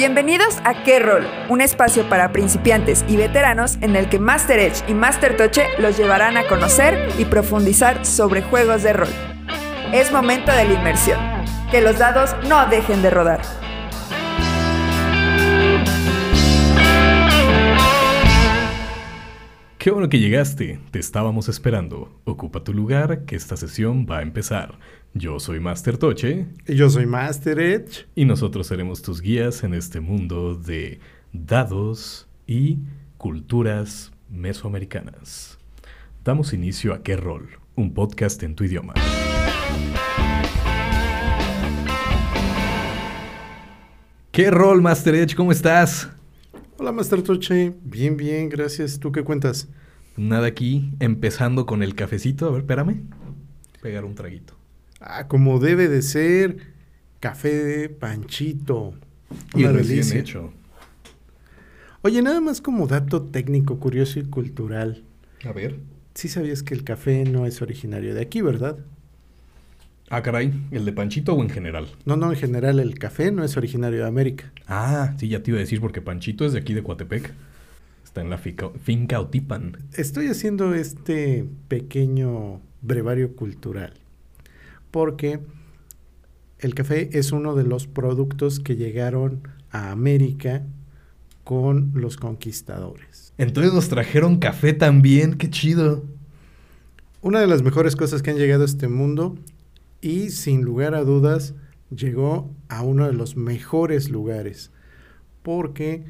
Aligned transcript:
Bienvenidos 0.00 0.56
a 0.64 0.82
Qué 0.82 0.98
Rol, 0.98 1.26
un 1.50 1.60
espacio 1.60 2.08
para 2.08 2.32
principiantes 2.32 3.04
y 3.06 3.18
veteranos 3.18 3.76
en 3.82 3.96
el 3.96 4.08
que 4.08 4.18
Master 4.18 4.58
Edge 4.58 4.82
y 4.88 4.94
Master 4.94 5.36
Toche 5.36 5.66
los 5.78 5.98
llevarán 5.98 6.38
a 6.38 6.48
conocer 6.48 7.10
y 7.18 7.26
profundizar 7.26 8.06
sobre 8.06 8.40
juegos 8.40 8.82
de 8.82 8.94
rol. 8.94 9.10
Es 9.92 10.10
momento 10.10 10.52
de 10.52 10.64
la 10.64 10.72
inmersión. 10.72 11.20
Que 11.70 11.82
los 11.82 11.98
dados 11.98 12.34
no 12.48 12.66
dejen 12.70 13.02
de 13.02 13.10
rodar. 13.10 13.42
Qué 19.76 19.90
bueno 19.90 20.08
que 20.08 20.18
llegaste, 20.18 20.78
te 20.90 20.98
estábamos 20.98 21.50
esperando. 21.50 22.10
Ocupa 22.24 22.64
tu 22.64 22.72
lugar, 22.72 23.26
que 23.26 23.36
esta 23.36 23.58
sesión 23.58 24.06
va 24.10 24.18
a 24.18 24.22
empezar. 24.22 24.78
Yo 25.12 25.40
soy 25.40 25.58
Master 25.58 25.98
Toche. 25.98 26.46
Y 26.68 26.76
yo 26.76 26.88
soy 26.88 27.04
Master 27.04 27.58
Edge. 27.58 28.06
Y 28.14 28.24
nosotros 28.26 28.68
seremos 28.68 29.02
tus 29.02 29.20
guías 29.20 29.64
en 29.64 29.74
este 29.74 29.98
mundo 29.98 30.54
de 30.54 31.00
dados 31.32 32.28
y 32.46 32.78
culturas 33.16 34.12
mesoamericanas. 34.28 35.58
Damos 36.22 36.52
inicio 36.52 36.94
a 36.94 37.02
Qué 37.02 37.16
Rol, 37.16 37.48
un 37.74 37.92
podcast 37.92 38.40
en 38.44 38.54
tu 38.54 38.62
idioma. 38.62 38.94
¿Qué 44.30 44.48
rol, 44.48 44.80
Master 44.80 45.16
Edge? 45.16 45.34
¿Cómo 45.34 45.50
estás? 45.50 46.08
Hola, 46.78 46.92
Master 46.92 47.20
Toche. 47.20 47.74
Bien, 47.82 48.16
bien, 48.16 48.48
gracias. 48.48 49.00
¿Tú 49.00 49.10
qué 49.10 49.24
cuentas? 49.24 49.68
Nada 50.16 50.46
aquí, 50.46 50.92
empezando 51.00 51.66
con 51.66 51.82
el 51.82 51.96
cafecito. 51.96 52.46
A 52.46 52.50
ver, 52.52 52.60
espérame. 52.60 53.02
Pegar 53.82 54.04
un 54.04 54.14
traguito. 54.14 54.59
Ah, 55.00 55.26
como 55.28 55.58
debe 55.58 55.88
de 55.88 56.02
ser. 56.02 56.58
Café 57.20 57.52
de 57.52 57.88
panchito. 57.88 58.94
Y 59.54 59.64
recién 59.64 60.16
hecho. 60.16 60.52
Oye, 62.02 62.22
nada 62.22 62.40
más 62.40 62.60
como 62.60 62.86
dato 62.86 63.22
técnico, 63.22 63.78
curioso 63.78 64.18
y 64.18 64.24
cultural. 64.24 65.02
A 65.44 65.52
ver. 65.52 65.78
Sí 66.14 66.28
sabías 66.28 66.62
que 66.62 66.74
el 66.74 66.82
café 66.82 67.24
no 67.24 67.46
es 67.46 67.60
originario 67.62 68.14
de 68.14 68.22
aquí, 68.22 68.40
¿verdad? 68.40 68.78
Ah, 70.08 70.22
caray, 70.22 70.52
¿el 70.72 70.84
de 70.84 70.92
Panchito 70.92 71.34
o 71.34 71.42
en 71.42 71.50
general? 71.50 71.88
No, 72.04 72.16
no, 72.16 72.32
en 72.32 72.38
general 72.38 72.80
el 72.80 72.98
café 72.98 73.30
no 73.30 73.44
es 73.44 73.56
originario 73.56 74.00
de 74.00 74.08
América. 74.08 74.50
Ah, 74.66 75.14
sí, 75.18 75.28
ya 75.28 75.42
te 75.42 75.52
iba 75.52 75.58
a 75.58 75.60
decir 75.60 75.80
porque 75.80 76.02
Panchito 76.02 76.44
es 76.44 76.52
de 76.52 76.58
aquí 76.58 76.74
de 76.74 76.82
Coatepec. 76.82 77.32
Está 78.02 78.22
en 78.22 78.30
la 78.30 78.38
finca, 78.38 79.20
Otipan. 79.20 79.76
Estoy 79.92 80.26
haciendo 80.26 80.74
este 80.74 81.44
pequeño 81.68 82.60
brevario 82.82 83.36
cultural 83.36 83.99
porque 84.90 85.40
el 86.58 86.74
café 86.74 87.08
es 87.18 87.32
uno 87.32 87.54
de 87.54 87.64
los 87.64 87.86
productos 87.86 88.60
que 88.60 88.76
llegaron 88.76 89.48
a 89.70 89.90
América 89.90 90.64
con 91.44 91.92
los 91.94 92.16
conquistadores. 92.16 93.32
Entonces 93.38 93.72
nos 93.72 93.88
trajeron 93.88 94.38
café 94.38 94.72
también, 94.72 95.34
qué 95.34 95.48
chido. 95.48 96.04
Una 97.22 97.40
de 97.40 97.46
las 97.46 97.62
mejores 97.62 97.96
cosas 97.96 98.22
que 98.22 98.30
han 98.30 98.38
llegado 98.38 98.62
a 98.62 98.66
este 98.66 98.88
mundo 98.88 99.36
y 100.00 100.30
sin 100.30 100.62
lugar 100.62 100.94
a 100.94 101.04
dudas 101.04 101.54
llegó 101.94 102.50
a 102.68 102.82
uno 102.82 103.06
de 103.06 103.12
los 103.12 103.36
mejores 103.36 104.10
lugares 104.10 104.70
porque 105.42 106.04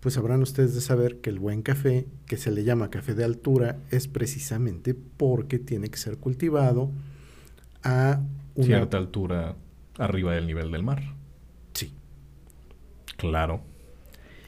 pues 0.00 0.14
sabrán 0.14 0.42
ustedes 0.42 0.74
de 0.74 0.80
saber 0.80 1.20
que 1.20 1.30
el 1.30 1.40
buen 1.40 1.62
café, 1.62 2.06
que 2.26 2.36
se 2.36 2.52
le 2.52 2.62
llama 2.62 2.90
café 2.90 3.14
de 3.14 3.24
altura, 3.24 3.80
es 3.90 4.06
precisamente 4.06 4.94
porque 4.94 5.58
tiene 5.58 5.88
que 5.88 5.96
ser 5.96 6.18
cultivado 6.18 6.92
a 7.86 8.20
una... 8.54 8.66
cierta 8.66 8.96
altura 8.96 9.56
arriba 9.98 10.34
del 10.34 10.46
nivel 10.46 10.70
del 10.70 10.82
mar. 10.82 11.02
Sí. 11.72 11.92
Claro. 13.16 13.62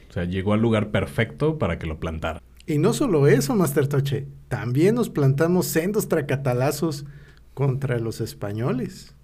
O 0.09 0.13
sea, 0.13 0.25
llegó 0.25 0.53
al 0.53 0.61
lugar 0.61 0.91
perfecto 0.91 1.57
para 1.57 1.79
que 1.79 1.87
lo 1.87 1.99
plantara. 1.99 2.41
Y 2.65 2.77
no 2.77 2.93
solo 2.93 3.27
eso, 3.27 3.55
Master 3.55 3.87
Toche, 3.87 4.27
también 4.47 4.95
nos 4.95 5.09
plantamos 5.09 5.65
sendos 5.65 6.07
tracatalazos 6.07 7.05
contra 7.53 7.99
los 7.99 8.21
españoles. 8.21 9.15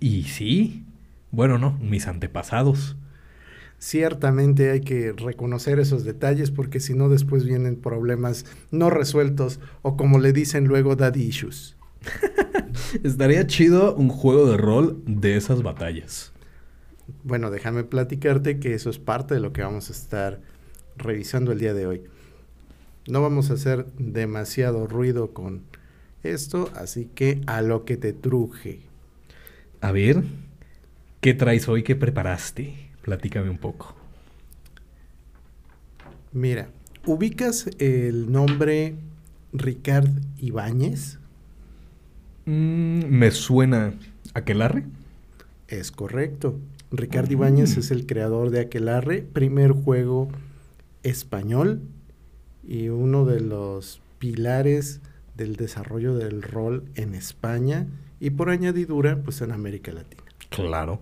Y 0.00 0.24
sí, 0.24 0.84
bueno, 1.30 1.58
no, 1.58 1.78
mis 1.78 2.08
antepasados. 2.08 2.96
Ciertamente 3.78 4.70
hay 4.70 4.80
que 4.80 5.12
reconocer 5.12 5.78
esos 5.78 6.04
detalles 6.04 6.50
porque 6.50 6.80
si 6.80 6.94
no 6.94 7.08
después 7.08 7.44
vienen 7.44 7.76
problemas 7.76 8.44
no 8.72 8.90
resueltos 8.90 9.60
o 9.82 9.96
como 9.96 10.18
le 10.18 10.32
dicen 10.32 10.64
luego 10.66 10.96
daddy 10.96 11.22
issues. 11.22 11.77
Estaría 13.02 13.46
chido 13.46 13.94
un 13.94 14.08
juego 14.08 14.50
de 14.50 14.56
rol 14.56 15.02
de 15.06 15.36
esas 15.36 15.62
batallas. 15.62 16.32
Bueno, 17.24 17.50
déjame 17.50 17.84
platicarte 17.84 18.58
que 18.58 18.74
eso 18.74 18.90
es 18.90 18.98
parte 18.98 19.34
de 19.34 19.40
lo 19.40 19.52
que 19.52 19.62
vamos 19.62 19.88
a 19.88 19.92
estar 19.92 20.40
revisando 20.96 21.52
el 21.52 21.58
día 21.58 21.74
de 21.74 21.86
hoy. 21.86 22.02
No 23.06 23.22
vamos 23.22 23.50
a 23.50 23.54
hacer 23.54 23.86
demasiado 23.98 24.86
ruido 24.86 25.32
con 25.32 25.62
esto, 26.22 26.70
así 26.74 27.08
que 27.14 27.40
a 27.46 27.62
lo 27.62 27.84
que 27.84 27.96
te 27.96 28.12
truje. 28.12 28.80
A 29.80 29.92
ver, 29.92 30.22
¿qué 31.20 31.34
traes 31.34 31.68
hoy? 31.68 31.82
¿Qué 31.82 31.96
preparaste? 31.96 32.74
Platícame 33.02 33.48
un 33.48 33.58
poco. 33.58 33.94
Mira, 36.32 36.68
¿ubicas 37.06 37.70
el 37.78 38.30
nombre 38.30 38.96
Ricard 39.52 40.10
Ibáñez? 40.38 41.17
Mm, 42.48 43.04
me 43.10 43.30
suena 43.30 43.92
Aquelarre. 44.32 44.86
Es 45.68 45.92
correcto. 45.92 46.58
Ricard 46.90 47.30
Ibáñez 47.30 47.76
es 47.76 47.90
el 47.90 48.06
creador 48.06 48.48
de 48.48 48.60
Aquelarre, 48.60 49.20
primer 49.20 49.72
juego 49.72 50.30
español 51.02 51.82
y 52.66 52.88
uno 52.88 53.26
de 53.26 53.40
los 53.40 54.00
pilares 54.18 55.02
del 55.36 55.56
desarrollo 55.56 56.16
del 56.16 56.40
rol 56.40 56.84
en 56.94 57.14
España 57.14 57.86
y 58.18 58.30
por 58.30 58.48
añadidura, 58.48 59.20
pues 59.22 59.42
en 59.42 59.52
América 59.52 59.92
Latina. 59.92 60.22
Claro. 60.48 61.00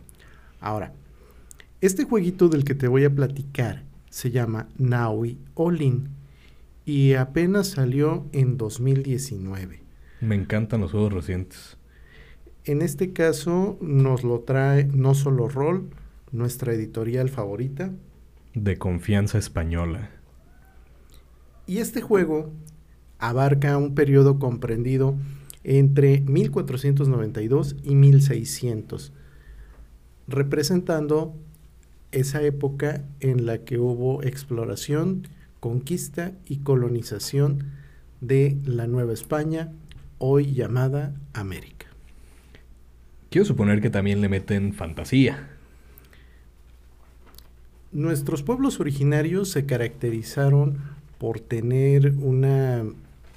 Ahora, 0.61 0.95
este 1.81 2.03
jueguito 2.03 2.49
del 2.49 2.65
que 2.65 2.75
te 2.75 2.89
voy 2.89 3.05
a 3.05 3.15
platicar 3.15 3.85
se 4.11 4.33
llama 4.33 4.67
Naui 4.79 5.39
Olin 5.55 6.09
y 6.85 7.13
apenas 7.13 7.69
salió 7.69 8.27
en 8.33 8.57
2019. 8.57 9.86
Me 10.21 10.35
encantan 10.35 10.81
los 10.81 10.93
juegos 10.93 11.13
recientes. 11.13 11.77
En 12.65 12.83
este 12.83 13.13
caso 13.13 13.79
nos 13.81 14.25
lo 14.25 14.41
trae 14.41 14.85
no 14.85 15.15
solo 15.15 15.49
Rol, 15.49 15.91
nuestra 16.33 16.73
editorial 16.73 17.29
favorita. 17.29 17.93
De 18.55 18.77
confianza 18.77 19.39
española. 19.39 20.11
Y 21.67 21.79
este 21.79 22.01
juego 22.01 22.51
abarca 23.19 23.77
un 23.77 23.95
periodo 23.95 24.39
comprendido 24.39 25.17
entre 25.65 26.21
1492 26.21 27.77
y 27.83 27.97
1600, 27.97 29.13
representando 30.29 31.35
esa 32.13 32.43
época 32.43 33.05
en 33.21 33.47
la 33.47 33.59
que 33.59 33.79
hubo 33.79 34.23
exploración, 34.23 35.29
conquista 35.61 36.33
y 36.47 36.59
colonización 36.59 37.65
de 38.21 38.57
la 38.65 38.87
Nueva 38.87 39.13
España, 39.13 39.73
hoy 40.19 40.53
llamada 40.55 41.15
América. 41.33 41.87
Quiero 43.31 43.45
suponer 43.45 43.81
que 43.81 43.91
también 43.91 44.21
le 44.21 44.29
meten 44.29 44.73
fantasía. 44.73 45.51
Nuestros 47.93 48.43
pueblos 48.43 48.81
originarios 48.81 49.51
se 49.51 49.67
caracterizaron 49.67 50.79
por 51.19 51.41
tener 51.41 52.15
una 52.19 52.85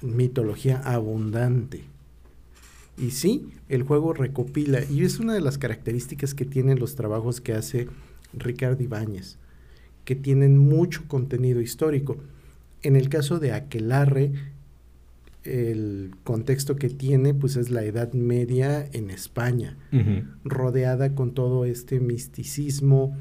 mitología 0.02 0.80
abundante. 0.84 1.84
Y 2.98 3.12
sí, 3.12 3.48
el 3.68 3.82
juego 3.82 4.12
recopila, 4.12 4.84
y 4.84 5.04
es 5.04 5.18
una 5.18 5.32
de 5.32 5.40
las 5.40 5.56
características 5.56 6.34
que 6.34 6.44
tienen 6.44 6.78
los 6.78 6.96
trabajos 6.96 7.40
que 7.40 7.54
hace 7.54 7.88
Ricardo 8.34 8.82
Ibáñez, 8.82 9.38
que 10.04 10.14
tienen 10.14 10.58
mucho 10.58 11.04
contenido 11.08 11.60
histórico. 11.60 12.18
En 12.82 12.96
el 12.96 13.08
caso 13.08 13.38
de 13.38 13.52
Aquelarre, 13.52 14.32
el 15.44 16.12
contexto 16.24 16.76
que 16.76 16.88
tiene 16.90 17.34
pues 17.34 17.56
es 17.56 17.70
la 17.70 17.84
Edad 17.84 18.12
Media 18.12 18.86
en 18.92 19.10
España, 19.10 19.76
rodeada 20.44 21.14
con 21.14 21.34
todo 21.34 21.64
este 21.64 22.00
misticismo, 22.00 23.16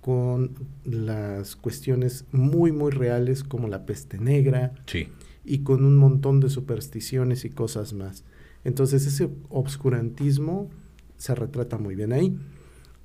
con 0.00 0.54
las 0.84 1.56
cuestiones 1.56 2.24
muy 2.30 2.70
muy 2.70 2.92
reales 2.92 3.42
como 3.42 3.68
la 3.68 3.86
peste 3.86 4.18
negra, 4.18 4.72
sí 4.86 5.08
y 5.46 5.60
con 5.60 5.84
un 5.84 5.96
montón 5.96 6.40
de 6.40 6.50
supersticiones 6.50 7.44
y 7.44 7.50
cosas 7.50 7.92
más. 7.92 8.24
Entonces 8.64 9.06
ese 9.06 9.30
obscurantismo 9.48 10.68
se 11.16 11.34
retrata 11.34 11.78
muy 11.78 11.94
bien 11.94 12.12
ahí. 12.12 12.36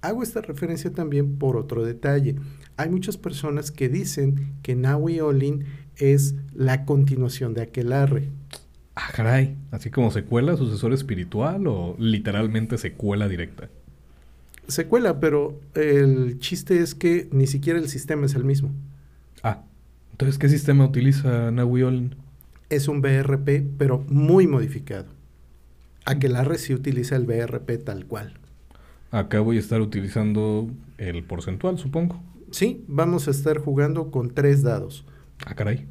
Hago 0.02 0.24
esta 0.24 0.42
referencia 0.42 0.92
también 0.92 1.38
por 1.38 1.56
otro 1.56 1.86
detalle. 1.86 2.36
Hay 2.76 2.90
muchas 2.90 3.18
personas 3.18 3.70
que 3.70 3.88
dicen 3.88 4.56
que 4.64 4.76
Nahui 4.76 5.20
Olin 5.20 5.66
es 6.02 6.36
la 6.54 6.86
continuación 6.86 7.54
de 7.54 7.62
Aquelarre. 7.62 8.30
Ah, 8.96 9.10
caray. 9.14 9.56
¿Así 9.72 9.90
como 9.90 10.12
secuela, 10.12 10.58
sucesor 10.58 10.94
espiritual 10.94 11.68
o 11.68 11.96
literalmente 11.98 12.78
secuela 12.78 13.28
directa? 13.28 13.70
se 14.72 14.88
cuela, 14.88 15.20
pero 15.20 15.60
el 15.76 16.40
chiste 16.40 16.80
es 16.80 16.96
que 16.96 17.28
ni 17.32 17.48
siquiera 17.48 17.80
el 17.80 17.90
sistema 17.90 18.26
es 18.26 18.36
el 18.36 18.46
mismo. 18.46 18.72
Ah, 19.44 19.64
entonces, 20.12 20.38
¿qué 20.38 20.50
sistema 20.50 20.86
utiliza 20.86 21.52
Nahui 21.52 22.12
Es 22.70 22.88
un 22.88 23.02
BRP, 23.02 23.64
pero 23.78 24.04
muy 24.08 24.48
modificado. 24.48 25.08
Aquelarre 26.06 26.58
sí 26.58 26.74
utiliza 26.74 27.16
el 27.16 27.26
BRP 27.26 27.84
tal 27.84 28.06
cual. 28.06 28.34
Acá 29.12 29.42
voy 29.42 29.58
a 29.58 29.60
estar 29.60 29.82
utilizando 29.82 30.70
el 30.98 31.24
porcentual, 31.24 31.78
supongo. 31.78 32.22
Sí, 32.52 32.84
vamos 32.88 33.28
a 33.28 33.32
estar 33.32 33.58
jugando 33.58 34.10
con 34.10 34.34
tres 34.34 34.64
dados. 34.64 35.06
Ah, 35.46 35.56
caray. 35.56 35.88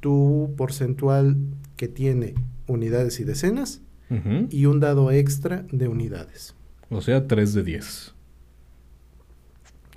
Tu 0.00 0.54
porcentual 0.56 1.36
que 1.76 1.88
tiene 1.88 2.34
unidades 2.66 3.20
y 3.20 3.24
decenas 3.24 3.82
y 4.50 4.64
un 4.64 4.80
dado 4.80 5.10
extra 5.10 5.66
de 5.70 5.86
unidades. 5.88 6.54
O 6.90 7.02
sea, 7.02 7.26
3 7.26 7.54
de 7.54 7.62
10. 7.62 8.14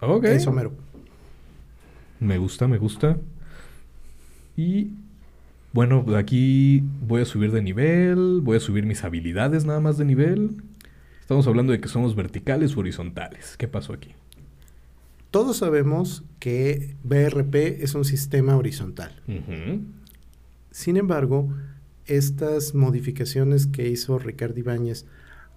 Ok. 0.02 0.26
Eso 0.26 0.52
mero. 0.52 0.74
Me 2.20 2.38
gusta, 2.38 2.68
me 2.68 2.78
gusta. 2.78 3.18
Y 4.58 4.92
bueno, 5.74 6.06
aquí 6.18 6.84
voy 7.08 7.22
a 7.22 7.26
subir 7.26 7.52
de 7.52 7.62
nivel, 7.62 8.42
voy 8.42 8.58
a 8.58 8.60
subir 8.60 8.86
mis 8.86 9.04
habilidades 9.04 9.66
nada 9.66 9.80
más 9.80 9.98
de 9.98 10.06
nivel. 10.06 10.62
Estamos 11.22 11.48
hablando 11.48 11.72
de 11.72 11.80
que 11.80 11.88
somos 11.88 12.16
verticales 12.16 12.76
o 12.76 12.82
horizontales. 12.82 13.56
¿Qué 13.58 13.68
pasó 13.70 13.94
aquí? 13.94 14.14
Todos 15.32 15.58
sabemos 15.58 16.26
que 16.40 16.98
BRP 17.04 17.82
es 17.82 17.96
un 17.96 18.04
sistema 18.04 18.58
horizontal. 18.58 19.16
Sin 20.72 20.98
embargo, 20.98 21.50
estas 22.06 22.76
modificaciones 22.76 23.66
que 23.66 23.90
hizo 23.90 24.20
Ricardo 24.20 24.60
Ibáñez 24.60 25.06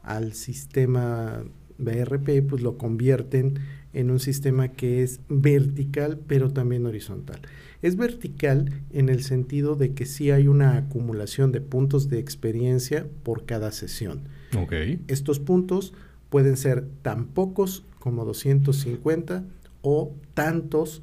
al 0.04 0.32
sistema 0.34 1.44
BRP, 1.78 2.46
pues 2.48 2.62
lo 2.62 2.78
convierten 2.78 3.58
en 3.92 4.12
un 4.12 4.20
sistema 4.20 4.68
que 4.68 5.02
es 5.02 5.20
vertical, 5.28 6.20
pero 6.24 6.52
también 6.52 6.86
horizontal. 6.86 7.40
Es 7.82 7.96
vertical 7.96 8.82
en 8.92 9.08
el 9.08 9.24
sentido 9.24 9.74
de 9.74 9.92
que 9.92 10.06
sí 10.06 10.30
hay 10.30 10.46
una 10.46 10.76
acumulación 10.76 11.50
de 11.50 11.60
puntos 11.60 12.08
de 12.08 12.20
experiencia 12.20 13.08
por 13.24 13.44
cada 13.44 13.72
sesión. 13.72 14.28
Okay. 14.56 15.02
Estos 15.08 15.40
puntos 15.40 15.94
pueden 16.30 16.56
ser 16.56 16.86
tan 17.02 17.26
pocos 17.26 17.84
como 17.98 18.24
250 18.24 19.44
o 19.84 20.12
tantos 20.32 21.02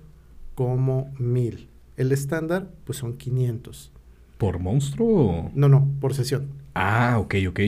como 0.56 1.14
1000. 1.20 1.70
El 1.96 2.12
estándar, 2.12 2.68
pues 2.84 2.98
son 2.98 3.16
500. 3.16 3.92
¿Por 4.38 4.60
monstruo? 4.60 5.52
No, 5.54 5.70
no, 5.70 5.88
por 6.02 6.16
sesión. 6.16 6.48
Ah, 6.74 7.18
ok, 7.20 7.36
ok. 7.48 7.60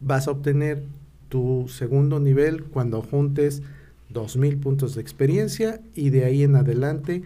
Vas 0.00 0.28
a 0.28 0.32
obtener 0.32 0.84
tu 1.30 1.66
segundo 1.68 2.20
nivel 2.20 2.64
cuando 2.64 3.00
juntes 3.00 3.62
2000 4.10 4.58
puntos 4.58 4.94
de 4.94 5.00
experiencia 5.00 5.80
y 5.94 6.10
de 6.10 6.26
ahí 6.26 6.42
en 6.42 6.56
adelante 6.56 7.22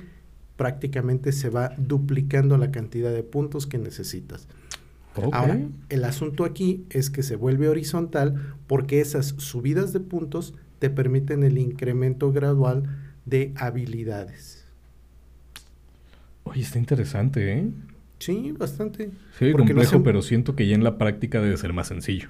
prácticamente 0.57 1.33
se 1.33 1.49
va 1.49 1.73
duplicando 1.77 2.57
la 2.57 2.71
cantidad 2.71 3.13
de 3.13 3.25
puntos 3.25 3.67
que 3.67 3.79
necesitas. 3.79 4.47
Ahora, 5.33 5.61
el 5.89 6.05
asunto 6.05 6.45
aquí 6.45 6.85
es 6.91 7.11
que 7.11 7.23
se 7.23 7.37
vuelve 7.37 7.69
horizontal 7.69 8.55
porque 8.67 9.01
esas 9.01 9.35
subidas 9.39 9.93
de 9.93 10.01
puntos 10.01 10.55
te 10.79 10.91
permiten 10.91 11.43
el 11.43 11.59
incremento 11.59 12.33
gradual 12.33 12.85
de 13.25 13.53
habilidades. 13.57 14.67
Oye, 16.45 16.63
está 16.63 16.79
interesante, 16.79 17.53
¿eh? 17.53 17.71
Sí, 18.19 18.53
bastante. 18.53 19.11
Sí, 19.39 19.53
complejo, 19.53 20.03
pero 20.03 20.23
siento 20.23 20.55
que 20.55 20.67
ya 20.67 20.75
en 20.75 20.85
la 20.85 20.99
práctica 20.99 21.41
debe 21.41 21.57
ser 21.57 21.73
más 21.73 21.89
sencillo. 21.89 22.29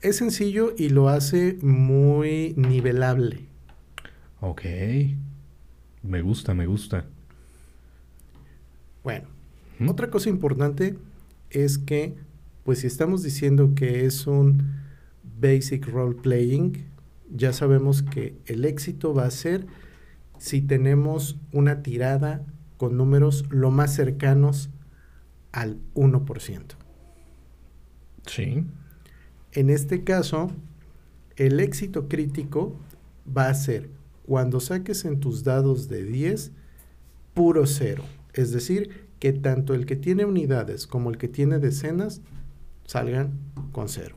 Es 0.00 0.16
sencillo 0.16 0.74
y 0.76 0.90
lo 0.90 1.08
hace 1.08 1.58
muy 1.60 2.54
nivelable. 2.56 3.40
Ok. 4.40 4.62
Me 6.02 6.22
gusta, 6.22 6.54
me 6.54 6.66
gusta. 6.66 7.04
Bueno, 9.02 9.26
otra 9.86 10.10
cosa 10.10 10.28
importante 10.28 10.96
es 11.50 11.78
que, 11.78 12.14
pues 12.64 12.80
si 12.80 12.86
estamos 12.86 13.22
diciendo 13.22 13.72
que 13.74 14.04
es 14.04 14.26
un 14.26 14.62
basic 15.40 15.86
role 15.88 16.14
playing, 16.14 16.87
ya 17.30 17.52
sabemos 17.52 18.02
que 18.02 18.38
el 18.46 18.64
éxito 18.64 19.14
va 19.14 19.26
a 19.26 19.30
ser 19.30 19.66
si 20.38 20.60
tenemos 20.62 21.38
una 21.52 21.82
tirada 21.82 22.44
con 22.76 22.96
números 22.96 23.44
lo 23.50 23.70
más 23.70 23.94
cercanos 23.94 24.70
al 25.52 25.78
1%. 25.94 26.62
Sí. 28.26 28.64
En 29.52 29.70
este 29.70 30.04
caso, 30.04 30.50
el 31.36 31.60
éxito 31.60 32.08
crítico 32.08 32.76
va 33.36 33.48
a 33.48 33.54
ser 33.54 33.90
cuando 34.26 34.60
saques 34.60 35.04
en 35.04 35.20
tus 35.20 35.42
dados 35.42 35.88
de 35.88 36.04
10 36.04 36.52
puro 37.34 37.66
cero. 37.66 38.04
Es 38.32 38.52
decir, 38.52 39.08
que 39.18 39.32
tanto 39.32 39.74
el 39.74 39.86
que 39.86 39.96
tiene 39.96 40.24
unidades 40.24 40.86
como 40.86 41.10
el 41.10 41.18
que 41.18 41.28
tiene 41.28 41.58
decenas 41.58 42.20
salgan 42.84 43.38
con 43.72 43.88
cero. 43.88 44.16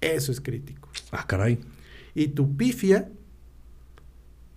Eso 0.00 0.32
es 0.32 0.40
crítico. 0.40 0.88
Ah, 1.12 1.26
caray. 1.26 1.58
Y 2.14 2.28
tu 2.28 2.56
pifia 2.56 3.08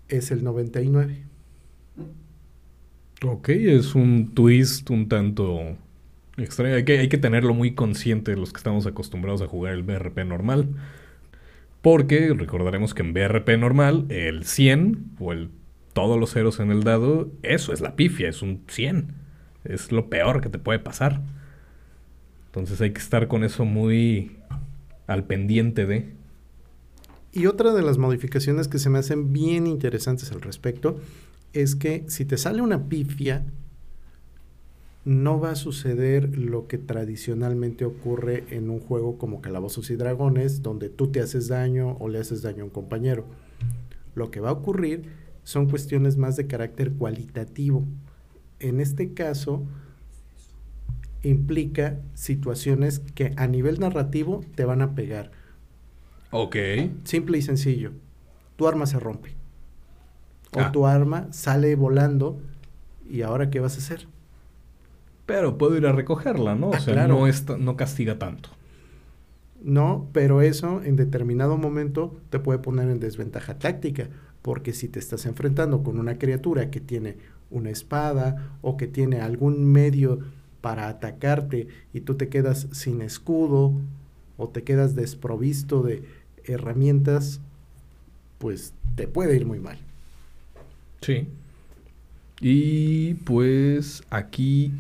es 0.08 0.32
el 0.32 0.44
99. 0.44 1.24
Ok, 3.26 3.50
es 3.50 3.96
un 3.96 4.34
twist 4.34 4.90
un 4.90 5.08
tanto 5.08 5.78
extraño. 6.38 6.76
Hay 6.76 6.84
que, 6.84 7.18
tenerlo 7.18 7.54
muy 7.54 7.74
consciente 7.74 8.36
los 8.36 8.52
que 8.52 8.58
estamos 8.58 8.86
acostumbrados 8.86 9.42
a 9.42 9.48
jugar 9.48 9.74
el 9.74 9.84
BRP 9.84 10.26
normal. 10.26 10.70
Porque 11.82 12.34
recordaremos 12.34 12.94
que 12.94 13.02
en 13.02 13.14
BRP 13.14 13.58
normal, 13.58 14.06
el 14.10 14.46
100 14.46 15.16
o 15.20 15.34
el 15.34 15.50
todos 15.94 16.20
los 16.20 16.34
ceros 16.34 16.60
en 16.60 16.72
el 16.72 16.84
dado, 16.84 17.32
eso 17.44 17.72
es 17.72 17.80
la 17.80 17.96
pifia, 17.96 18.28
es 18.28 18.42
un 18.42 18.64
100. 18.68 19.14
Es 19.64 19.92
lo 19.92 20.10
peor 20.10 20.42
que 20.42 20.50
te 20.50 20.60
puede 20.60 20.80
pasar. 20.80 21.22
Entonces 22.48 22.82
hay 22.82 22.92
que 22.92 23.00
estar 23.00 23.28
con 23.28 23.44
eso 23.44 23.64
muy 23.66 24.38
al 25.08 25.26
pendiente 25.26 25.86
de. 25.86 26.14
Y 27.34 27.48
otra 27.48 27.74
de 27.74 27.82
las 27.82 27.98
modificaciones 27.98 28.68
que 28.68 28.78
se 28.78 28.92
me 28.92 29.00
hacen 29.00 29.34
bien 29.34 29.66
interesantes 29.66 30.32
al 30.32 30.42
respecto 30.42 31.00
es 31.52 31.76
que 31.76 32.06
si 32.08 32.26
te 32.26 32.38
sale 32.38 32.62
una 32.62 32.88
pifia, 32.88 33.44
no 35.04 35.40
va 35.40 35.52
a 35.52 35.56
suceder 35.56 36.38
lo 36.38 36.68
que 36.68 36.78
tradicionalmente 36.78 37.86
ocurre 37.86 38.46
en 38.52 38.70
un 38.70 38.80
juego 38.80 39.18
como 39.18 39.42
Calabozos 39.42 39.90
y 39.90 39.96
Dragones, 39.96 40.62
donde 40.62 40.90
tú 40.90 41.12
te 41.12 41.22
haces 41.22 41.48
daño 41.48 41.98
o 42.00 42.08
le 42.08 42.20
haces 42.20 42.44
daño 42.44 42.62
a 42.62 42.66
un 42.66 42.72
compañero. 42.72 43.26
Lo 44.14 44.30
que 44.30 44.40
va 44.40 44.50
a 44.50 44.54
ocurrir 44.54 45.10
son 45.44 45.68
cuestiones 45.70 46.18
más 46.18 46.36
de 46.38 46.48
carácter 46.48 46.94
cualitativo. 46.94 47.84
En 48.60 48.80
este 48.80 49.14
caso, 49.14 49.64
implica 51.24 52.00
situaciones 52.14 53.00
que 53.00 53.34
a 53.38 53.48
nivel 53.48 53.80
narrativo 53.80 54.46
te 54.56 54.66
van 54.66 54.84
a 54.84 54.94
pegar. 54.94 55.32
Ok. 56.34 56.58
Simple 57.04 57.38
y 57.38 57.42
sencillo. 57.42 57.92
Tu 58.58 58.68
arma 58.68 58.86
se 58.86 59.00
rompe 59.00 59.36
o 60.56 60.62
ah. 60.62 60.72
tu 60.72 60.86
arma 60.86 61.28
sale 61.32 61.76
volando 61.76 62.40
y 63.10 63.22
ahora 63.22 63.50
qué 63.50 63.60
vas 63.60 63.76
a 63.76 63.80
hacer. 63.80 64.08
Pero 65.26 65.58
puedo 65.58 65.78
ir 65.78 65.88
a 65.88 65.92
recogerla, 65.92 66.56
¿no? 66.56 66.70
o 66.70 66.74
ah, 66.76 66.80
sea, 66.80 67.08
no, 67.08 67.26
no 67.58 67.78
castiga 67.78 68.20
tanto. 68.20 68.50
No, 69.62 70.08
pero 70.12 70.42
eso 70.42 70.82
en 70.84 70.98
determinado 70.98 71.58
momento 71.58 72.20
te 72.30 72.40
puede 72.40 72.60
poner 72.60 72.90
en 72.90 73.00
desventaja 73.00 73.58
táctica, 73.58 74.10
porque 74.42 74.74
si 74.74 74.90
te 74.90 75.00
estás 75.00 75.26
enfrentando 75.26 75.84
con 75.84 76.00
una 76.00 76.18
criatura 76.18 76.70
que 76.70 76.82
tiene 76.82 77.18
una 77.50 77.70
espada 77.70 78.58
o 78.62 78.76
que 78.76 78.88
tiene 78.88 79.22
algún 79.22 79.72
medio 79.72 80.20
para 80.60 80.90
atacarte 80.90 81.68
y 81.94 82.02
tú 82.02 82.16
te 82.16 82.28
quedas 82.28 82.68
sin 82.72 83.02
escudo 83.02 83.74
o 84.38 84.50
te 84.50 84.64
quedas 84.64 84.96
desprovisto 84.96 85.82
de 85.82 86.04
herramientas, 86.46 87.42
pues 88.38 88.74
te 88.96 89.08
puede 89.08 89.36
ir 89.36 89.46
muy 89.46 89.60
mal. 89.60 89.78
Sí. 91.02 91.28
Y 92.40 93.14
pues 93.16 94.04
aquí, 94.10 94.74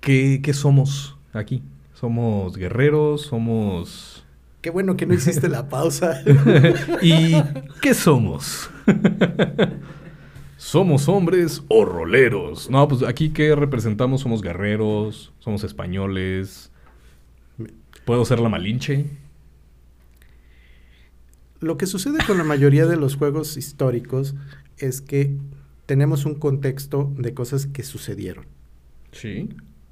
¿qué, 0.00 0.40
somos 0.52 1.16
aquí? 1.32 1.62
Somos 1.94 2.56
guerreros, 2.56 3.22
somos... 3.22 4.24
Qué 4.60 4.70
bueno 4.70 4.96
que 4.96 5.06
no 5.06 5.14
hiciste 5.14 5.48
la 5.48 5.68
pausa. 5.68 6.22
¿Y 7.02 7.34
qué 7.82 7.94
somos? 7.94 8.70
¿Somos 10.56 11.08
hombres 11.08 11.62
o 11.68 11.84
roleros? 11.84 12.70
No, 12.70 12.88
pues 12.88 13.02
aquí 13.02 13.30
¿qué 13.30 13.54
representamos? 13.54 14.22
Somos 14.22 14.40
guerreros, 14.40 15.32
somos 15.40 15.64
españoles. 15.64 16.70
¿Puedo 18.04 18.24
ser 18.24 18.40
la 18.40 18.48
malinche? 18.48 19.06
Lo 21.60 21.76
que 21.76 21.86
sucede 21.86 22.18
con 22.26 22.38
la 22.38 22.44
mayoría 22.44 22.86
de 22.86 22.96
los 22.96 23.16
juegos 23.16 23.56
históricos 23.56 24.34
es 24.76 25.00
que 25.00 25.36
tenemos 25.86 26.24
un 26.24 26.34
contexto 26.34 27.12
de 27.16 27.34
cosas 27.34 27.66
que 27.66 27.82
sucedieron. 27.82 28.46
Sí. 29.12 29.48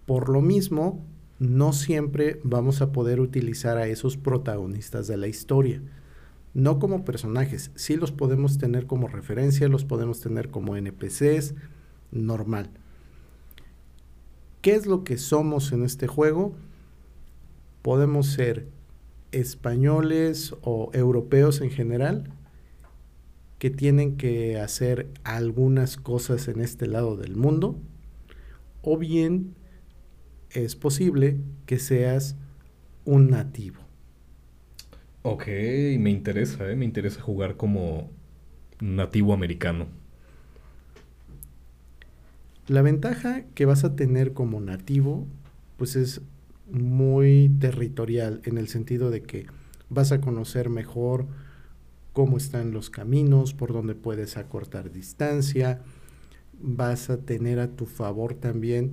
Por 0.07 0.29
lo 0.29 0.41
mismo, 0.41 1.05
no 1.39 1.73
siempre 1.73 2.41
vamos 2.45 2.83
a 2.83 2.93
poder 2.93 3.21
utilizar 3.21 3.77
a 3.77 3.87
esos 3.87 4.17
protagonistas 4.17 5.07
de 5.07 5.17
la 5.17 5.29
historia. 5.29 5.83
No 6.55 6.79
como 6.79 7.05
personajes, 7.05 7.71
sí 7.75 7.97
los 7.97 8.13
podemos 8.13 8.59
tener 8.59 8.87
como 8.87 9.09
referencia, 9.09 9.69
los 9.69 9.85
podemos 9.85 10.21
tener 10.21 10.51
como 10.51 10.77
NPCs, 10.77 11.55
normal. 12.11 12.71
¿Qué 14.61 14.75
es 14.75 14.87
lo 14.87 15.03
que 15.03 15.19
somos 15.19 15.73
en 15.73 15.83
este 15.83 16.07
juego? 16.07 16.55
Podemos 17.83 18.27
ser 18.29 18.69
españoles 19.33 20.55
o 20.63 20.91
europeos 20.93 21.61
en 21.61 21.71
general 21.71 22.33
que 23.59 23.71
tienen 23.71 24.17
que 24.17 24.59
hacer 24.59 25.09
algunas 25.25 25.97
cosas 25.97 26.49
en 26.49 26.61
este 26.61 26.87
lado 26.87 27.17
del 27.17 27.37
mundo, 27.37 27.79
o 28.83 28.99
bien 28.99 29.55
es 30.51 30.75
posible 30.77 31.39
que 31.67 31.79
seas 31.79 32.37
un 33.05 33.31
nativo. 33.31 33.81
Ok, 35.23 35.47
me 35.47 36.11
interesa, 36.11 36.69
¿eh? 36.69 36.75
me 36.75 36.85
interesa 36.85 37.21
jugar 37.21 37.57
como 37.57 38.11
nativo 38.81 39.33
americano. 39.33 39.87
La 42.67 42.83
ventaja 42.83 43.45
que 43.55 43.65
vas 43.65 43.85
a 43.85 43.95
tener 43.95 44.33
como 44.33 44.61
nativo, 44.61 45.27
pues 45.77 45.95
es 45.95 46.21
muy 46.73 47.51
territorial 47.61 48.41
en 48.45 48.59
el 48.59 48.69
sentido 48.69 49.11
de 49.11 49.23
que 49.23 49.47
vas 49.91 50.11
a 50.11 50.21
conocer 50.21 50.71
mejor 50.71 51.27
cómo 52.13 52.37
están 52.37 52.73
los 52.73 52.91
caminos, 52.91 53.55
por 53.55 53.73
dónde 53.73 53.95
puedes 53.95 54.37
acortar 54.37 54.91
distancia, 54.91 55.83
vas 56.61 57.11
a 57.11 57.19
tener 57.19 57.59
a 57.61 57.69
tu 57.69 57.87
favor 57.87 58.35
también 58.35 58.93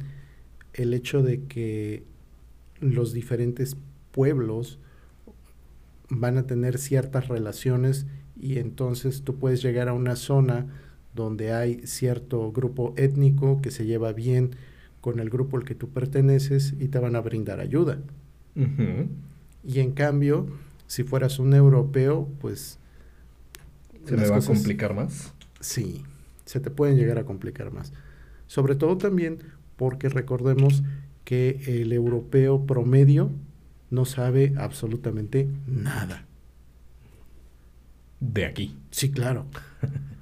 el 0.73 0.93
hecho 0.93 1.23
de 1.23 1.43
que 1.45 2.03
los 2.79 3.13
diferentes 3.13 3.77
pueblos 4.11 4.79
van 6.09 6.37
a 6.37 6.47
tener 6.47 6.77
ciertas 6.77 7.27
relaciones 7.27 8.07
y 8.39 8.57
entonces 8.57 9.23
tú 9.23 9.37
puedes 9.37 9.61
llegar 9.61 9.89
a 9.89 9.93
una 9.93 10.15
zona 10.15 10.67
donde 11.13 11.53
hay 11.53 11.85
cierto 11.85 12.51
grupo 12.51 12.93
étnico 12.97 13.61
que 13.61 13.71
se 13.71 13.85
lleva 13.85 14.13
bien 14.13 14.51
con 15.09 15.19
el 15.19 15.31
grupo 15.31 15.57
al 15.57 15.65
que 15.65 15.73
tú 15.73 15.89
perteneces 15.89 16.75
y 16.79 16.89
te 16.89 16.99
van 16.99 17.15
a 17.15 17.21
brindar 17.21 17.59
ayuda. 17.59 17.97
Y 19.63 19.79
en 19.79 19.91
cambio, 19.93 20.45
si 20.85 21.03
fueras 21.03 21.39
un 21.39 21.55
europeo, 21.55 22.29
pues... 22.39 22.77
¿Se 24.05 24.15
me 24.15 24.27
va 24.27 24.37
a 24.37 24.41
complicar 24.41 24.93
más? 24.93 25.33
Sí, 25.61 26.03
se 26.45 26.59
te 26.59 26.69
pueden 26.69 26.95
llegar 26.95 27.17
a 27.17 27.25
complicar 27.25 27.71
más. 27.71 27.91
Sobre 28.45 28.75
todo 28.75 28.99
también 28.99 29.39
porque 29.77 30.09
recordemos 30.09 30.83
que 31.23 31.59
el 31.65 31.91
europeo 31.91 32.67
promedio 32.67 33.31
no 33.89 34.05
sabe 34.05 34.53
absolutamente 34.57 35.47
nada. 35.65 36.27
De 38.19 38.45
aquí. 38.45 38.77
Sí, 38.91 39.09
claro. 39.09 39.47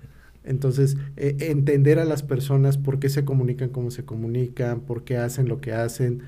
Entonces, 0.47 0.97
e, 1.17 1.35
entender 1.39 1.99
a 1.99 2.05
las 2.05 2.23
personas 2.23 2.77
por 2.77 2.99
qué 2.99 3.09
se 3.09 3.25
comunican 3.25 3.69
como 3.69 3.91
se 3.91 4.05
comunican, 4.05 4.79
por 4.79 5.03
qué 5.03 5.17
hacen 5.17 5.47
lo 5.47 5.61
que 5.61 5.73
hacen, 5.73 6.21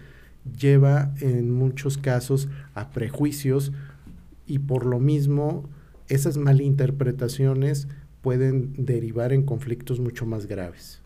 lleva 0.59 1.13
en 1.21 1.51
muchos 1.51 1.97
casos 1.97 2.49
a 2.73 2.91
prejuicios 2.91 3.71
y 4.45 4.59
por 4.59 4.85
lo 4.85 4.99
mismo 4.99 5.69
esas 6.07 6.37
malinterpretaciones 6.37 7.87
pueden 8.21 8.73
derivar 8.77 9.31
en 9.31 9.43
conflictos 9.43 9.99
mucho 9.99 10.25
más 10.25 10.47
graves. 10.47 11.01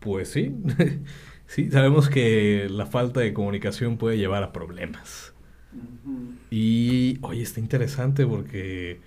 Pues 0.00 0.28
sí, 0.28 0.54
sí, 1.46 1.70
sabemos 1.70 2.08
que 2.08 2.68
la 2.70 2.86
falta 2.86 3.20
de 3.20 3.32
comunicación 3.32 3.96
puede 3.96 4.18
llevar 4.18 4.42
a 4.42 4.52
problemas. 4.52 5.32
Y, 6.50 7.18
oye, 7.22 7.42
está 7.42 7.60
interesante 7.60 8.26
porque, 8.26 9.00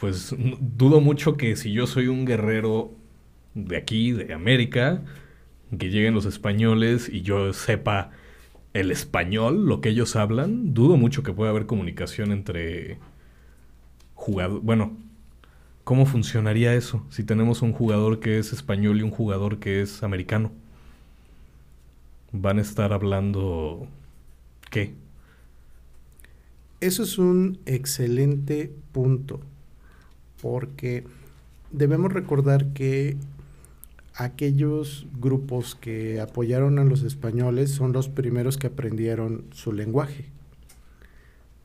pues, 0.00 0.34
dudo 0.60 1.00
mucho 1.00 1.36
que 1.36 1.56
si 1.56 1.72
yo 1.72 1.86
soy 1.86 2.08
un 2.08 2.24
guerrero 2.24 2.92
de 3.54 3.76
aquí, 3.76 4.12
de 4.12 4.32
América, 4.32 5.02
que 5.76 5.90
lleguen 5.90 6.14
los 6.14 6.24
españoles 6.24 7.08
y 7.12 7.22
yo 7.22 7.52
sepa 7.52 8.10
el 8.74 8.90
español, 8.90 9.66
lo 9.66 9.80
que 9.80 9.90
ellos 9.90 10.16
hablan, 10.16 10.74
dudo 10.74 10.96
mucho 10.96 11.22
que 11.22 11.32
pueda 11.32 11.50
haber 11.50 11.66
comunicación 11.66 12.32
entre 12.32 12.98
jugadores, 14.14 14.62
bueno, 14.64 14.96
¿Cómo 15.88 16.04
funcionaría 16.04 16.74
eso 16.74 17.02
si 17.08 17.24
tenemos 17.24 17.62
un 17.62 17.72
jugador 17.72 18.20
que 18.20 18.38
es 18.38 18.52
español 18.52 18.98
y 18.98 19.02
un 19.04 19.10
jugador 19.10 19.58
que 19.58 19.80
es 19.80 20.02
americano? 20.02 20.52
¿Van 22.30 22.58
a 22.58 22.60
estar 22.60 22.92
hablando 22.92 23.88
qué? 24.70 24.92
Eso 26.82 27.04
es 27.04 27.16
un 27.16 27.58
excelente 27.64 28.70
punto, 28.92 29.40
porque 30.40 31.04
debemos 31.70 32.12
recordar 32.12 32.72
que 32.72 33.16
aquellos 34.14 35.06
grupos 35.20 35.74
que 35.74 36.20
apoyaron 36.20 36.78
a 36.78 36.84
los 36.84 37.02
españoles 37.02 37.70
son 37.70 37.92
los 37.92 38.08
primeros 38.08 38.56
que 38.56 38.66
aprendieron 38.66 39.44
su 39.52 39.72
lenguaje. 39.72 40.26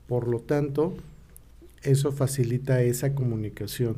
Por 0.08 0.28
lo 0.28 0.40
tanto, 0.40 0.96
eso 1.82 2.12
facilita 2.12 2.84
esa 2.84 3.16
comunicación, 3.16 3.98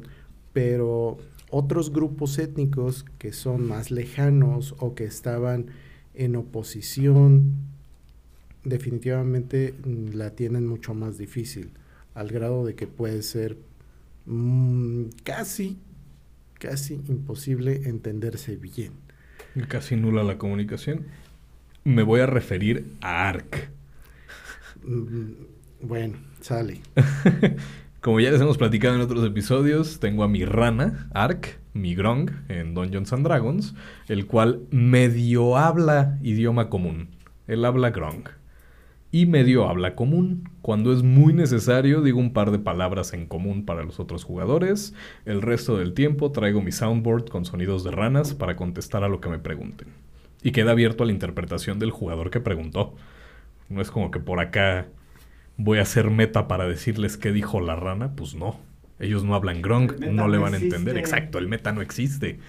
pero 0.54 1.18
otros 1.50 1.92
grupos 1.92 2.40
étnicos 2.40 3.06
que 3.18 3.34
son 3.34 3.68
más 3.68 3.92
lejanos 3.92 4.76
o 4.80 4.96
que 4.96 5.04
estaban 5.04 5.68
en 6.14 6.36
oposición, 6.36 7.54
definitivamente 8.64 9.74
mm, 9.84 10.16
la 10.16 10.32
tienen 10.32 10.66
mucho 10.66 10.94
más 10.94 11.18
difícil, 11.18 11.72
al 12.14 12.30
grado 12.30 12.66
de 12.66 12.76
que 12.76 12.88
puede 12.88 13.22
ser 13.22 13.58
mm, 14.26 15.06
casi, 15.24 15.78
casi 16.60 16.96
imposible 17.08 17.82
entenderse 17.86 18.56
bien. 18.58 18.94
Casi 19.68 19.96
nula 19.96 20.24
la 20.24 20.38
comunicación. 20.38 21.06
Me 21.84 22.04
voy 22.04 22.22
a 22.22 22.26
referir 22.26 22.86
a 23.02 23.30
ARC. 23.30 23.70
Mm, 24.84 25.32
bueno, 25.82 26.18
sale. 26.42 26.82
Como 28.02 28.20
ya 28.20 28.30
les 28.30 28.40
hemos 28.40 28.60
platicado 28.60 28.94
en 28.94 29.02
otros 29.02 29.26
episodios, 29.26 30.00
tengo 30.00 30.24
a 30.24 30.28
mi 30.28 30.46
rana, 30.46 31.10
Ark, 31.16 31.60
mi 31.74 31.96
Grong, 31.96 32.30
en 32.50 32.76
Dungeons 32.76 33.12
and 33.14 33.26
Dragons, 33.26 33.74
el 34.08 34.28
cual 34.28 34.62
medio 34.70 35.58
habla 35.58 36.20
idioma 36.22 36.70
común. 36.70 37.10
Él 37.48 37.66
habla 37.66 37.90
Grong. 37.90 38.26
Y 39.16 39.28
medio 39.28 39.70
habla 39.70 39.96
común. 39.96 40.50
Cuando 40.62 40.92
es 40.92 41.02
muy 41.02 41.32
necesario, 41.32 42.02
digo 42.02 42.20
un 42.20 42.34
par 42.34 42.52
de 42.52 42.60
palabras 42.60 43.14
en 43.14 43.28
común 43.28 43.64
para 43.64 43.82
los 43.82 44.02
otros 44.02 44.26
jugadores. 44.26 44.94
El 45.24 45.42
resto 45.42 45.78
del 45.78 45.94
tiempo 45.94 46.34
traigo 46.34 46.62
mi 46.62 46.74
soundboard 46.74 47.30
con 47.30 47.46
sonidos 47.46 47.86
de 47.86 47.92
ranas 47.92 48.34
para 48.34 48.58
contestar 48.58 49.06
a 49.06 49.08
lo 49.08 49.22
que 49.22 49.30
me 49.30 49.40
pregunten. 49.40 49.88
Y 50.44 50.52
queda 50.52 50.72
abierto 50.72 51.04
a 51.04 51.06
la 51.06 51.14
interpretación 51.14 51.80
del 51.80 51.92
jugador 51.92 52.30
que 52.30 52.42
preguntó. 52.42 52.94
No 53.70 53.82
es 53.82 53.90
como 53.90 54.12
que 54.12 54.20
por 54.20 54.42
acá 54.42 54.88
voy 55.56 55.78
a 55.78 55.84
hacer 55.84 56.10
meta 56.10 56.50
para 56.50 56.68
decirles 56.68 57.16
qué 57.16 57.32
dijo 57.32 57.62
la 57.62 57.78
rana, 57.78 58.18
pues 58.18 58.36
no. 58.36 58.60
Ellos 59.00 59.24
no 59.24 59.34
hablan 59.34 59.62
Gronk, 59.62 59.98
no 59.98 60.28
le 60.28 60.40
van 60.40 60.56
a 60.56 60.58
entender. 60.58 60.98
Exacto, 60.98 61.38
el 61.38 61.48
meta 61.48 61.72
no 61.72 61.82
existe. 61.82 62.40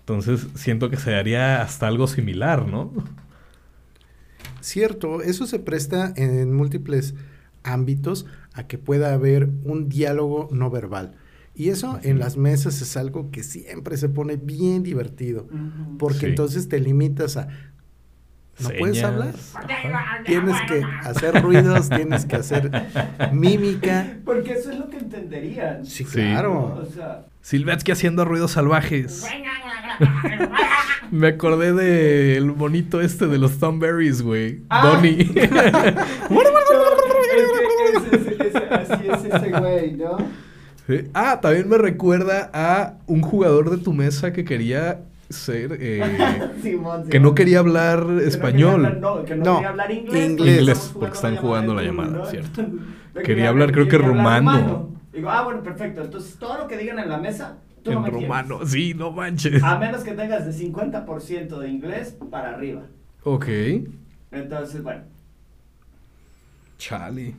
Entonces 0.00 0.48
siento 0.54 0.90
que 0.90 0.98
se 0.98 1.14
haría 1.14 1.62
hasta 1.62 1.88
algo 1.88 2.08
similar, 2.08 2.68
¿no? 2.68 2.92
Cierto, 4.60 5.22
eso 5.22 5.46
se 5.46 5.58
presta 5.58 6.12
en 6.16 6.52
múltiples 6.52 7.14
ámbitos 7.62 8.26
a 8.52 8.66
que 8.66 8.78
pueda 8.78 9.12
haber 9.12 9.48
un 9.64 9.88
diálogo 9.88 10.48
no 10.52 10.70
verbal. 10.70 11.14
Y 11.54 11.68
eso 11.68 11.98
en 12.02 12.18
las 12.18 12.36
mesas 12.36 12.80
es 12.80 12.96
algo 12.96 13.30
que 13.30 13.42
siempre 13.42 13.96
se 13.96 14.08
pone 14.08 14.36
bien 14.36 14.82
divertido, 14.82 15.46
porque 15.98 16.26
entonces 16.26 16.68
te 16.68 16.78
limitas 16.78 17.36
a, 17.36 17.48
no 18.62 18.70
puedes 18.78 19.02
hablar. 19.02 19.34
Tienes 20.24 20.56
que 20.68 20.82
hacer 21.02 21.42
ruidos, 21.42 21.88
tienes 21.88 22.24
que 22.26 22.36
hacer 22.36 22.70
mímica. 23.32 24.18
Porque 24.24 24.52
eso 24.52 24.70
es 24.70 24.78
lo 24.78 24.88
que 24.88 24.98
entenderían. 24.98 25.84
Sí, 25.84 26.04
claro. 26.04 26.82
Silvetsky 27.42 27.92
haciendo 27.92 28.24
ruidos 28.24 28.52
salvajes. 28.52 29.26
Me 31.10 31.28
acordé 31.28 31.72
del 31.72 32.50
bonito 32.52 33.00
este 33.00 33.26
de 33.26 33.38
los 33.38 33.58
Thumberries, 33.58 34.22
güey. 34.22 34.62
Ah. 34.68 34.86
Donnie. 34.86 35.24
así 38.70 39.08
es 39.08 39.24
ese 39.24 39.50
güey, 39.50 39.92
¿no? 39.92 40.18
Ah, 41.14 41.40
también 41.40 41.68
me 41.68 41.78
recuerda 41.78 42.50
a 42.52 42.98
un 43.06 43.22
jugador 43.22 43.70
de 43.70 43.78
tu 43.78 43.92
mesa 43.92 44.32
que 44.32 44.44
quería 44.44 45.02
ser 45.30 45.78
eh, 45.80 46.50
que 47.10 47.20
no 47.20 47.34
quería 47.34 47.60
hablar 47.60 48.04
español. 48.24 48.98
no, 49.00 49.24
que 49.24 49.36
no, 49.36 49.54
quería 49.54 49.68
hablar 49.68 49.90
inglés. 49.90 50.30
Inglés, 50.30 50.90
porque 50.92 51.14
están 51.14 51.36
jugando 51.36 51.74
la 51.74 51.82
llamada, 51.82 52.26
¿cierto? 52.26 52.66
quería, 53.24 53.48
hablar, 53.48 53.72
creo 53.72 53.88
que 53.88 53.96
rumano. 53.96 54.90
Digo, 55.12 55.30
ah, 55.30 55.44
bueno, 55.44 55.62
perfecto. 55.62 56.02
Entonces, 56.02 56.36
todo 56.36 56.58
lo 56.58 56.68
que 56.68 56.76
digan 56.76 56.98
en 56.98 57.08
la 57.08 57.18
mesa, 57.18 57.58
tú 57.82 57.92
en 57.92 58.04
rumano, 58.04 58.66
sí, 58.66 58.92
no 58.94 59.12
manches. 59.12 59.62
A 59.62 59.78
menos 59.78 60.02
que 60.02 60.12
tengas 60.12 60.44
de 60.46 60.68
50% 60.68 61.58
de 61.58 61.68
inglés 61.68 62.16
para 62.30 62.50
arriba. 62.50 62.82
Ok. 63.22 63.46
Entonces, 64.32 64.82
bueno. 64.82 65.02
Chale. 66.78 67.34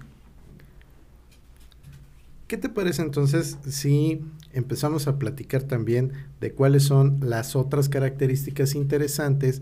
¿Qué 2.47 2.57
te 2.57 2.69
parece 2.69 3.01
entonces 3.01 3.57
si 3.67 4.21
empezamos 4.53 5.07
a 5.07 5.17
platicar 5.19 5.63
también 5.63 6.11
de 6.39 6.51
cuáles 6.53 6.83
son 6.83 7.19
las 7.21 7.55
otras 7.55 7.89
características 7.89 8.75
interesantes 8.75 9.61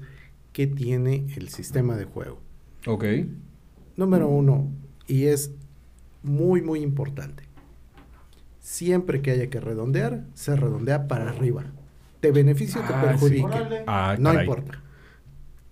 que 0.53 0.67
tiene 0.67 1.27
el 1.35 1.49
sistema 1.49 1.95
de 1.95 2.05
juego? 2.05 2.39
Ok. 2.87 3.05
Número 3.97 4.27
uno, 4.27 4.69
y 5.07 5.25
es 5.25 5.51
muy, 6.23 6.61
muy 6.61 6.81
importante. 6.81 7.43
Siempre 8.59 9.21
que 9.21 9.31
haya 9.31 9.49
que 9.49 9.59
redondear, 9.59 10.25
se 10.33 10.55
redondea 10.55 11.07
para 11.07 11.29
arriba. 11.29 11.65
¿Te 12.19 12.31
beneficia 12.31 12.81
o 12.81 12.87
te 12.87 12.93
Ah, 12.93 13.01
perjudica? 13.01 13.69
Ah, 13.87 14.15
no 14.19 14.31
caray. 14.31 14.45
importa. 14.45 14.81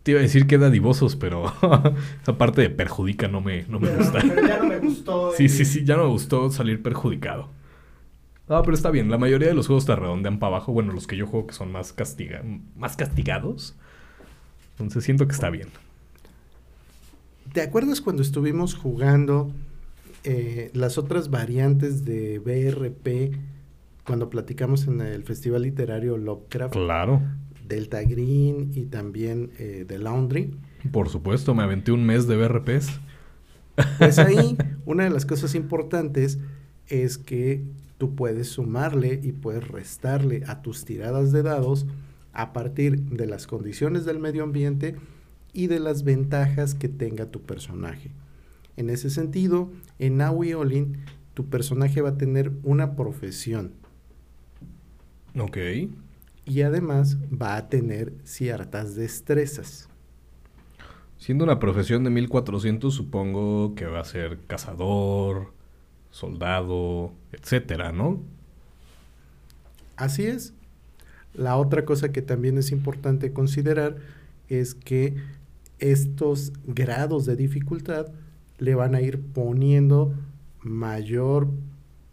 Te 0.04 0.12
iba 0.12 0.22
a 0.22 0.24
decir 0.24 0.48
que 0.48 0.58
dadivosos, 0.58 1.18
pero 1.18 1.46
esa 2.24 2.38
parte 2.38 2.62
de 2.62 2.70
perjudica 2.70 3.28
no 3.28 3.42
me, 3.42 3.64
no 3.64 3.80
me 3.80 3.90
gusta. 3.90 4.20
pero 4.22 4.48
ya 4.48 4.58
no 4.60 4.66
me 4.70 4.80
gustó. 4.80 5.32
Sí, 5.36 5.50
sí, 5.50 5.66
sí, 5.66 5.84
ya 5.84 5.98
no 5.98 6.04
me 6.06 6.10
gustó 6.12 6.50
salir 6.50 6.82
perjudicado. 6.82 7.50
No, 8.50 8.62
pero 8.64 8.76
está 8.76 8.92
bien. 8.92 9.10
La 9.10 9.18
mayoría 9.18 9.50
de 9.50 9.54
los 9.54 9.68
juegos 9.68 9.86
te 9.86 9.96
redondean 9.96 10.40
para 10.40 10.56
abajo. 10.56 10.72
Bueno, 10.72 10.94
los 10.94 11.06
que 11.06 11.18
yo 11.18 11.28
juego 11.28 11.48
que 11.48 11.54
son 11.54 11.72
más, 11.72 11.92
castiga 11.94 12.44
más 12.76 12.96
castigados. 12.96 13.76
Entonces 14.72 15.04
siento 15.04 15.28
que 15.28 15.34
está 15.34 15.50
bien. 15.50 15.68
¿Te 17.52 17.62
acuerdas 17.62 18.02
cuando 18.02 18.22
estuvimos 18.22 18.76
jugando 18.76 19.52
eh, 20.24 20.70
las 20.74 20.98
otras 20.98 21.30
variantes 21.30 22.06
de 22.06 22.40
BRP 22.40 23.36
cuando 24.06 24.30
platicamos 24.30 24.88
en 24.88 25.02
el 25.02 25.24
Festival 25.24 25.64
Literario 25.64 26.18
Lovecraft? 26.18 26.74
Claro. 26.74 27.22
Delta 27.68 28.02
Green 28.04 28.72
y 28.74 28.86
también 28.86 29.52
eh, 29.60 29.86
de 29.88 29.98
Laundry. 29.98 30.54
Por 30.92 31.10
supuesto, 31.10 31.54
me 31.54 31.64
aventé 31.64 31.92
un 31.92 32.06
mes 32.06 32.28
de 32.28 32.38
BRPs. 32.38 33.00
Pues 33.98 34.20
ahí 34.20 34.58
una 34.86 35.04
de 35.04 35.10
las 35.10 35.26
cosas 35.26 35.56
importantes 35.56 36.40
es 36.88 37.18
que 37.18 37.64
tú 37.98 38.16
puedes 38.16 38.48
sumarle 38.50 39.20
y 39.24 39.32
puedes 39.32 39.68
restarle 39.68 40.44
a 40.48 40.62
tus 40.62 40.86
tiradas 40.86 41.32
de 41.32 41.44
dados 41.44 41.86
a 42.34 42.54
partir 42.54 43.02
de 43.02 43.26
las 43.26 43.48
condiciones 43.48 44.06
del 44.06 44.20
medio 44.20 44.44
ambiente 44.44 44.96
y 45.54 45.68
de 45.68 45.80
las 45.80 46.04
ventajas 46.04 46.76
que 46.76 46.88
tenga 46.90 47.32
tu 47.32 47.42
personaje. 47.42 48.12
En 48.76 48.92
ese 48.92 49.10
sentido, 49.10 49.72
en 49.98 50.22
Aoi 50.22 50.54
Olin, 50.54 50.98
tu 51.34 51.50
personaje 51.50 52.02
va 52.02 52.10
a 52.10 52.18
tener 52.18 52.52
una 52.64 52.96
profesión 52.96 53.72
Ok. 55.40 55.58
y 56.46 56.62
además 56.62 57.18
va 57.32 57.58
a 57.58 57.70
tener 57.70 58.14
ciertas 58.24 58.96
destrezas. 58.96 59.90
Siendo 61.18 61.44
una 61.44 61.60
profesión 61.60 62.04
de 62.04 62.12
1400, 62.12 62.94
supongo 62.94 63.74
que 63.76 63.86
va 63.88 64.00
a 64.02 64.06
ser 64.06 64.40
cazador, 64.46 65.54
soldado, 66.18 67.14
etcétera, 67.32 67.92
¿no? 67.92 68.20
Así 69.96 70.26
es. 70.26 70.54
La 71.36 71.58
otra 71.58 71.86
cosa 71.86 72.12
que 72.12 72.24
también 72.24 72.58
es 72.58 72.72
importante 72.72 73.34
considerar 73.34 73.98
es 74.50 74.74
que 74.74 75.16
estos 75.78 76.54
grados 76.66 77.28
de 77.28 77.36
dificultad 77.36 78.08
le 78.58 78.74
van 78.74 78.96
a 78.96 79.02
ir 79.02 79.22
poniendo 79.22 80.16
mayor 80.62 81.50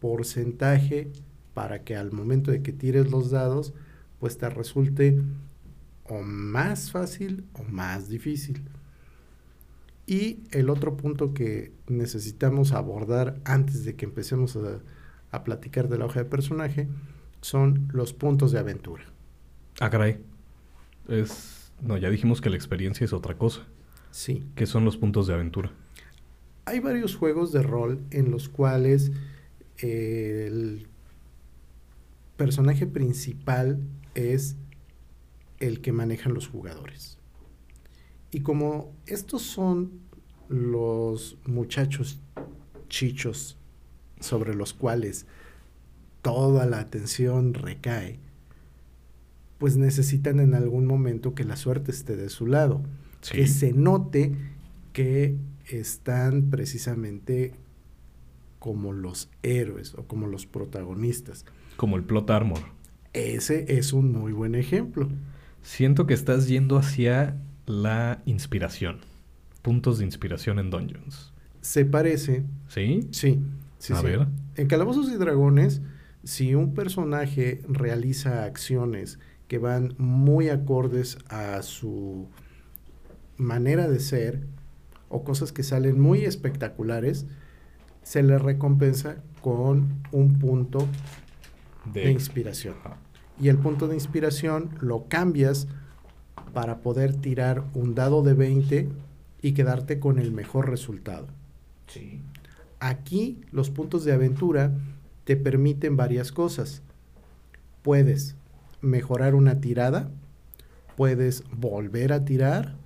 porcentaje 0.01 1.11
para 1.55 1.83
que 1.85 1.97
al 1.97 2.13
momento 2.13 2.51
de 2.51 2.61
que 2.61 2.73
tires 2.73 3.11
los 3.11 3.31
dados, 3.31 3.73
pues 4.21 4.37
te 4.37 4.51
resulte 4.51 5.19
o 6.07 6.21
más 6.21 6.91
fácil 6.91 7.47
o 7.55 7.63
más 7.63 8.11
difícil. 8.11 8.63
Y 10.07 10.41
el 10.51 10.71
otro 10.71 10.97
punto 10.97 11.33
que 11.33 11.73
necesitamos 11.89 12.73
abordar 12.73 13.41
antes 13.45 13.85
de 13.85 13.97
que 13.97 14.05
empecemos 14.05 14.57
a, 14.57 14.81
a 15.31 15.45
platicar 15.45 15.89
de 15.89 15.99
la 15.99 16.07
hoja 16.07 16.21
de 16.21 16.29
personaje 16.29 16.89
son 17.41 17.89
los 17.93 18.13
puntos 18.13 18.53
de 18.53 18.59
aventura. 18.59 19.05
Ah, 19.81 19.91
caray. 19.91 20.21
Es... 21.09 21.73
No, 21.83 21.97
ya 21.97 22.09
dijimos 22.09 22.41
que 22.41 22.51
la 22.51 22.57
experiencia 22.57 23.05
es 23.05 23.13
otra 23.13 23.37
cosa. 23.37 23.67
Sí, 24.11 24.45
¿Qué 24.55 24.65
son 24.65 24.85
los 24.85 24.97
puntos 24.97 25.27
de 25.27 25.35
aventura? 25.35 25.73
hay 26.67 26.81
varios 26.81 27.15
juegos 27.15 27.53
de 27.53 27.63
rol 27.63 28.01
en 28.11 28.31
los 28.31 28.49
cuales 28.49 29.13
eh, 29.79 30.47
el 30.47 30.87
personaje 32.37 32.87
principal 32.87 33.81
es 34.15 34.57
el 35.59 35.81
que 35.81 35.93
manejan 35.93 36.35
los 36.35 36.49
jugadores. 36.49 37.19
Y 38.31 38.41
como 38.41 38.93
estos 39.07 39.43
son 39.43 40.01
los 40.49 41.39
muchachos 41.47 42.21
chichos 42.89 43.57
sobre 44.21 44.55
los 44.55 44.73
cuales 44.73 45.27
toda 46.23 46.67
la 46.67 46.81
atención 46.81 47.55
recae, 47.55 48.19
pues 49.59 49.77
necesitan 49.77 50.41
en 50.41 50.55
algún 50.55 50.87
momento 50.87 51.35
que 51.35 51.45
la 51.45 51.57
suerte 51.57 51.91
esté 51.91 52.17
de 52.17 52.29
su 52.29 52.47
lado. 52.47 52.83
Sí. 53.21 53.37
Que 53.37 53.47
se 53.47 53.73
note 53.73 54.35
que 54.93 55.37
están 55.67 56.51
precisamente 56.51 57.55
como 58.59 58.93
los 58.93 59.29
héroes 59.43 59.95
o 59.95 60.05
como 60.05 60.27
los 60.27 60.47
protagonistas. 60.47 61.45
Como 61.77 61.97
el 61.97 62.05
plot 62.05 62.31
armor. 62.31 62.61
Ese 63.13 63.77
es 63.79 63.93
un 63.93 64.13
muy 64.13 64.33
buen 64.33 64.55
ejemplo. 64.55 65.09
Siento 65.63 66.07
que 66.07 66.15
estás 66.15 66.49
yendo 66.49 66.77
hacia 66.77 67.37
la 67.67 68.23
inspiración. 68.25 69.01
Puntos 69.65 69.97
de 69.97 70.05
inspiración 70.05 70.59
en 70.59 70.69
Dungeons. 70.69 71.33
Se 71.63 71.87
parece, 71.87 72.45
¿Sí? 72.69 73.09
sí, 73.13 73.41
sí, 73.79 73.95
A 73.95 73.97
sí. 73.97 74.05
ver. 74.05 74.27
En 74.57 74.67
Calabozos 74.67 75.09
y 75.09 75.17
Dragones, 75.17 75.81
si 76.23 76.55
un 76.55 76.75
personaje 76.75 77.63
realiza 77.67 78.45
acciones 78.45 79.19
que 79.49 79.57
van 79.57 79.95
muy 79.97 80.51
acordes 80.51 81.17
a 81.31 81.63
su 81.63 82.29
manera 83.39 83.89
de 83.89 84.01
ser 84.01 84.43
o 85.09 85.25
cosas 85.25 85.51
que 85.51 85.63
salen 85.63 85.99
muy 85.99 86.27
espectaculares, 86.27 87.25
se 88.03 88.23
le 88.23 88.37
recompensa 88.37 89.17
con 89.41 90.03
un 90.13 90.39
punto 90.39 90.87
de 91.91 92.11
inspiración. 92.11 92.75
Ajá. 92.85 92.99
Y 93.41 93.49
el 93.49 93.57
punto 93.57 93.89
de 93.89 93.95
inspiración 93.95 94.77
lo 94.83 95.09
cambias 95.09 95.69
para 96.53 96.81
poder 96.83 97.15
tirar 97.17 97.65
un 97.73 97.95
dado 97.95 98.23
de 98.23 98.35
20 98.35 98.89
y 99.45 99.53
quedarte 99.53 100.01
con 100.01 100.19
el 100.19 100.33
mejor 100.33 100.71
resultado. 100.71 101.27
Sí. 101.87 102.23
Aquí 102.81 103.43
los 103.53 103.69
puntos 103.69 104.03
de 104.07 104.15
aventura 104.15 104.73
te 105.25 105.37
permiten 105.37 105.99
varias 105.99 106.33
cosas. 106.33 106.81
Puedes 107.83 108.37
mejorar 108.81 109.35
una 109.35 109.61
tirada, 109.61 110.09
puedes 110.97 111.45
volver 111.53 112.15
a 112.15 112.25
tirar, 112.25 112.77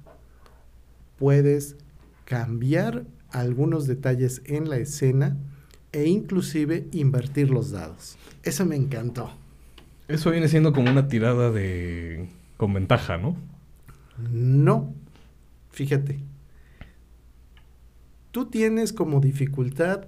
puedes 1.17 1.77
cambiar 2.25 3.05
algunos 3.31 3.87
detalles 3.87 4.43
en 4.45 4.69
la 4.69 4.79
escena 4.79 5.37
e 5.93 6.07
inclusive 6.07 6.89
invertir 6.91 7.51
los 7.51 7.71
dados. 7.71 8.19
Eso 8.43 8.67
me 8.67 8.75
encantó. 8.75 9.31
Eso 10.09 10.33
viene 10.33 10.49
siendo 10.49 10.73
como 10.73 10.91
una 10.91 11.07
tirada 11.07 11.53
de... 11.53 12.29
con 12.57 12.75
ventaja, 12.75 13.17
¿no? 13.17 13.37
No, 14.33 14.93
fíjate. 15.71 16.19
Tú 18.39 18.47
tienes 18.47 18.93
como 18.93 19.19
dificultad 19.19 20.05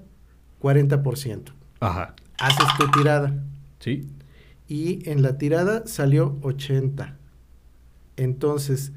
40%. 0.62 1.46
Ajá. 1.80 2.14
Haces 2.38 2.66
tu 2.78 2.88
tirada. 2.92 3.42
Sí. 3.80 4.06
y 4.68 5.08
en 5.10 5.20
la 5.22 5.36
tirada 5.36 5.84
salió 5.88 6.38
80. 6.42 7.16
Entonces, 8.16 8.92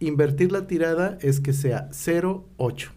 invertir 0.00 0.52
la 0.52 0.66
tirada 0.66 1.16
es 1.22 1.40
que 1.40 1.54
sea 1.54 1.88
0, 1.92 2.46
8. 2.58 2.92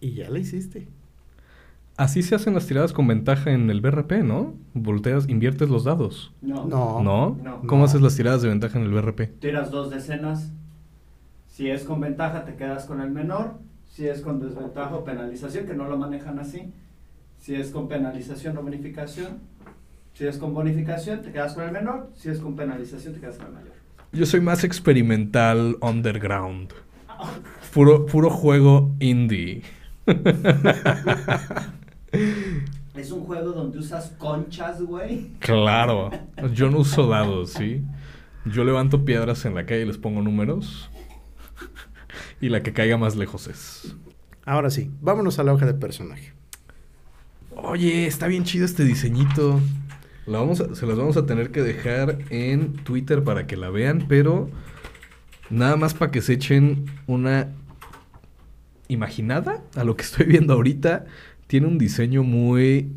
Y 0.00 0.12
ya 0.14 0.30
la 0.30 0.38
hiciste. 0.38 0.86
Así 1.96 2.22
se 2.22 2.36
hacen 2.36 2.54
las 2.54 2.68
tiradas 2.68 2.92
con 2.92 3.08
ventaja 3.08 3.50
en 3.50 3.70
el 3.70 3.80
BRP, 3.80 4.22
¿no? 4.22 4.54
Volteas, 4.72 5.28
inviertes 5.28 5.68
los 5.68 5.82
dados. 5.82 6.32
No. 6.42 6.64
No. 6.66 7.02
¿No? 7.02 7.36
No. 7.42 7.60
¿Cómo 7.66 7.80
No. 7.80 7.84
haces 7.86 8.02
las 8.02 8.14
tiradas 8.14 8.40
de 8.42 8.50
ventaja 8.50 8.78
en 8.78 8.84
el 8.84 8.92
BRP? 8.92 9.40
Tiras 9.40 9.72
dos 9.72 9.90
decenas. 9.90 10.52
Si 11.54 11.70
es 11.70 11.84
con 11.84 12.00
ventaja, 12.00 12.44
te 12.44 12.56
quedas 12.56 12.84
con 12.84 13.00
el 13.00 13.12
menor. 13.12 13.60
Si 13.88 14.08
es 14.08 14.22
con 14.22 14.40
desventaja 14.40 14.96
o 14.96 15.04
penalización, 15.04 15.66
que 15.66 15.74
no 15.74 15.84
lo 15.84 15.96
manejan 15.96 16.40
así. 16.40 16.72
Si 17.38 17.54
es 17.54 17.70
con 17.70 17.86
penalización 17.86 18.56
o 18.56 18.62
bonificación. 18.62 19.38
Si 20.14 20.26
es 20.26 20.36
con 20.36 20.52
bonificación, 20.52 21.22
te 21.22 21.30
quedas 21.30 21.54
con 21.54 21.62
el 21.62 21.70
menor. 21.70 22.10
Si 22.16 22.28
es 22.28 22.40
con 22.40 22.56
penalización, 22.56 23.14
te 23.14 23.20
quedas 23.20 23.36
con 23.36 23.46
el 23.46 23.52
mayor. 23.52 23.72
Yo 24.12 24.26
soy 24.26 24.40
más 24.40 24.64
experimental 24.64 25.76
underground. 25.80 26.72
Puro, 27.72 28.04
puro 28.04 28.30
juego 28.30 28.92
indie. 28.98 29.62
Es 32.96 33.12
un 33.12 33.20
juego 33.26 33.52
donde 33.52 33.78
usas 33.78 34.12
conchas, 34.18 34.82
güey. 34.82 35.30
Claro. 35.38 36.10
Yo 36.52 36.68
no 36.68 36.78
uso 36.78 37.06
dados, 37.06 37.50
¿sí? 37.50 37.84
Yo 38.44 38.64
levanto 38.64 39.04
piedras 39.04 39.44
en 39.44 39.54
la 39.54 39.64
calle 39.66 39.82
y 39.82 39.86
les 39.86 39.98
pongo 39.98 40.20
números. 40.20 40.90
Y 42.40 42.48
la 42.48 42.62
que 42.62 42.72
caiga 42.72 42.96
más 42.96 43.16
lejos 43.16 43.46
es. 43.48 43.94
Ahora 44.44 44.70
sí, 44.70 44.90
vámonos 45.00 45.38
a 45.38 45.42
la 45.44 45.52
hoja 45.52 45.66
de 45.66 45.74
personaje. 45.74 46.32
Oye, 47.56 48.06
está 48.06 48.26
bien 48.26 48.44
chido 48.44 48.64
este 48.64 48.84
diseñito. 48.84 49.60
La 50.26 50.38
vamos 50.38 50.60
a- 50.60 50.74
se 50.74 50.86
las 50.86 50.96
vamos 50.96 51.16
a 51.16 51.26
tener 51.26 51.50
que 51.50 51.62
dejar 51.62 52.18
en 52.30 52.72
Twitter 52.74 53.22
para 53.24 53.46
que 53.46 53.56
la 53.56 53.70
vean, 53.70 54.06
pero 54.08 54.50
nada 55.50 55.76
más 55.76 55.94
para 55.94 56.10
que 56.10 56.20
se 56.22 56.32
echen 56.34 56.86
una 57.06 57.48
imaginada 58.88 59.62
a 59.76 59.84
lo 59.84 59.96
que 59.96 60.02
estoy 60.02 60.26
viendo 60.26 60.54
ahorita. 60.54 61.06
Tiene 61.46 61.66
un 61.66 61.78
diseño 61.78 62.22
muy 62.22 62.90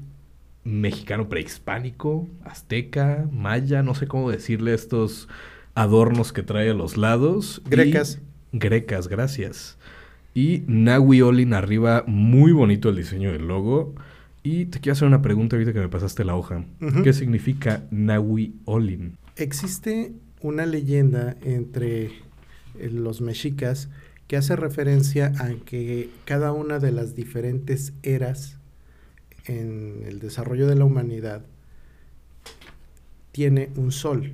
mexicano 0.64 1.30
prehispánico, 1.30 2.28
azteca, 2.44 3.28
maya, 3.32 3.84
no 3.84 3.96
sé 3.96 4.08
cómo 4.08 4.30
decirle 4.32 4.74
estos 4.74 5.28
adornos 5.76 6.34
que 6.34 6.44
trae 6.44 6.70
a 6.72 6.74
los 6.74 6.98
lados. 6.98 7.62
Y- 7.66 7.70
Grecas. 7.70 8.20
Grecas, 8.52 9.08
gracias. 9.08 9.78
Y 10.34 10.64
Nahui 10.68 11.22
Olin 11.22 11.54
arriba, 11.54 12.04
muy 12.06 12.52
bonito 12.52 12.90
el 12.90 12.98
diseño 12.98 13.32
del 13.32 13.48
logo. 13.48 13.96
Y 14.44 14.66
te 14.66 14.80
quiero 14.80 14.94
hacer 14.94 15.08
una 15.08 15.22
pregunta 15.22 15.56
ahorita 15.56 15.74
que 15.74 15.80
me 15.80 15.90
pasaste 15.90 16.24
la 16.24 16.36
hoja. 16.36 16.64
¿Qué 17.04 17.12
significa 17.12 17.84
Nahui 17.92 18.56
Olin? 18.66 19.18
Existe 19.36 20.14
una 20.42 20.66
leyenda 20.66 21.36
entre 21.42 22.06
eh, 22.06 22.90
los 22.92 23.22
mexicas 23.22 23.90
que 24.28 24.38
hace 24.38 24.56
referencia 24.56 25.34
a 25.40 25.54
que 25.66 26.10
cada 26.26 26.52
una 26.52 26.80
de 26.80 26.92
las 26.92 27.16
diferentes 27.16 27.94
eras 28.04 28.58
en 29.46 30.04
el 30.06 30.20
desarrollo 30.20 30.68
de 30.68 30.76
la 30.76 30.86
humanidad 30.86 31.44
tiene 33.32 33.70
un 33.76 33.92
sol. 33.92 34.34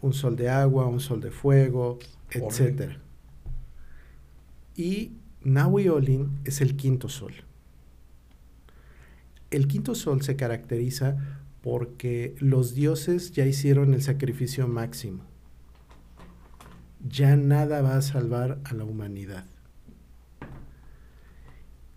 Un 0.00 0.12
sol 0.12 0.36
de 0.36 0.48
agua, 0.48 0.86
un 0.86 1.00
sol 1.00 1.20
de 1.20 1.30
fuego. 1.30 1.98
Etc. 2.30 2.98
Y 4.76 5.12
Nahui 5.42 5.88
Olin 5.88 6.40
es 6.44 6.60
el 6.60 6.76
quinto 6.76 7.08
sol. 7.08 7.32
El 9.50 9.66
quinto 9.66 9.94
sol 9.94 10.22
se 10.22 10.36
caracteriza 10.36 11.16
porque 11.62 12.34
los 12.38 12.74
dioses 12.74 13.32
ya 13.32 13.46
hicieron 13.46 13.94
el 13.94 14.02
sacrificio 14.02 14.68
máximo. 14.68 15.24
Ya 17.08 17.36
nada 17.36 17.82
va 17.82 17.96
a 17.96 18.02
salvar 18.02 18.60
a 18.64 18.74
la 18.74 18.84
humanidad. 18.84 19.46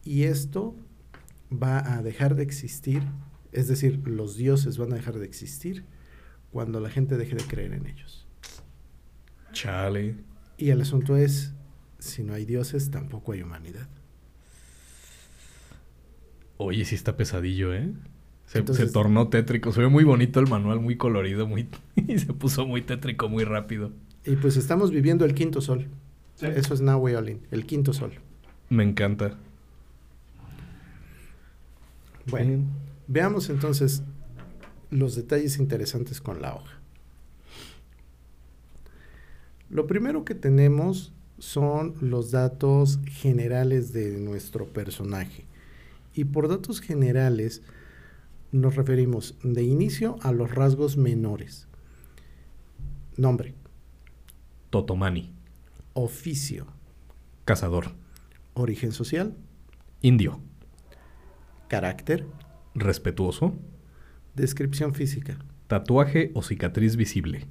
Y 0.04 0.24
esto 0.24 0.76
va 1.52 1.94
a 1.94 2.02
dejar 2.02 2.36
de 2.36 2.44
existir, 2.44 3.04
es 3.52 3.68
decir, 3.68 4.02
los 4.08 4.38
dioses 4.38 4.78
van 4.78 4.94
a 4.94 4.96
dejar 4.96 5.20
de 5.20 5.26
existir 5.26 5.84
cuando 6.52 6.80
la 6.80 6.90
gente 6.90 7.18
deje 7.18 7.36
de 7.36 7.44
creer 7.44 7.74
en 7.74 7.88
ellos. 7.88 8.28
Chale. 9.52 10.16
Y 10.58 10.70
el 10.70 10.82
asunto 10.82 11.18
es, 11.18 11.54
si 12.00 12.24
no 12.24 12.34
hay 12.34 12.46
dioses, 12.46 12.92
tampoco 12.92 13.32
hay 13.34 13.42
humanidad. 13.42 13.88
Oye, 16.58 16.86
sí 16.86 16.96
está 16.96 17.18
pesadillo, 17.18 17.74
¿eh? 17.74 17.92
Se, 18.46 18.60
Entonces- 18.60 18.88
se 18.88 18.94
tornó 18.94 19.30
tétrico. 19.30 19.72
Se 19.72 19.82
ve 19.82 19.88
muy 19.88 20.04
bonito 20.04 20.40
el 20.40 20.48
manual, 20.48 20.80
muy 20.80 20.98
colorido, 20.98 21.48
muy... 21.48 21.70
y 21.96 22.20
se 22.20 22.34
puso 22.34 22.66
muy 22.68 22.82
tétrico 22.82 23.30
muy 23.30 23.44
rápido. 23.44 23.92
Y 24.26 24.36
pues 24.36 24.58
estamos 24.58 24.92
viviendo 24.92 25.26
el 25.26 25.34
quinto 25.34 25.62
sol. 25.62 25.88
Sí. 26.36 26.46
Eso 26.48 26.74
es 26.74 26.82
Nahui 26.82 27.16
Olin, 27.16 27.40
el 27.52 27.66
quinto 27.66 27.94
sol. 27.94 28.14
Me 28.70 28.84
encanta. 28.84 29.38
Bueno, 32.28 32.64
veamos 33.08 33.50
entonces 33.50 34.04
los 34.92 35.16
detalles 35.16 35.58
interesantes 35.58 36.22
con 36.22 36.42
la 36.42 36.54
hoja. 36.56 36.80
Lo 39.72 39.88
primero 39.88 40.26
que 40.26 40.36
tenemos 40.36 41.14
son 41.40 41.96
los 42.02 42.30
datos 42.32 43.00
generales 43.06 43.94
de 43.94 44.20
nuestro 44.20 44.68
personaje. 44.68 45.46
Y 46.14 46.26
por 46.26 46.50
datos 46.50 46.82
generales 46.82 47.62
nos 48.52 48.76
referimos 48.76 49.36
de 49.44 49.64
inicio 49.64 50.18
a 50.24 50.34
los 50.34 50.54
rasgos 50.54 50.98
menores. 50.98 51.70
Nombre, 53.16 53.56
Totomani. 54.72 55.34
oficio, 55.94 56.68
Cazador. 57.46 57.92
origen 58.54 58.92
social, 58.92 59.38
Indio. 60.02 60.42
carácter, 61.70 62.26
Respetuoso. 62.76 63.56
descripción 64.36 64.94
física. 64.94 65.38
Tatuaje 65.68 66.32
o 66.34 66.42
cicatriz 66.42 66.98
visible. 66.98 67.48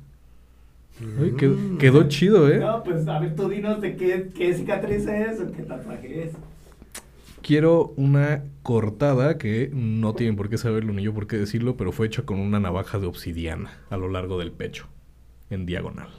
Uy, 1.18 1.32
qued- 1.32 1.56
Mm. 1.56 1.78
quedó 1.78 2.08
chido, 2.08 2.48
¿eh? 2.50 2.58
No, 2.58 2.82
pues 2.84 3.06
a 3.08 3.18
ver, 3.18 3.34
tú 3.34 3.48
dinos 3.48 3.80
de 3.80 3.96
qué, 3.96 4.28
qué 4.36 4.52
cicatriz 4.54 5.06
es 5.06 5.40
o 5.40 5.50
qué 5.52 5.62
tatuaje 5.62 6.24
es. 6.24 6.32
Quiero 7.42 7.94
una 7.96 8.44
cortada 8.62 9.38
que 9.38 9.70
no 9.72 10.14
tienen 10.14 10.36
por 10.36 10.50
qué 10.50 10.58
saberlo 10.58 10.92
ni 10.92 11.02
yo 11.02 11.14
por 11.14 11.26
qué 11.26 11.38
decirlo, 11.38 11.76
pero 11.76 11.90
fue 11.90 12.06
hecha 12.06 12.22
con 12.24 12.38
una 12.38 12.60
navaja 12.60 12.98
de 12.98 13.06
obsidiana 13.06 13.70
a 13.88 13.96
lo 13.96 14.10
largo 14.10 14.38
del 14.38 14.52
pecho, 14.52 14.86
en 15.48 15.64
diagonal. 15.64 16.10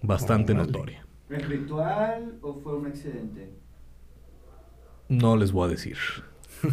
Bastante 0.00 0.54
notoria. 0.54 1.04
¿Es 1.28 1.46
ritual 1.46 2.38
o 2.40 2.54
fue 2.60 2.76
un 2.78 2.86
accidente? 2.86 3.50
No 5.10 5.36
les 5.36 5.52
voy 5.52 5.66
a 5.66 5.70
decir. 5.70 5.98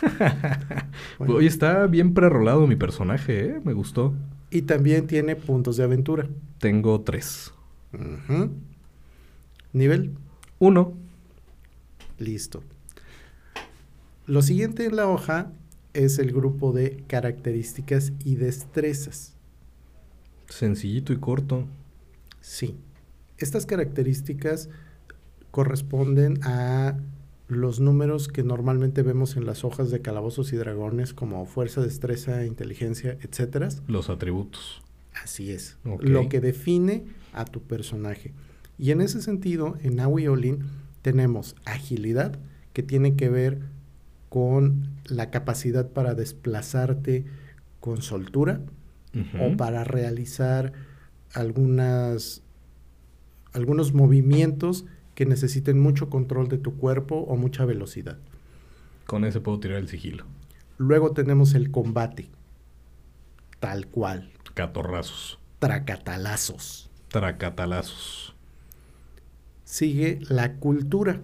Bueno. 1.18 1.34
Oye, 1.34 1.48
está 1.48 1.86
bien 1.86 2.14
prerolado 2.14 2.66
mi 2.66 2.76
personaje, 2.76 3.46
¿eh? 3.46 3.60
Me 3.64 3.72
gustó. 3.72 4.14
Y 4.50 4.62
también 4.62 5.06
tiene 5.06 5.36
puntos 5.36 5.76
de 5.76 5.84
aventura. 5.84 6.28
Tengo 6.58 7.00
tres. 7.00 7.52
Nivel, 9.72 10.14
Uno. 10.58 10.94
listo. 12.18 12.62
Lo 14.26 14.42
siguiente 14.42 14.84
en 14.84 14.96
la 14.96 15.08
hoja 15.08 15.52
es 15.94 16.18
el 16.18 16.32
grupo 16.32 16.72
de 16.72 17.02
características 17.06 18.12
y 18.24 18.36
destrezas. 18.36 19.34
Sencillito 20.48 21.12
y 21.12 21.16
corto. 21.18 21.66
Sí. 22.40 22.76
Estas 23.38 23.66
características 23.66 24.68
corresponden 25.50 26.40
a 26.42 26.96
los 27.48 27.80
números 27.80 28.28
que 28.28 28.42
normalmente 28.42 29.02
vemos 29.02 29.36
en 29.36 29.46
las 29.46 29.64
hojas 29.64 29.90
de 29.90 30.02
calabozos 30.02 30.52
y 30.52 30.56
dragones 30.56 31.14
como 31.14 31.44
fuerza, 31.46 31.80
destreza, 31.80 32.44
inteligencia, 32.44 33.16
etcétera. 33.22 33.68
Los 33.86 34.10
atributos. 34.10 34.82
Así 35.22 35.50
es. 35.50 35.78
Lo 35.82 36.28
que 36.28 36.40
define 36.40 37.04
a 37.32 37.44
tu 37.46 37.62
personaje. 37.62 38.32
Y 38.78 38.90
en 38.90 39.00
ese 39.00 39.22
sentido, 39.22 39.76
en 39.82 39.96
Naui 39.96 40.28
Olin 40.28 40.60
tenemos 41.02 41.56
agilidad, 41.64 42.38
que 42.72 42.82
tiene 42.82 43.16
que 43.16 43.28
ver 43.28 43.60
con 44.28 44.88
la 45.06 45.30
capacidad 45.30 45.88
para 45.90 46.14
desplazarte 46.14 47.24
con 47.80 48.02
soltura 48.02 48.60
o 49.40 49.56
para 49.56 49.82
realizar 49.82 50.72
algunas, 51.32 52.42
algunos 53.52 53.94
movimientos 53.94 54.84
que 55.18 55.26
necesiten 55.26 55.80
mucho 55.80 56.08
control 56.10 56.46
de 56.46 56.58
tu 56.58 56.76
cuerpo 56.76 57.16
o 57.16 57.34
mucha 57.36 57.64
velocidad. 57.64 58.18
Con 59.04 59.24
ese 59.24 59.40
puedo 59.40 59.58
tirar 59.58 59.78
el 59.78 59.88
sigilo. 59.88 60.26
Luego 60.76 61.10
tenemos 61.10 61.54
el 61.54 61.72
combate, 61.72 62.28
tal 63.58 63.88
cual, 63.88 64.30
Catorrazos. 64.54 65.40
tracatalazos. 65.58 66.88
Tracatalazos. 67.08 68.36
sigue 69.64 70.20
la 70.28 70.54
cultura. 70.54 71.20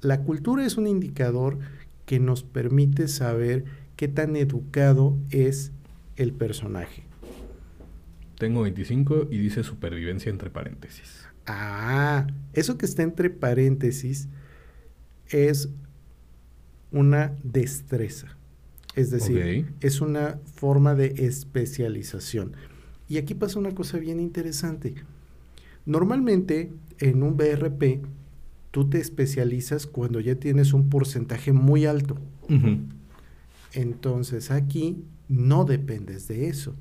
La 0.00 0.22
cultura 0.22 0.64
es 0.64 0.76
un 0.76 0.86
indicador 0.86 1.58
que 2.06 2.20
nos 2.20 2.44
permite 2.44 3.08
saber 3.08 3.64
qué 3.96 4.06
tan 4.06 4.36
educado 4.36 5.18
es 5.30 5.72
el 6.14 6.32
personaje. 6.34 7.02
Tengo 8.38 8.62
25 8.62 9.26
y 9.28 9.38
dice 9.38 9.64
supervivencia 9.64 10.30
entre 10.30 10.50
paréntesis. 10.50 11.26
Ah, 11.46 12.26
eso 12.52 12.78
que 12.78 12.86
está 12.86 13.02
entre 13.02 13.30
paréntesis 13.30 14.28
es 15.28 15.68
una 16.92 17.34
destreza. 17.42 18.36
Es 18.96 19.10
decir, 19.10 19.72
es 19.80 20.00
una 20.00 20.38
forma 20.54 20.94
de 20.94 21.26
especialización. 21.26 22.52
Y 23.08 23.18
aquí 23.18 23.34
pasa 23.34 23.58
una 23.58 23.74
cosa 23.74 23.98
bien 23.98 24.20
interesante. 24.20 24.94
Normalmente 25.86 26.72
en 26.98 27.22
un 27.22 27.36
BRP 27.36 28.00
tú 28.70 28.88
te 28.88 28.98
especializas 28.98 29.86
cuando 29.86 30.20
ya 30.20 30.34
tienes 30.34 30.72
un 30.72 30.88
porcentaje 30.88 31.52
muy 31.52 31.86
alto. 31.86 32.16
Entonces 33.72 34.50
aquí 34.50 35.04
no 35.28 35.64
dependes 35.64 36.26
de 36.28 36.48
eso. 36.48 36.74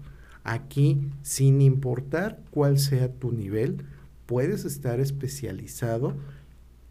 Aquí, 0.44 1.00
sin 1.22 1.62
importar 1.62 2.42
cuál 2.50 2.80
sea 2.80 3.12
tu 3.12 3.32
nivel, 3.32 3.84
puedes 4.30 4.64
estar 4.64 5.00
especializado 5.00 6.16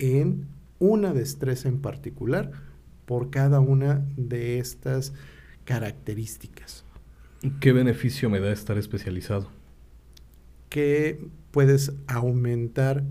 en 0.01 0.49
una 0.81 1.13
destreza 1.13 1.69
en 1.69 1.81
particular 1.81 2.51
por 3.07 3.31
cada 3.31 3.61
una 3.61 4.05
de 4.17 4.59
estas 4.59 5.15
características. 5.65 6.85
¿Qué 7.61 7.73
beneficio 7.73 8.29
me 8.29 8.41
da 8.41 8.53
estar 8.53 8.77
especializado? 8.77 9.49
que 10.69 11.19
puedes 11.51 11.93
aumentar 12.07 13.05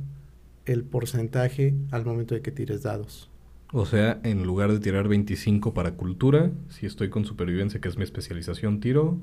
el 0.65 0.83
porcentaje 0.83 1.75
al 1.91 2.05
momento 2.05 2.35
de 2.35 2.41
que 2.41 2.51
tires 2.51 2.83
dados. 2.83 3.29
O 3.73 3.85
sea, 3.85 4.19
en 4.23 4.43
lugar 4.43 4.71
de 4.71 4.79
tirar 4.79 5.07
25 5.07 5.73
para 5.73 5.95
cultura, 5.95 6.51
si 6.69 6.85
estoy 6.85 7.09
con 7.09 7.25
supervivencia, 7.25 7.81
que 7.81 7.89
es 7.89 7.97
mi 7.97 8.03
especialización, 8.03 8.79
tiro 8.79 9.19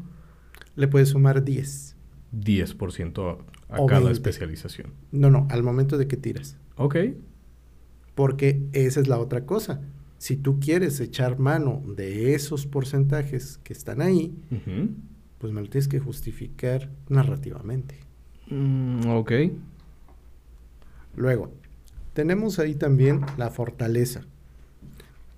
Le 0.76 0.88
puedes 0.88 1.10
sumar 1.10 1.44
10. 1.44 1.93
10% 2.40 3.38
a, 3.68 3.74
a 3.74 3.86
cada 3.86 4.00
20. 4.00 4.12
especialización. 4.12 4.92
No, 5.12 5.30
no, 5.30 5.46
al 5.50 5.62
momento 5.62 5.98
de 5.98 6.06
que 6.06 6.16
tiras. 6.16 6.56
Ok. 6.76 6.96
Porque 8.14 8.62
esa 8.72 9.00
es 9.00 9.08
la 9.08 9.18
otra 9.18 9.44
cosa. 9.44 9.80
Si 10.18 10.36
tú 10.36 10.58
quieres 10.60 11.00
echar 11.00 11.38
mano 11.38 11.82
de 11.96 12.34
esos 12.34 12.66
porcentajes 12.66 13.58
que 13.62 13.72
están 13.72 14.00
ahí, 14.00 14.34
pues 15.38 15.52
me 15.52 15.60
lo 15.60 15.68
tienes 15.68 15.88
que 15.88 15.98
justificar 15.98 16.88
narrativamente. 17.08 17.96
Mm, 18.48 19.06
ok. 19.08 19.32
Luego, 21.16 21.52
tenemos 22.14 22.58
ahí 22.58 22.74
también 22.74 23.20
la 23.36 23.50
fortaleza. 23.50 24.22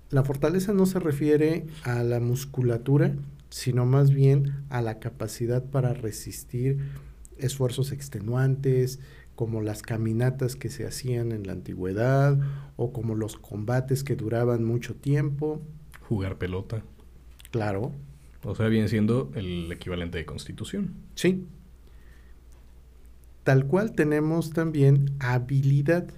La 0.09 0.23
fortaleza 0.23 0.71
no 0.73 0.85
se 0.85 0.99
refiere 0.99 1.65
a 1.83 2.03
la 2.03 2.19
musculatura, 2.19 3.13
sino 3.49 3.85
más 3.85 4.11
bien 4.11 4.63
a 4.69 4.81
la 4.81 4.99
capacidad 4.99 5.63
para 5.63 5.93
resistir 5.93 6.79
esfuerzos 7.37 7.91
extenuantes, 7.91 8.99
como 9.35 9.61
las 9.61 9.83
caminatas 9.83 10.55
que 10.55 10.69
se 10.69 10.87
hacían 10.87 11.31
en 11.31 11.45
la 11.45 11.53
antigüedad 11.53 12.39
o 12.75 12.91
como 12.91 13.13
los 13.13 13.37
combates 13.37 14.03
que 14.03 14.15
duraban 14.15 14.63
mucho 14.65 14.95
tiempo. 14.95 15.61
Jugar 16.01 16.37
pelota. 16.37 16.81
Claro, 17.51 17.91
O 18.43 18.55
sea, 18.55 18.67
viene 18.67 18.87
siendo 18.87 19.31
el 19.35 19.71
equivalente 19.71 20.17
de 20.17 20.25
constitución. 20.25 20.95
sí. 21.15 21.45
Tal 23.43 23.65
cual 23.65 23.93
tenemos 23.93 24.51
también 24.51 25.11
habilidad. 25.19 26.09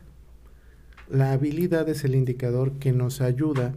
La 1.10 1.32
habilidad 1.32 1.88
es 1.88 2.04
el 2.04 2.15
indicador 2.15 2.80
que 2.80 2.92
nos 2.92 3.22
ayuda 3.22 3.76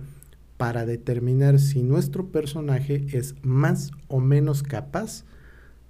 para 0.62 0.86
determinar 0.86 1.58
si 1.58 1.82
nuestro 1.82 2.28
personaje 2.28 3.04
es 3.10 3.34
más 3.42 3.90
o 4.06 4.20
menos 4.20 4.62
capaz 4.62 5.24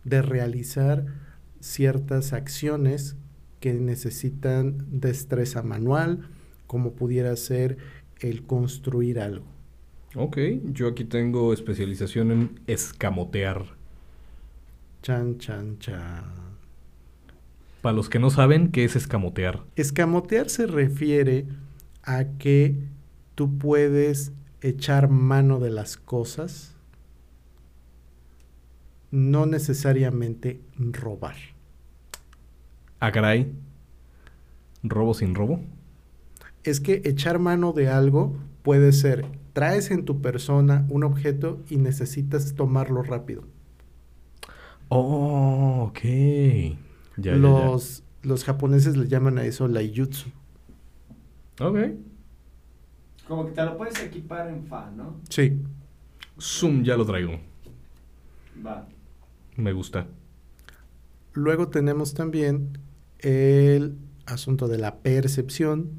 de 0.02 0.22
realizar 0.22 1.04
ciertas 1.61 2.32
acciones 2.32 3.14
que 3.61 3.74
necesitan 3.74 4.87
destreza 4.90 5.62
manual, 5.62 6.26
como 6.66 6.92
pudiera 6.92 7.37
ser 7.37 7.76
el 8.20 8.44
construir 8.44 9.20
algo. 9.20 9.44
Ok, 10.14 10.38
yo 10.72 10.88
aquí 10.88 11.04
tengo 11.04 11.52
especialización 11.52 12.30
en 12.30 12.61
escamotear. 12.66 13.66
Chan, 15.02 15.37
chan, 15.37 15.78
chan. 15.80 16.24
Para 17.82 17.94
los 17.94 18.08
que 18.08 18.18
no 18.18 18.30
saben, 18.30 18.72
¿qué 18.72 18.85
es 18.85 18.96
escamotear? 18.96 19.64
Escamotear 19.76 20.48
se 20.48 20.66
refiere 20.66 21.44
a 22.02 22.24
que 22.38 22.78
tú 23.35 23.58
puedes 23.58 24.32
echar 24.62 25.09
mano 25.09 25.59
de 25.59 25.70
las 25.70 25.96
cosas, 25.96 26.77
no 29.11 29.46
necesariamente 29.46 30.61
robar. 30.79 31.37
Ah, 33.01 33.12
caray. 33.12 33.53
¿Robo 34.83 35.14
sin 35.14 35.35
robo? 35.35 35.61
Es 36.64 36.81
que 36.81 37.03
echar 37.05 37.38
mano 37.38 37.72
de 37.72 37.88
algo 37.88 38.37
puede 38.62 38.92
ser, 38.92 39.27
traes 39.53 39.90
en 39.90 40.05
tu 40.05 40.22
persona 40.22 40.87
un 40.88 41.05
objeto 41.05 41.61
y 41.68 41.77
necesitas 41.77 42.55
tomarlo 42.55 43.03
rápido. 43.03 43.42
Oh, 44.88 45.87
ok. 45.88 46.01
Ya, 47.16 47.37
ya, 47.37 47.37
los, 47.37 48.05
los 48.22 48.44
japoneses 48.44 48.96
le 48.96 49.09
llaman 49.09 49.38
a 49.38 49.44
eso 49.44 49.66
laijutsu. 49.68 50.31
ya. 51.59 51.66
Ok. 51.66 51.79
Como 53.32 53.46
que 53.46 53.52
te 53.52 53.64
lo 53.64 53.78
puedes 53.78 53.98
equipar 53.98 54.46
en 54.50 54.66
fa, 54.66 54.90
¿no? 54.90 55.18
Sí. 55.30 55.58
Zoom 56.38 56.82
ya 56.84 56.98
lo 56.98 57.06
traigo. 57.06 57.40
Va. 58.62 58.86
Me 59.56 59.72
gusta. 59.72 60.06
Luego 61.32 61.68
tenemos 61.68 62.12
también 62.12 62.76
el 63.20 63.96
asunto 64.26 64.68
de 64.68 64.76
la 64.76 64.96
percepción, 64.98 65.92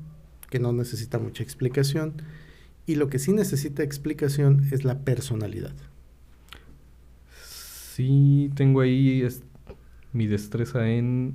que 0.52 0.60
no 0.60 0.74
necesita 0.74 1.18
mucha 1.18 1.42
explicación. 1.42 2.22
Y 2.86 2.98
lo 2.98 3.10
que 3.10 3.18
sí 3.18 3.34
necesita 3.34 3.82
explicación 3.82 4.68
es 4.72 4.86
la 4.86 5.00
personalidad. 5.00 5.74
Sí, 7.42 8.52
tengo 8.54 8.82
ahí 8.82 9.24
es- 9.24 9.42
mi 10.12 10.28
destreza 10.28 10.88
en... 10.88 11.34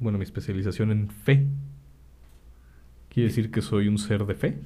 Bueno, 0.00 0.18
mi 0.18 0.24
especialización 0.24 0.90
en 0.92 1.08
fe. 1.08 1.46
Quiere 3.08 3.30
decir 3.30 3.50
que 3.50 3.62
soy 3.62 3.88
un 3.88 3.96
ser 3.96 4.26
de 4.26 4.34
fe. 4.34 4.58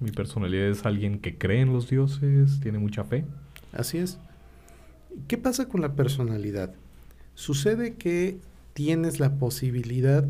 Mi 0.00 0.10
personalidad 0.10 0.68
es 0.68 0.84
alguien 0.84 1.18
que 1.18 1.38
cree 1.38 1.60
en 1.60 1.72
los 1.72 1.88
dioses, 1.88 2.60
tiene 2.60 2.78
mucha 2.78 3.04
fe. 3.04 3.24
Así 3.72 3.98
es. 3.98 4.18
¿Qué 5.28 5.38
pasa 5.38 5.68
con 5.68 5.80
la 5.80 5.94
personalidad? 5.94 6.74
Sucede 7.34 7.94
que 7.94 8.38
tienes 8.74 9.20
la 9.20 9.36
posibilidad 9.36 10.26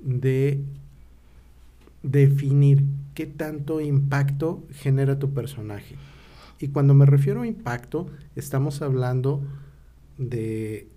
de 0.00 0.60
definir 2.02 2.84
qué 3.14 3.26
tanto 3.26 3.80
impacto 3.80 4.62
genera 4.70 5.18
tu 5.18 5.32
personaje. 5.32 5.96
Y 6.60 6.68
cuando 6.68 6.94
me 6.94 7.06
refiero 7.06 7.42
a 7.42 7.46
impacto, 7.46 8.06
estamos 8.36 8.82
hablando 8.82 9.42
de, 10.18 10.88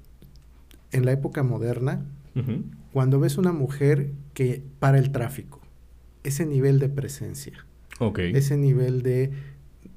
en 0.92 1.06
la 1.06 1.14
época 1.14 1.44
moderna, 1.44 2.06
cuando 2.94 3.20
ves 3.20 3.38
una 3.40 3.52
mujer 3.52 4.12
que 4.36 4.62
para 4.80 5.00
el 5.00 5.12
tráfico, 5.12 5.60
ese 6.24 6.46
nivel 6.46 6.78
de 6.78 6.90
presencia, 6.90 7.66
Ese 8.18 8.58
nivel 8.58 9.02
de 9.02 9.32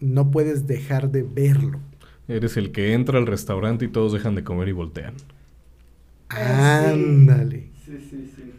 no 0.00 0.30
puedes 0.30 0.66
dejar 0.66 1.10
de 1.10 1.22
verlo. 1.22 1.80
Eres 2.28 2.56
el 2.56 2.72
que 2.72 2.94
entra 2.94 3.18
al 3.18 3.26
restaurante 3.26 3.84
y 3.84 3.88
todos 3.88 4.12
dejan 4.12 4.34
de 4.34 4.44
comer 4.44 4.68
y 4.68 4.72
voltean. 4.72 5.14
Ah. 6.28 6.90
Ándale. 6.92 7.70
Sí, 7.84 7.98
sí, 8.08 8.32
sí. 8.34 8.52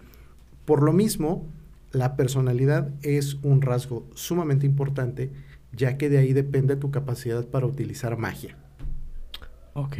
Por 0.65 0.83
lo 0.83 0.93
mismo, 0.93 1.47
la 1.91 2.15
personalidad 2.15 2.89
es 3.01 3.35
un 3.43 3.61
rasgo 3.61 4.07
sumamente 4.13 4.65
importante, 4.65 5.31
ya 5.73 5.97
que 5.97 6.09
de 6.09 6.19
ahí 6.19 6.33
depende 6.33 6.75
tu 6.75 6.91
capacidad 6.91 7.47
para 7.47 7.65
utilizar 7.65 8.17
magia. 8.17 8.57
Ok. 9.73 9.97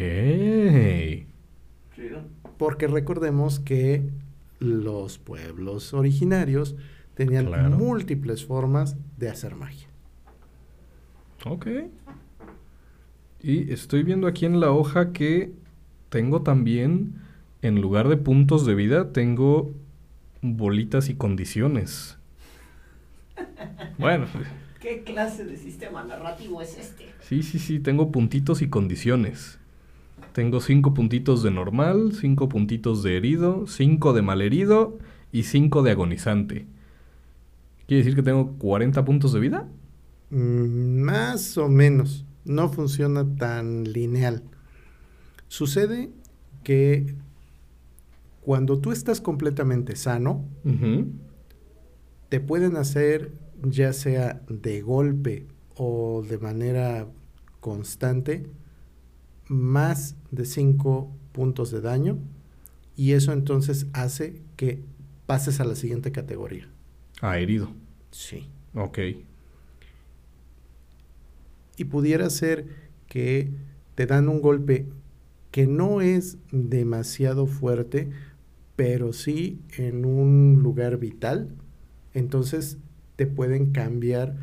Porque 2.57 2.87
recordemos 2.87 3.59
que 3.59 4.03
los 4.59 5.17
pueblos 5.17 5.93
originarios 5.93 6.75
tenían 7.25 7.45
Claro. 7.47 7.77
múltiples 7.77 8.45
formas 8.45 8.95
de 9.17 9.29
hacer 9.29 9.55
magia. 9.55 9.87
Ok. 11.45 11.67
Y 13.41 13.71
estoy 13.71 14.03
viendo 14.03 14.27
aquí 14.27 14.45
en 14.45 14.59
la 14.59 14.71
hoja 14.71 15.11
que 15.13 15.51
tengo 16.09 16.41
también, 16.41 17.15
en 17.61 17.81
lugar 17.81 18.07
de 18.07 18.17
puntos 18.17 18.65
de 18.65 18.75
vida, 18.75 19.11
tengo 19.13 19.73
bolitas 20.41 21.09
y 21.09 21.15
condiciones. 21.15 22.17
Bueno, 23.97 24.25
¿Qué 24.79 25.03
clase 25.03 25.45
de 25.45 25.57
sistema 25.57 26.03
narrativo 26.03 26.61
es 26.61 26.77
este? 26.77 27.05
sí, 27.21 27.43
sí, 27.43 27.59
sí, 27.59 27.79
tengo 27.79 28.11
puntitos 28.11 28.61
y 28.63 28.67
condiciones. 28.69 29.59
Tengo 30.33 30.59
cinco 30.61 30.93
puntitos 30.93 31.43
de 31.43 31.51
normal, 31.51 32.13
cinco 32.19 32.49
puntitos 32.49 33.03
de 33.03 33.17
herido, 33.17 33.67
cinco 33.67 34.13
de 34.13 34.21
malherido 34.21 34.97
y 35.31 35.43
cinco 35.43 35.83
de 35.83 35.91
agonizante. 35.91 36.65
¿Quiere 37.87 38.03
decir 38.03 38.15
que 38.15 38.23
tengo 38.23 38.53
40 38.57 39.03
puntos 39.05 39.33
de 39.33 39.39
vida? 39.39 39.67
Mm, 40.29 41.01
Más 41.01 41.57
o 41.57 41.67
menos. 41.67 42.25
No 42.45 42.69
funciona 42.69 43.35
tan 43.35 43.83
lineal. 43.83 44.43
Sucede 45.47 46.09
que 46.63 47.15
cuando 48.41 48.79
tú 48.79 48.91
estás 48.91 49.21
completamente 49.21 49.95
sano, 49.95 50.45
te 52.29 52.39
pueden 52.39 52.77
hacer, 52.77 53.33
ya 53.61 53.93
sea 53.93 54.41
de 54.49 54.81
golpe 54.81 55.45
o 55.75 56.23
de 56.27 56.37
manera 56.39 57.07
constante, 57.59 58.47
más 59.47 60.15
de 60.31 60.45
5 60.45 61.11
puntos 61.33 61.69
de 61.69 61.81
daño 61.81 62.17
y 62.95 63.11
eso 63.11 63.33
entonces 63.33 63.85
hace 63.93 64.41
que 64.55 64.83
pases 65.27 65.59
a 65.59 65.65
la 65.65 65.75
siguiente 65.75 66.11
categoría. 66.11 66.70
Ah, 67.21 67.37
herido. 67.39 67.71
Sí. 68.11 68.47
Ok. 68.73 68.99
Y 71.77 71.85
pudiera 71.85 72.29
ser 72.29 72.65
que 73.07 73.49
te 73.95 74.05
dan 74.05 74.27
un 74.27 74.41
golpe 74.41 74.87
que 75.51 75.67
no 75.67 76.01
es 76.01 76.37
demasiado 76.51 77.45
fuerte, 77.45 78.09
pero 78.75 79.13
sí 79.13 79.59
en 79.77 80.05
un 80.05 80.61
lugar 80.63 80.97
vital, 80.97 81.49
entonces 82.13 82.77
te 83.15 83.27
pueden 83.27 83.71
cambiar 83.71 84.35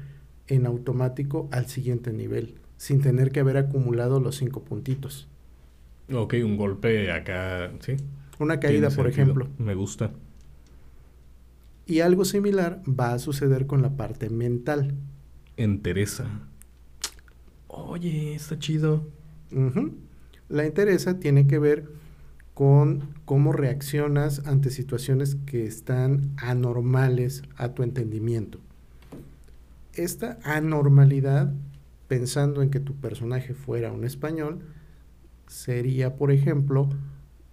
en 0.47 0.67
automático 0.67 1.49
al 1.51 1.67
siguiente 1.67 2.13
nivel, 2.13 2.55
sin 2.77 3.01
tener 3.01 3.31
que 3.31 3.41
haber 3.41 3.57
acumulado 3.57 4.21
los 4.21 4.37
cinco 4.37 4.63
puntitos. 4.63 5.29
Ok, 6.13 6.35
un 6.45 6.57
golpe 6.57 7.11
acá, 7.11 7.73
¿sí? 7.81 7.97
Una 8.39 8.61
caída, 8.61 8.89
por 8.91 9.07
sentido. 9.07 9.09
ejemplo. 9.11 9.49
Me 9.59 9.75
gusta. 9.75 10.13
Y 11.89 12.01
algo 12.01 12.27
similar 12.27 12.83
va 12.87 13.15
a 13.15 13.19
suceder 13.19 13.67
con 13.67 13.81
la 13.81 13.97
parte 13.97 14.29
mental. 14.29 14.95
Entereza. 15.57 16.27
Oye, 17.67 18.35
está 18.35 18.59
chido. 18.59 19.09
La 20.51 20.67
interesa 20.67 21.19
tiene 21.19 21.47
que 21.47 21.59
ver 21.59 21.89
con 22.53 23.15
cómo 23.25 23.53
reaccionas 23.53 24.47
ante 24.47 24.69
situaciones 24.69 25.37
que 25.47 25.65
están 25.65 26.35
anormales 26.37 27.43
a 27.57 27.71
tu 27.71 27.83
entendimiento. 27.83 28.61
Esta 29.95 30.39
anormalidad, 30.45 31.55
pensando 32.07 32.61
en 32.61 32.69
que 32.69 32.81
tu 32.81 32.97
personaje 32.97 33.55
fuera 33.55 33.93
un 33.93 34.05
español, 34.05 34.61
sería, 35.47 36.17
por 36.17 36.33
ejemplo, 36.33 36.91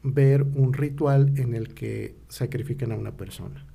ver 0.03 0.43
un 0.43 0.73
ritual 0.73 1.31
en 1.37 1.55
el 1.55 1.73
que 1.73 2.17
sacrifican 2.27 2.91
a 2.91 2.97
una 2.97 3.15
persona. 3.15 3.65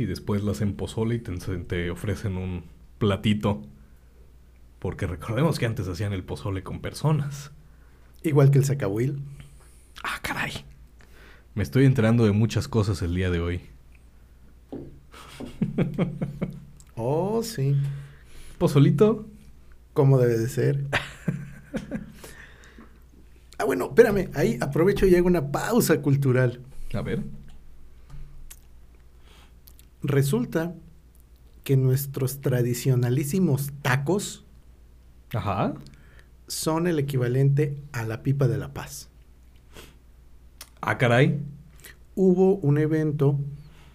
Y 0.00 0.06
después 0.06 0.42
las 0.42 0.56
hacen 0.56 0.76
pozole 0.76 1.16
y 1.16 1.18
te, 1.18 1.36
te 1.36 1.90
ofrecen 1.90 2.38
un 2.38 2.64
platito. 2.96 3.60
Porque 4.78 5.06
recordemos 5.06 5.58
que 5.58 5.66
antes 5.66 5.86
hacían 5.88 6.14
el 6.14 6.24
pozole 6.24 6.62
con 6.62 6.80
personas. 6.80 7.50
Igual 8.22 8.50
que 8.50 8.56
el 8.56 8.64
sacahuil. 8.64 9.18
Ah, 10.02 10.18
caray. 10.22 10.52
Me 11.54 11.62
estoy 11.62 11.84
enterando 11.84 12.24
de 12.24 12.32
muchas 12.32 12.66
cosas 12.66 13.02
el 13.02 13.14
día 13.14 13.30
de 13.30 13.40
hoy. 13.40 13.60
Oh, 17.02 17.42
sí, 17.42 17.76
¿Pozolito? 18.58 19.26
como 19.94 20.18
debe 20.18 20.36
de 20.36 20.48
ser. 20.50 20.84
ah, 23.58 23.64
bueno, 23.64 23.86
espérame, 23.86 24.28
ahí 24.34 24.58
aprovecho 24.60 25.06
y 25.06 25.14
hago 25.14 25.26
una 25.26 25.50
pausa 25.50 26.02
cultural. 26.02 26.60
A 26.92 27.00
ver. 27.00 27.22
Resulta 30.02 30.74
que 31.64 31.76
nuestros 31.76 32.40
tradicionalísimos 32.40 33.72
tacos 33.82 34.44
Ajá. 35.34 35.74
son 36.46 36.86
el 36.86 36.98
equivalente 36.98 37.76
a 37.92 38.04
la 38.04 38.22
pipa 38.22 38.48
de 38.48 38.58
la 38.58 38.72
paz. 38.72 39.08
Ah, 40.80 40.96
caray. 40.96 41.40
Hubo 42.14 42.56
un 42.56 42.78
evento 42.78 43.38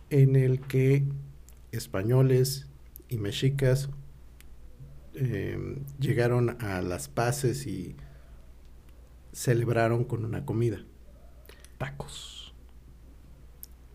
en 0.10 0.36
el 0.36 0.62
que 0.62 1.04
españoles 1.72 2.68
y 3.10 3.18
mexicas 3.18 3.89
eh, 5.15 5.78
llegaron 6.00 6.62
a 6.62 6.82
las 6.82 7.08
paces 7.10 7.65
y 7.68 7.96
celebraron 9.32 10.04
con 10.04 10.26
una 10.26 10.46
comida. 10.46 10.80
Tacos. 11.78 12.35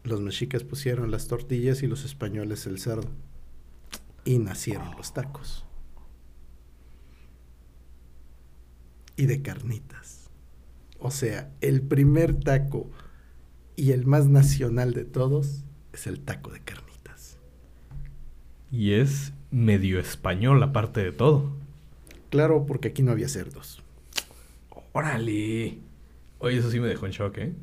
Los 0.04 0.20
mexicas 0.20 0.64
pusieron 0.64 1.10
las 1.10 1.28
tortillas 1.28 1.82
y 1.82 1.86
los 1.86 2.04
españoles 2.04 2.66
el 2.66 2.78
cerdo. 2.78 3.08
Y 4.24 4.38
nacieron 4.38 4.90
los 4.96 5.12
tacos. 5.12 5.64
Y 9.16 9.26
de 9.26 9.42
carnitas. 9.42 10.30
O 10.98 11.10
sea, 11.10 11.50
el 11.60 11.82
primer 11.82 12.34
taco 12.40 12.90
y 13.76 13.92
el 13.92 14.06
más 14.06 14.28
nacional 14.28 14.92
de 14.92 15.04
todos 15.04 15.64
es 15.92 16.06
el 16.06 16.20
taco 16.20 16.50
de 16.50 16.60
carnitas. 16.60 17.38
Y 18.70 18.92
es 18.92 19.32
medio 19.50 19.98
español 19.98 20.62
aparte 20.62 21.02
de 21.02 21.12
todo. 21.12 21.52
Claro, 22.30 22.64
porque 22.66 22.88
aquí 22.88 23.02
no 23.02 23.12
había 23.12 23.28
cerdos. 23.28 23.82
Órale. 24.92 25.78
Oye, 26.38 26.58
eso 26.58 26.70
sí 26.70 26.80
me 26.80 26.88
dejó 26.88 27.06
en 27.06 27.12
shock, 27.12 27.38
¿eh? 27.38 27.54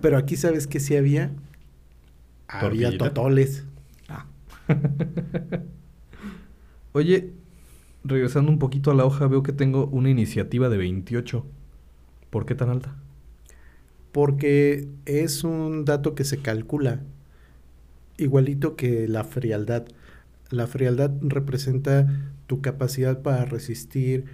Pero 0.00 0.16
aquí 0.18 0.36
sabes 0.36 0.66
que 0.66 0.80
sí 0.80 0.96
había. 0.96 1.32
Había 2.48 2.90
Tortillita. 2.90 2.98
totoles. 2.98 3.64
Ah. 4.08 4.26
Oye, 6.92 7.32
regresando 8.04 8.50
un 8.50 8.58
poquito 8.58 8.90
a 8.90 8.94
la 8.94 9.04
hoja, 9.04 9.26
veo 9.26 9.42
que 9.42 9.52
tengo 9.52 9.86
una 9.86 10.10
iniciativa 10.10 10.68
de 10.68 10.76
28. 10.76 11.46
¿Por 12.30 12.46
qué 12.46 12.54
tan 12.54 12.70
alta? 12.70 12.96
Porque 14.12 14.88
es 15.06 15.44
un 15.44 15.84
dato 15.84 16.14
que 16.14 16.24
se 16.24 16.42
calcula 16.42 17.00
igualito 18.18 18.76
que 18.76 19.08
la 19.08 19.24
frialdad. 19.24 19.86
La 20.50 20.66
frialdad 20.66 21.12
representa 21.22 22.06
tu 22.46 22.60
capacidad 22.60 23.22
para 23.22 23.44
resistir 23.46 24.26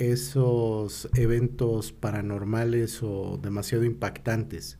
esos 0.00 1.10
eventos 1.14 1.92
paranormales 1.92 3.02
o 3.02 3.38
demasiado 3.40 3.84
impactantes. 3.84 4.78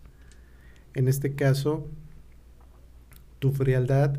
En 0.95 1.09
este 1.09 1.35
caso, 1.35 1.87
tu 3.39 3.53
frialdad 3.53 4.19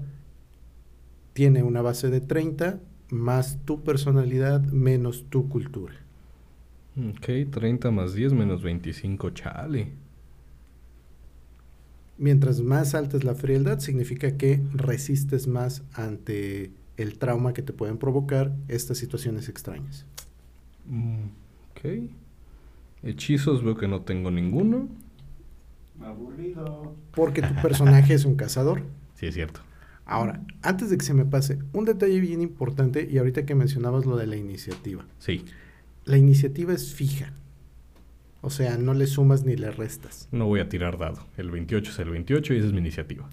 tiene 1.33 1.63
una 1.63 1.81
base 1.81 2.09
de 2.09 2.21
30 2.21 2.79
más 3.09 3.59
tu 3.65 3.83
personalidad 3.83 4.61
menos 4.61 5.25
tu 5.29 5.49
cultura. 5.49 5.95
Ok, 6.95 7.49
30 7.51 7.89
más 7.89 8.13
10 8.13 8.33
menos 8.33 8.61
25, 8.61 9.31
chale. 9.31 9.93
Mientras 12.17 12.61
más 12.61 12.93
alta 12.93 13.17
es 13.17 13.23
la 13.23 13.33
frialdad, 13.33 13.79
significa 13.79 14.37
que 14.37 14.61
resistes 14.73 15.47
más 15.47 15.83
ante 15.93 16.71
el 16.97 17.17
trauma 17.17 17.53
que 17.53 17.63
te 17.63 17.73
pueden 17.73 17.97
provocar 17.97 18.55
estas 18.67 18.99
situaciones 18.99 19.49
extrañas. 19.49 20.05
Ok. 20.87 22.09
Hechizos 23.03 23.63
veo 23.63 23.75
que 23.75 23.87
no 23.87 24.01
tengo 24.01 24.31
ninguno. 24.31 24.87
Aburrido. 26.03 26.95
Porque 27.13 27.41
tu 27.41 27.53
personaje 27.61 28.13
es 28.13 28.25
un 28.25 28.35
cazador. 28.35 28.83
Sí, 29.15 29.27
es 29.27 29.33
cierto. 29.33 29.61
Ahora, 30.05 30.41
antes 30.61 30.89
de 30.89 30.97
que 30.97 31.05
se 31.05 31.13
me 31.13 31.25
pase, 31.25 31.59
un 31.73 31.85
detalle 31.85 32.19
bien 32.19 32.41
importante, 32.41 33.07
y 33.09 33.17
ahorita 33.17 33.45
que 33.45 33.55
mencionabas 33.55 34.05
lo 34.05 34.17
de 34.17 34.27
la 34.27 34.35
iniciativa. 34.35 35.05
Sí. 35.19 35.45
La 36.05 36.17
iniciativa 36.17 36.73
es 36.73 36.93
fija. 36.93 37.33
O 38.41 38.49
sea, 38.49 38.77
no 38.77 38.93
le 38.93 39.05
sumas 39.05 39.45
ni 39.45 39.55
le 39.55 39.71
restas. 39.71 40.27
No 40.31 40.47
voy 40.47 40.59
a 40.59 40.67
tirar 40.69 40.97
dado. 40.97 41.25
El 41.37 41.51
28 41.51 41.91
es 41.91 41.99
el 41.99 42.09
28 42.09 42.53
y 42.53 42.57
esa 42.57 42.67
es 42.67 42.73
mi 42.73 42.79
iniciativa. 42.79 43.29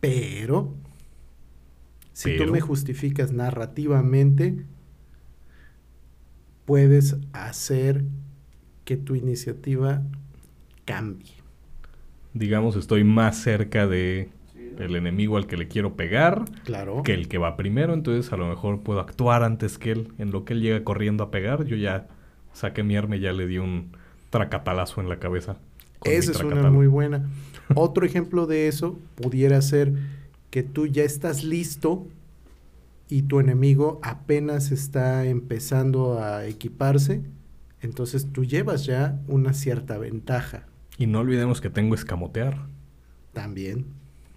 Pero, 0.00 0.74
si 2.12 2.30
Pero. 2.30 2.46
tú 2.46 2.52
me 2.52 2.60
justificas 2.60 3.32
narrativamente, 3.32 4.64
puedes 6.70 7.16
hacer 7.32 8.04
que 8.84 8.96
tu 8.96 9.16
iniciativa 9.16 10.02
cambie. 10.84 11.32
Digamos, 12.32 12.76
estoy 12.76 13.02
más 13.02 13.38
cerca 13.38 13.88
de 13.88 14.28
el 14.78 14.94
enemigo 14.94 15.36
al 15.36 15.48
que 15.48 15.56
le 15.56 15.66
quiero 15.66 15.96
pegar 15.96 16.44
Claro. 16.62 17.02
que 17.02 17.12
el 17.12 17.26
que 17.26 17.38
va 17.38 17.56
primero, 17.56 17.92
entonces 17.92 18.32
a 18.32 18.36
lo 18.36 18.48
mejor 18.48 18.82
puedo 18.82 19.00
actuar 19.00 19.42
antes 19.42 19.78
que 19.78 19.90
él. 19.90 20.12
En 20.18 20.30
lo 20.30 20.44
que 20.44 20.52
él 20.52 20.60
llega 20.60 20.84
corriendo 20.84 21.24
a 21.24 21.32
pegar, 21.32 21.64
yo 21.64 21.74
ya 21.74 22.06
saqué 22.52 22.84
mi 22.84 22.96
arma 22.96 23.16
y 23.16 23.20
ya 23.20 23.32
le 23.32 23.48
di 23.48 23.58
un 23.58 23.90
tracatalazo 24.30 25.00
en 25.00 25.08
la 25.08 25.18
cabeza. 25.18 25.56
Esa 26.04 26.30
es 26.30 26.40
una 26.40 26.70
muy 26.70 26.86
buena. 26.86 27.28
Otro 27.74 28.06
ejemplo 28.06 28.46
de 28.46 28.68
eso 28.68 28.96
pudiera 29.16 29.60
ser 29.60 29.92
que 30.50 30.62
tú 30.62 30.86
ya 30.86 31.02
estás 31.02 31.42
listo 31.42 32.06
y 33.10 33.22
tu 33.22 33.40
enemigo 33.40 34.00
apenas 34.02 34.70
está 34.70 35.26
empezando 35.26 36.22
a 36.22 36.46
equiparse. 36.46 37.22
Entonces 37.82 38.28
tú 38.32 38.44
llevas 38.44 38.84
ya 38.86 39.18
una 39.26 39.52
cierta 39.54 39.96
ventaja 39.98 40.66
Y 40.98 41.06
no 41.06 41.20
olvidemos 41.20 41.60
que 41.60 41.70
tengo 41.70 41.94
escamotear. 41.94 42.56
también. 43.32 43.86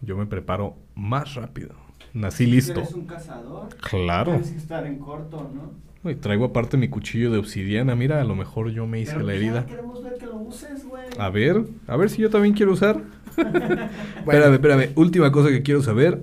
Yo 0.01 0.17
me 0.17 0.25
preparo 0.25 0.75
más 0.95 1.35
rápido. 1.35 1.75
Nací 2.13 2.45
Si 2.45 2.51
listo. 2.51 2.81
eres 2.81 2.93
un 2.93 3.05
cazador, 3.05 3.69
Claro. 3.77 4.31
tienes 4.33 4.51
que 4.51 4.57
estar 4.57 4.85
en 4.85 4.99
corto, 4.99 5.49
¿no? 5.53 5.83
Y 6.11 6.15
traigo 6.15 6.45
aparte 6.45 6.75
mi 6.77 6.89
cuchillo 6.89 7.31
de 7.31 7.37
obsidiana. 7.37 7.95
Mira, 7.95 8.19
a 8.21 8.23
lo 8.25 8.35
mejor 8.35 8.69
yo 8.71 8.85
me 8.85 8.99
hice 8.99 9.13
Pero 9.13 9.25
la 9.25 9.31
ya 9.33 9.37
herida. 9.39 9.65
queremos 9.65 10.03
ver 10.03 10.17
que 10.17 10.25
lo 10.25 10.35
uses, 10.37 10.85
güey. 10.85 11.03
A 11.17 11.29
ver, 11.29 11.63
a 11.87 11.95
ver 11.95 12.09
si 12.09 12.21
yo 12.21 12.29
también 12.29 12.53
quiero 12.53 12.73
usar. 12.73 13.01
Bueno, 13.37 13.49
Espérame, 14.19 14.53
espérame. 14.55 14.89
Última 14.95 15.31
cosa 15.31 15.49
que 15.49 15.63
quiero 15.63 15.81
saber. 15.81 16.21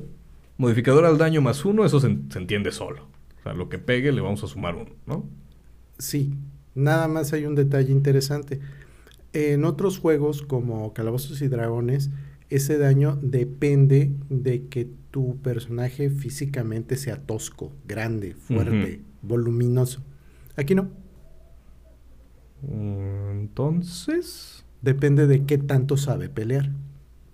Modificador 0.61 1.05
al 1.07 1.19
daño 1.19 1.41
más 1.41 1.65
uno, 1.65 1.85
eso 1.85 2.01
se, 2.01 2.19
se 2.29 2.39
entiende 2.39 2.71
solo. 2.71 3.09
O 3.41 3.43
sea, 3.43 3.55
lo 3.55 3.69
que 3.69 3.79
pegue 3.79 4.13
le 4.13 4.21
vamos 4.21 4.45
a 4.45 4.47
sumar 4.47 4.75
uno, 4.75 4.91
¿no? 5.07 5.27
Sí, 5.99 6.35
nada 6.75 7.09
más 7.09 7.33
hay 7.33 7.47
un 7.47 7.55
detalle 7.55 7.93
interesante. 7.93 8.61
En 9.33 9.65
otros 9.65 9.99
juegos 9.99 10.43
como 10.43 10.93
Calabozos 10.93 11.41
y 11.41 11.49
Dragones, 11.49 12.11
ese 12.51 12.79
daño 12.79 13.19
depende 13.23 14.13
de 14.29 14.67
que 14.67 14.91
tu 15.11 15.39
personaje 15.41 16.11
físicamente 16.11 16.97
sea 16.97 17.17
tosco, 17.17 17.73
grande, 17.87 18.35
fuerte, 18.35 19.01
voluminoso. 19.23 20.03
Aquí 20.57 20.75
no, 20.75 20.91
Mm, 22.63 23.31
Entonces... 23.31 24.65
depende 24.83 25.27
de 25.27 25.45
qué 25.45 25.59
tanto 25.59 25.97
sabe 25.97 26.29
pelear. 26.29 26.71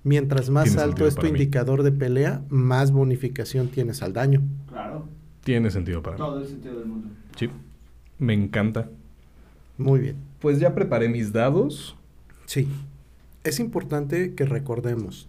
Mientras 0.07 0.51
más 0.51 0.67
Tiene 0.69 0.83
alto 0.83 1.05
es 1.09 1.17
tu 1.17 1.23
mí. 1.23 1.31
indicador 1.31 1.83
de 1.83 1.91
pelea, 1.91 2.45
más 2.49 2.93
bonificación 2.93 3.67
tienes 3.67 4.03
al 4.03 4.13
daño. 4.13 4.41
Claro, 4.69 5.09
Tiene 5.43 5.69
sentido 5.73 6.01
para 6.01 6.15
mí. 6.17 6.23
todo 6.23 6.39
el 6.41 6.47
sentido 6.47 6.79
del 6.79 6.87
mundo. 6.87 7.09
Sí. 7.37 7.51
Me 8.21 8.33
encanta. 8.33 8.89
Muy 9.79 9.99
bien. 9.99 10.17
Pues 10.41 10.61
ya 10.61 10.77
preparé 10.77 11.09
mis 11.09 11.33
dados. 11.33 11.97
Sí. 12.45 12.69
es 13.43 13.59
importante 13.59 14.35
que 14.37 14.45
recordemos 14.45 15.29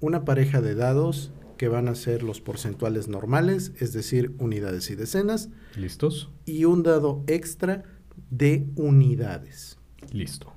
una 0.00 0.26
pareja 0.26 0.60
de 0.60 0.74
dados 0.74 1.32
que 1.56 1.68
van 1.68 1.88
a 1.88 1.94
ser 1.94 2.22
los 2.22 2.42
porcentuales 2.42 3.08
normales, 3.08 3.72
es 3.80 3.94
decir, 3.94 4.34
unidades 4.38 4.90
y 4.90 4.96
decenas, 4.96 5.48
¿Listos? 5.76 6.30
y 6.44 6.66
un 6.66 6.82
dado 6.82 7.24
extra 7.26 7.84
de 8.30 8.66
unidades. 8.76 9.78
Listo. 10.12 10.52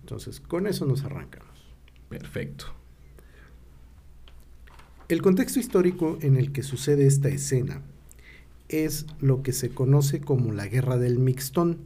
Entonces, 0.00 0.40
con 0.40 0.66
eso 0.66 0.86
nos 0.86 1.04
arrancamos. 1.04 1.55
Perfecto. 2.08 2.66
El 5.08 5.22
contexto 5.22 5.60
histórico 5.60 6.18
en 6.20 6.36
el 6.36 6.52
que 6.52 6.62
sucede 6.62 7.06
esta 7.06 7.28
escena 7.28 7.82
es 8.68 9.06
lo 9.20 9.42
que 9.42 9.52
se 9.52 9.70
conoce 9.70 10.20
como 10.20 10.52
la 10.52 10.66
Guerra 10.66 10.98
del 10.98 11.18
Mixtón, 11.18 11.78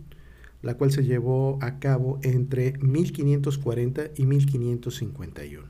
la 0.62 0.74
cual 0.74 0.90
se 0.90 1.04
llevó 1.04 1.58
a 1.60 1.78
cabo 1.78 2.18
entre 2.22 2.78
1540 2.78 4.10
y 4.16 4.26
1551. 4.26 5.68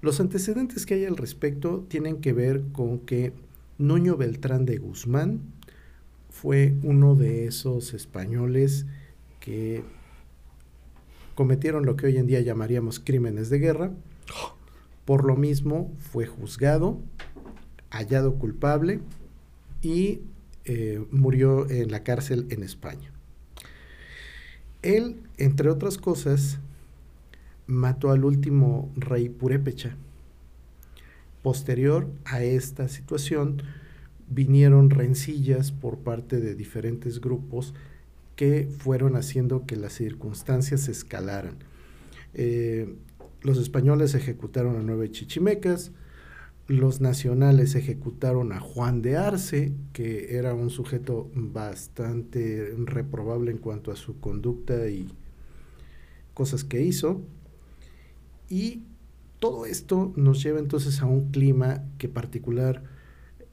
Los 0.00 0.20
antecedentes 0.20 0.84
que 0.84 0.94
hay 0.94 1.04
al 1.04 1.16
respecto 1.16 1.84
tienen 1.88 2.20
que 2.20 2.32
ver 2.32 2.64
con 2.72 2.98
que 3.00 3.32
Nuño 3.78 4.16
Beltrán 4.16 4.64
de 4.64 4.78
Guzmán 4.78 5.40
fue 6.30 6.74
uno 6.82 7.14
de 7.14 7.46
esos 7.46 7.94
españoles 7.94 8.86
que 9.38 9.84
cometieron 11.34 11.86
lo 11.86 11.96
que 11.96 12.06
hoy 12.06 12.16
en 12.18 12.26
día 12.26 12.40
llamaríamos 12.40 13.00
crímenes 13.00 13.50
de 13.50 13.58
guerra. 13.58 13.90
Por 15.04 15.24
lo 15.24 15.36
mismo 15.36 15.92
fue 15.98 16.26
juzgado, 16.26 17.00
hallado 17.90 18.34
culpable 18.34 19.00
y 19.82 20.20
eh, 20.64 21.04
murió 21.10 21.68
en 21.68 21.90
la 21.90 22.04
cárcel 22.04 22.46
en 22.50 22.62
España. 22.62 23.10
Él, 24.82 25.20
entre 25.36 25.70
otras 25.70 25.98
cosas, 25.98 26.58
mató 27.66 28.10
al 28.10 28.24
último 28.24 28.90
rey 28.96 29.28
purépecha. 29.28 29.96
Posterior 31.42 32.08
a 32.24 32.42
esta 32.42 32.88
situación, 32.88 33.62
vinieron 34.28 34.90
rencillas 34.90 35.72
por 35.72 35.98
parte 35.98 36.40
de 36.40 36.54
diferentes 36.54 37.20
grupos 37.20 37.74
que 38.42 38.68
fueron 38.76 39.14
haciendo 39.14 39.66
que 39.66 39.76
las 39.76 39.92
circunstancias 39.92 40.80
se 40.80 40.90
escalaran. 40.90 41.58
Eh, 42.34 42.96
los 43.40 43.56
españoles 43.56 44.16
ejecutaron 44.16 44.74
a 44.74 44.82
nueve 44.82 45.12
chichimecas, 45.12 45.92
los 46.66 47.00
nacionales 47.00 47.76
ejecutaron 47.76 48.50
a 48.50 48.58
Juan 48.58 49.00
de 49.00 49.16
Arce, 49.16 49.72
que 49.92 50.36
era 50.36 50.54
un 50.54 50.70
sujeto 50.70 51.30
bastante 51.36 52.74
reprobable 52.78 53.52
en 53.52 53.58
cuanto 53.58 53.92
a 53.92 53.96
su 53.96 54.18
conducta 54.18 54.88
y 54.88 55.06
cosas 56.34 56.64
que 56.64 56.82
hizo. 56.82 57.20
Y 58.48 58.82
todo 59.38 59.66
esto 59.66 60.12
nos 60.16 60.42
lleva 60.42 60.58
entonces 60.58 61.00
a 61.00 61.06
un 61.06 61.30
clima 61.30 61.84
que 61.96 62.08
particular 62.08 62.82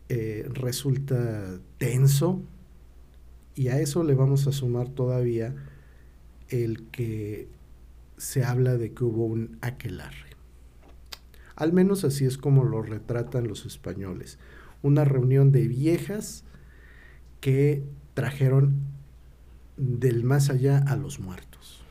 eh, 0.08 0.50
resulta 0.52 1.60
tenso 1.78 2.42
y 3.60 3.68
a 3.68 3.82
eso 3.82 4.06
le 4.06 4.16
vamos 4.16 4.48
a 4.48 4.54
sumar 4.54 4.88
todavía 4.88 5.54
el 6.48 6.84
que 6.92 7.50
se 8.16 8.46
habla 8.46 8.78
de 8.78 8.94
que 8.94 9.04
hubo 9.04 9.26
un 9.26 9.58
aquelarre. 9.60 10.30
Al 11.58 11.74
menos 11.74 12.06
así 12.06 12.24
es 12.24 12.38
como 12.38 12.64
lo 12.64 12.82
retratan 12.82 13.50
los 13.50 13.66
españoles. 13.66 14.40
Una 14.82 15.04
reunión 15.04 15.52
de 15.52 15.68
viejas 15.68 16.46
que 17.42 17.84
trajeron 18.14 18.78
del 19.76 20.24
más 20.24 20.50
allá 20.50 20.78
a 20.78 20.96
los 20.96 21.20
muertos. 21.20 21.82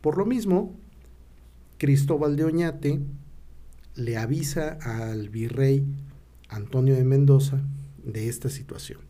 Por 0.00 0.16
lo 0.16 0.24
mismo, 0.24 0.74
Cristóbal 1.76 2.36
de 2.36 2.44
Oñate 2.44 3.00
le 3.96 4.16
avisa 4.16 4.78
al 4.80 5.28
virrey 5.28 5.84
Antonio 6.48 6.94
de 6.94 7.04
Mendoza 7.04 7.60
de 8.02 8.30
esta 8.30 8.48
situación. 8.48 9.05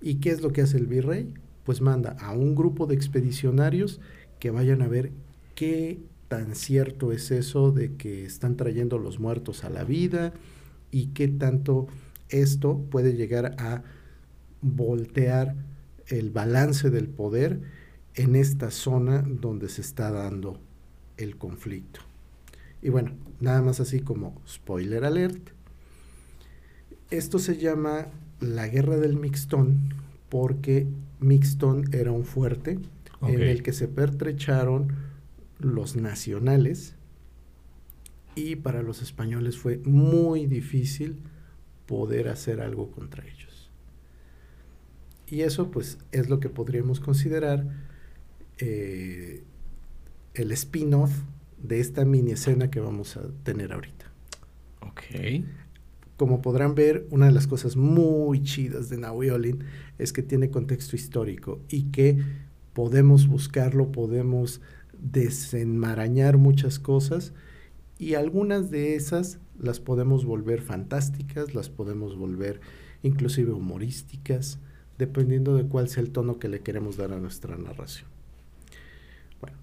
¿Y 0.00 0.16
qué 0.16 0.30
es 0.30 0.40
lo 0.40 0.52
que 0.52 0.62
hace 0.62 0.78
el 0.78 0.86
virrey? 0.86 1.32
Pues 1.64 1.80
manda 1.80 2.16
a 2.20 2.32
un 2.32 2.54
grupo 2.54 2.86
de 2.86 2.94
expedicionarios 2.94 4.00
que 4.38 4.50
vayan 4.50 4.82
a 4.82 4.88
ver 4.88 5.12
qué 5.54 6.00
tan 6.28 6.54
cierto 6.54 7.12
es 7.12 7.30
eso 7.30 7.72
de 7.72 7.96
que 7.96 8.24
están 8.24 8.56
trayendo 8.56 8.98
los 8.98 9.18
muertos 9.18 9.64
a 9.64 9.70
la 9.70 9.84
vida 9.84 10.32
y 10.90 11.08
qué 11.08 11.28
tanto 11.28 11.88
esto 12.28 12.78
puede 12.90 13.14
llegar 13.14 13.56
a 13.58 13.82
voltear 14.62 15.56
el 16.06 16.30
balance 16.30 16.90
del 16.90 17.08
poder 17.08 17.60
en 18.14 18.36
esta 18.36 18.70
zona 18.70 19.22
donde 19.22 19.68
se 19.68 19.80
está 19.80 20.10
dando 20.10 20.60
el 21.16 21.36
conflicto. 21.36 22.00
Y 22.82 22.88
bueno, 22.88 23.12
nada 23.40 23.62
más 23.62 23.80
así 23.80 24.00
como 24.00 24.40
spoiler 24.48 25.04
alert. 25.04 25.50
Esto 27.10 27.38
se 27.38 27.56
llama 27.56 28.06
la 28.40 28.68
guerra 28.68 28.96
del 28.96 29.16
Mixtón 29.16 29.94
porque 30.28 30.86
Mixtón 31.20 31.92
era 31.92 32.12
un 32.12 32.24
fuerte 32.24 32.78
en 33.22 33.42
el 33.42 33.62
que 33.62 33.72
se 33.72 33.88
pertrecharon 33.88 34.94
los 35.58 35.96
nacionales 35.96 36.94
y 38.34 38.56
para 38.56 38.82
los 38.82 39.02
españoles 39.02 39.58
fue 39.58 39.78
muy 39.84 40.46
difícil 40.46 41.16
poder 41.86 42.28
hacer 42.28 42.60
algo 42.60 42.90
contra 42.90 43.26
ellos. 43.26 43.70
Y 45.26 45.42
eso 45.42 45.70
pues 45.70 45.98
es 46.12 46.28
lo 46.28 46.40
que 46.40 46.48
podríamos 46.48 47.00
considerar 47.00 47.66
eh, 48.58 49.42
el 50.34 50.52
spin-off 50.52 51.12
de 51.62 51.80
esta 51.80 52.04
mini 52.04 52.32
escena 52.32 52.70
que 52.70 52.80
vamos 52.80 53.16
a 53.16 53.22
tener 53.44 53.72
ahorita. 53.72 54.06
Ok. 54.80 55.02
Como 56.20 56.42
podrán 56.42 56.74
ver, 56.74 57.06
una 57.10 57.24
de 57.24 57.32
las 57.32 57.46
cosas 57.46 57.76
muy 57.76 58.42
chidas 58.42 58.90
de 58.90 58.98
Nahuiolin 58.98 59.64
es 59.96 60.12
que 60.12 60.22
tiene 60.22 60.50
contexto 60.50 60.94
histórico 60.94 61.62
y 61.70 61.84
que 61.84 62.22
podemos 62.74 63.26
buscarlo, 63.26 63.90
podemos 63.90 64.60
desenmarañar 64.98 66.36
muchas 66.36 66.78
cosas 66.78 67.32
y 67.98 68.16
algunas 68.16 68.70
de 68.70 68.96
esas 68.96 69.38
las 69.58 69.80
podemos 69.80 70.26
volver 70.26 70.60
fantásticas, 70.60 71.54
las 71.54 71.70
podemos 71.70 72.18
volver 72.18 72.60
inclusive 73.02 73.52
humorísticas, 73.52 74.58
dependiendo 74.98 75.56
de 75.56 75.64
cuál 75.64 75.88
sea 75.88 76.02
el 76.02 76.10
tono 76.10 76.38
que 76.38 76.50
le 76.50 76.60
queremos 76.60 76.98
dar 76.98 77.14
a 77.14 77.18
nuestra 77.18 77.56
narración. 77.56 78.10
Bueno, 79.40 79.56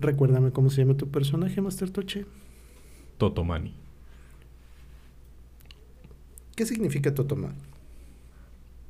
recuérdame 0.00 0.50
cómo 0.50 0.70
se 0.70 0.80
llama 0.80 0.96
tu 0.96 1.10
personaje, 1.10 1.60
Master 1.60 1.90
Toche. 1.90 2.24
Totomani. 3.18 3.83
¿Qué 6.56 6.66
significa 6.66 7.12
Totomán? 7.12 7.56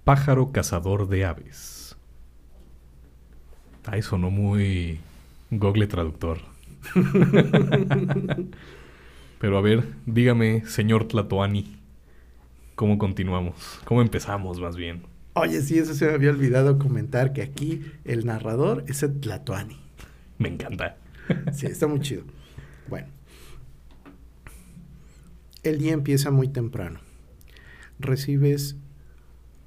Pájaro 0.04 0.52
cazador 0.52 1.08
de 1.08 1.24
aves. 1.24 1.96
Ay, 3.86 4.02
sonó 4.02 4.30
muy 4.30 5.00
Google 5.50 5.86
Traductor. 5.86 6.40
Pero 9.40 9.58
a 9.58 9.62
ver, 9.62 9.84
dígame, 10.04 10.64
señor 10.66 11.08
Tlatoani, 11.08 11.76
¿cómo 12.74 12.98
continuamos? 12.98 13.80
¿Cómo 13.84 14.02
empezamos 14.02 14.60
más 14.60 14.76
bien? 14.76 15.02
Oye, 15.34 15.60
sí, 15.62 15.78
eso 15.78 15.94
se 15.94 16.06
me 16.06 16.12
había 16.12 16.30
olvidado 16.30 16.78
comentar 16.78 17.32
que 17.32 17.42
aquí 17.42 17.84
el 18.04 18.26
narrador 18.26 18.84
es 18.88 19.02
el 19.02 19.20
Tlatoani. 19.20 19.78
Me 20.38 20.48
encanta. 20.48 20.96
Sí, 21.54 21.64
está 21.64 21.86
muy 21.86 22.00
chido. 22.00 22.22
Bueno. 22.86 23.08
El 25.62 25.78
día 25.78 25.94
empieza 25.94 26.30
muy 26.30 26.48
temprano. 26.48 27.00
Recibes 27.98 28.76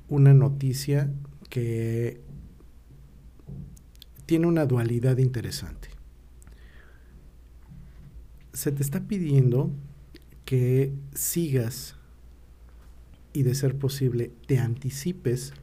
una 0.09 0.33
noticia 0.33 1.11
que 1.49 2.21
tiene 4.25 4.47
una 4.47 4.65
dualidad 4.65 5.17
interesante. 5.17 5.89
Se 8.53 8.71
te 8.71 8.83
está 8.83 9.01
pidiendo 9.01 9.71
que 10.45 10.93
sigas 11.13 11.95
y 13.33 13.43
de 13.43 13.53
ser 13.55 13.77
posible 13.77 14.31
te 14.47 14.59
anticipes 14.59 15.53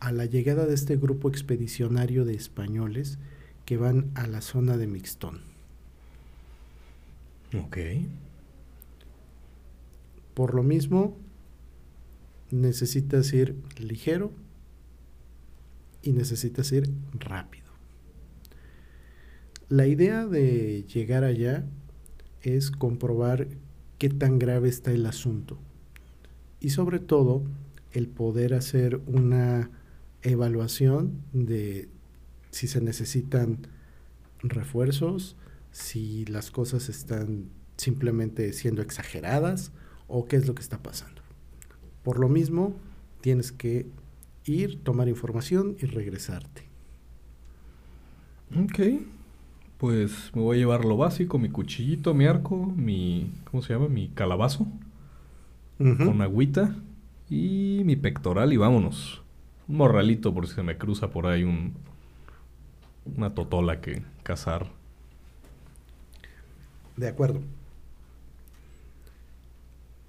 a 0.00 0.12
la 0.12 0.24
llegada 0.24 0.66
de 0.66 0.74
este 0.74 0.96
grupo 0.96 1.28
expedicionario 1.28 2.24
de 2.24 2.34
españoles 2.34 3.18
que 3.64 3.76
van 3.76 4.10
a 4.14 4.26
la 4.26 4.40
zona 4.40 4.76
de 4.76 4.86
Mixtón. 4.86 5.40
Ok. 7.58 7.78
Por 10.34 10.54
lo 10.54 10.62
mismo, 10.62 11.16
necesitas 12.50 13.32
ir 13.32 13.56
ligero 13.78 14.32
y 16.02 16.12
necesitas 16.12 16.72
ir 16.72 16.90
rápido. 17.12 17.66
La 19.68 19.86
idea 19.86 20.26
de 20.26 20.84
llegar 20.84 21.24
allá 21.24 21.66
es 22.42 22.70
comprobar 22.70 23.48
qué 23.98 24.08
tan 24.08 24.38
grave 24.38 24.68
está 24.68 24.92
el 24.92 25.04
asunto 25.04 25.58
y 26.60 26.70
sobre 26.70 27.00
todo 27.00 27.42
el 27.92 28.08
poder 28.08 28.54
hacer 28.54 29.00
una 29.06 29.70
evaluación 30.22 31.22
de 31.32 31.88
si 32.50 32.66
se 32.66 32.80
necesitan 32.80 33.66
refuerzos, 34.40 35.36
si 35.70 36.24
las 36.26 36.50
cosas 36.50 36.88
están 36.88 37.50
simplemente 37.76 38.52
siendo 38.52 38.82
exageradas 38.82 39.72
o 40.06 40.26
qué 40.26 40.36
es 40.36 40.46
lo 40.46 40.54
que 40.54 40.62
está 40.62 40.82
pasando. 40.82 41.17
Por 42.02 42.18
lo 42.18 42.28
mismo, 42.28 42.74
tienes 43.20 43.52
que 43.52 43.86
ir, 44.44 44.82
tomar 44.82 45.08
información 45.08 45.76
y 45.80 45.86
regresarte. 45.86 46.64
Ok. 48.56 49.02
Pues 49.78 50.32
me 50.34 50.42
voy 50.42 50.56
a 50.56 50.60
llevar 50.60 50.84
lo 50.84 50.96
básico, 50.96 51.38
mi 51.38 51.50
cuchillito, 51.50 52.14
mi 52.14 52.26
arco, 52.26 52.56
mi... 52.56 53.30
¿Cómo 53.50 53.62
se 53.62 53.72
llama? 53.72 53.88
Mi 53.88 54.08
calabazo. 54.08 54.66
Ujú. 55.78 56.04
Con 56.04 56.22
agüita. 56.22 56.74
Y 57.30 57.82
mi 57.84 57.94
pectoral 57.94 58.52
y 58.52 58.56
vámonos. 58.56 59.22
Un 59.68 59.76
morralito 59.76 60.32
por 60.34 60.48
si 60.48 60.54
se 60.54 60.62
me 60.62 60.78
cruza 60.78 61.10
por 61.10 61.26
ahí 61.26 61.44
un... 61.44 61.74
Una 63.16 63.30
totola 63.34 63.80
que 63.80 64.02
cazar. 64.22 64.66
De 66.96 67.08
acuerdo. 67.08 67.40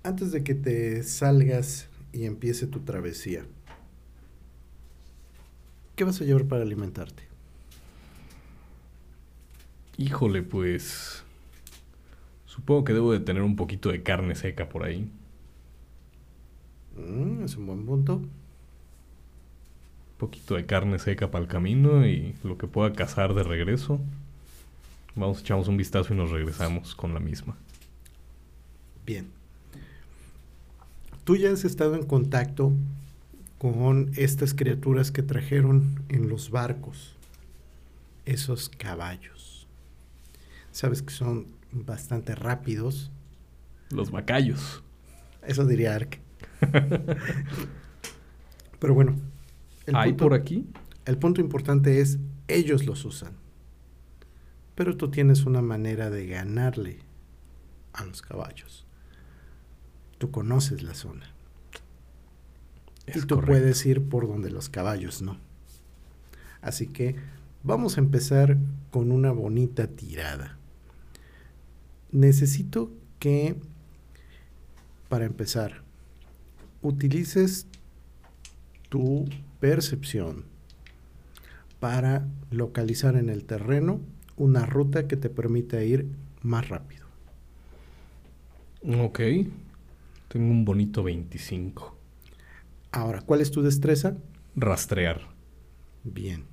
Antes 0.03 0.31
de 0.31 0.43
que 0.43 0.55
te 0.55 1.03
salgas 1.03 1.89
y 2.13 2.25
empiece 2.25 2.67
tu 2.67 2.79
travesía, 2.79 3.43
¿qué 5.95 6.05
vas 6.05 6.21
a 6.21 6.23
llevar 6.23 6.45
para 6.45 6.63
alimentarte? 6.63 7.23
Híjole, 9.97 10.41
pues... 10.43 11.23
Supongo 12.45 12.83
que 12.85 12.93
debo 12.93 13.11
de 13.11 13.19
tener 13.19 13.43
un 13.43 13.55
poquito 13.55 13.91
de 13.91 14.01
carne 14.01 14.35
seca 14.35 14.69
por 14.69 14.83
ahí. 14.83 15.11
Mm, 16.95 17.43
es 17.43 17.57
un 17.57 17.65
buen 17.67 17.85
punto. 17.85 18.15
Un 18.15 18.29
poquito 20.17 20.55
de 20.55 20.65
carne 20.65 20.97
seca 20.99 21.29
para 21.29 21.43
el 21.43 21.49
camino 21.49 22.07
y 22.07 22.35
lo 22.43 22.57
que 22.57 22.67
pueda 22.67 22.93
cazar 22.93 23.33
de 23.33 23.43
regreso. 23.43 23.99
Vamos, 25.15 25.41
echamos 25.41 25.67
un 25.67 25.77
vistazo 25.77 26.13
y 26.13 26.17
nos 26.17 26.31
regresamos 26.31 26.95
con 26.95 27.13
la 27.13 27.19
misma. 27.19 27.57
Bien. 29.05 29.38
Tú 31.29 31.35
ya 31.35 31.51
has 31.51 31.63
estado 31.63 31.93
en 31.93 32.07
contacto 32.07 32.71
con 33.59 34.09
estas 34.15 34.55
criaturas 34.55 35.11
que 35.11 35.21
trajeron 35.21 36.01
en 36.09 36.27
los 36.27 36.49
barcos, 36.49 37.15
esos 38.25 38.67
caballos. 38.67 39.67
Sabes 40.71 41.03
que 41.03 41.11
son 41.13 41.45
bastante 41.71 42.33
rápidos, 42.33 43.11
Los 43.91 44.09
bacallos. 44.09 44.81
eso 45.45 45.67
diría 45.67 45.93
Ark. 45.93 46.19
Pero 48.79 48.95
bueno, 48.95 49.15
el 49.85 49.95
¿Hay 49.97 50.13
punto- 50.13 50.23
por 50.25 50.33
aquí? 50.33 50.65
El 51.05 51.19
punto 51.19 51.41
importante 51.41 52.01
es, 52.01 52.17
ellos 52.47 52.87
los 52.87 53.05
usan. 53.05 53.33
Pero 54.73 54.97
tú 54.97 55.11
tienes 55.11 55.45
una 55.45 55.61
manera 55.61 56.09
de 56.09 56.25
ganarle 56.25 56.97
a 57.93 58.03
los 58.03 58.23
caballos. 58.23 58.87
Tú 60.19 60.29
conoces 60.31 60.83
la 60.83 60.93
zona. 60.93 61.25
y 63.07 63.13
tú 63.21 63.35
correcto. 63.35 63.45
puedes 63.47 63.85
ir 63.87 64.03
por 64.03 64.27
donde 64.27 64.51
los 64.51 64.69
caballos 64.69 65.23
no. 65.23 65.37
Así 66.61 66.85
que 66.85 67.15
vamos 67.63 67.97
a 67.97 68.01
empezar 68.01 68.57
con 68.91 69.11
una 69.11 69.31
bonita 69.31 69.87
tirada. 69.87 70.57
Necesito 72.11 72.91
que, 73.17 73.55
para 75.07 75.25
empezar, 75.25 75.81
utilices 76.83 77.65
tu 78.89 79.27
percepción 79.59 80.43
para 81.79 82.27
localizar 82.51 83.15
en 83.15 83.29
el 83.29 83.45
terreno 83.45 84.01
una 84.37 84.65
ruta 84.65 85.07
que 85.07 85.17
te 85.17 85.29
permita 85.29 85.83
ir 85.83 86.07
más 86.41 86.69
rápido. 86.69 87.05
Ok. 88.99 89.19
Tengo 90.29 90.51
un 90.51 90.63
bonito 90.63 91.03
25. 91.03 91.97
Ahora, 92.91 93.21
¿cuál 93.21 93.41
es 93.41 93.51
tu 93.51 93.63
destreza? 93.63 94.15
Rastrear. 94.55 95.21
Bien. 96.03 96.45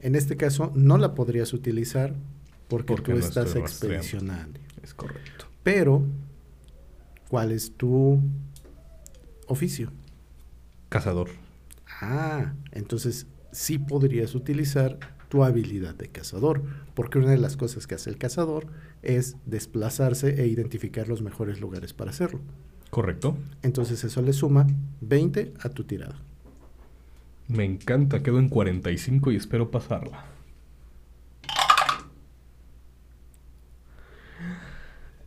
En 0.00 0.14
este 0.14 0.36
caso 0.36 0.72
no 0.74 0.96
la 0.96 1.14
podrías 1.14 1.52
utilizar 1.52 2.14
porque, 2.68 2.94
Porque 2.94 3.12
tú 3.12 3.18
no 3.18 3.24
estás 3.24 3.54
expedicionando. 3.56 4.60
Es 4.82 4.94
correcto. 4.94 5.46
Pero, 5.64 6.04
¿cuál 7.28 7.50
es 7.50 7.72
tu 7.72 8.20
oficio? 9.48 9.92
Cazador. 10.88 11.30
Ah, 12.00 12.54
entonces 12.70 13.26
sí 13.50 13.78
podrías 13.78 14.36
utilizar 14.36 14.98
tu 15.28 15.42
habilidad 15.42 15.96
de 15.96 16.08
cazador, 16.08 16.62
porque 16.94 17.18
una 17.18 17.30
de 17.30 17.38
las 17.38 17.56
cosas 17.56 17.88
que 17.88 17.96
hace 17.96 18.10
el 18.10 18.18
cazador 18.18 18.68
es 19.02 19.36
desplazarse 19.46 20.40
e 20.40 20.46
identificar 20.46 21.08
los 21.08 21.22
mejores 21.22 21.60
lugares 21.60 21.92
para 21.92 22.10
hacerlo. 22.10 22.40
Correcto. 22.96 23.36
Entonces 23.60 24.02
eso 24.04 24.22
le 24.22 24.32
suma 24.32 24.66
20 25.02 25.52
a 25.60 25.68
tu 25.68 25.84
tirada. 25.84 26.16
Me 27.46 27.62
encanta. 27.62 28.22
Quedo 28.22 28.38
en 28.38 28.48
45 28.48 29.32
y 29.32 29.36
espero 29.36 29.70
pasarla. 29.70 30.24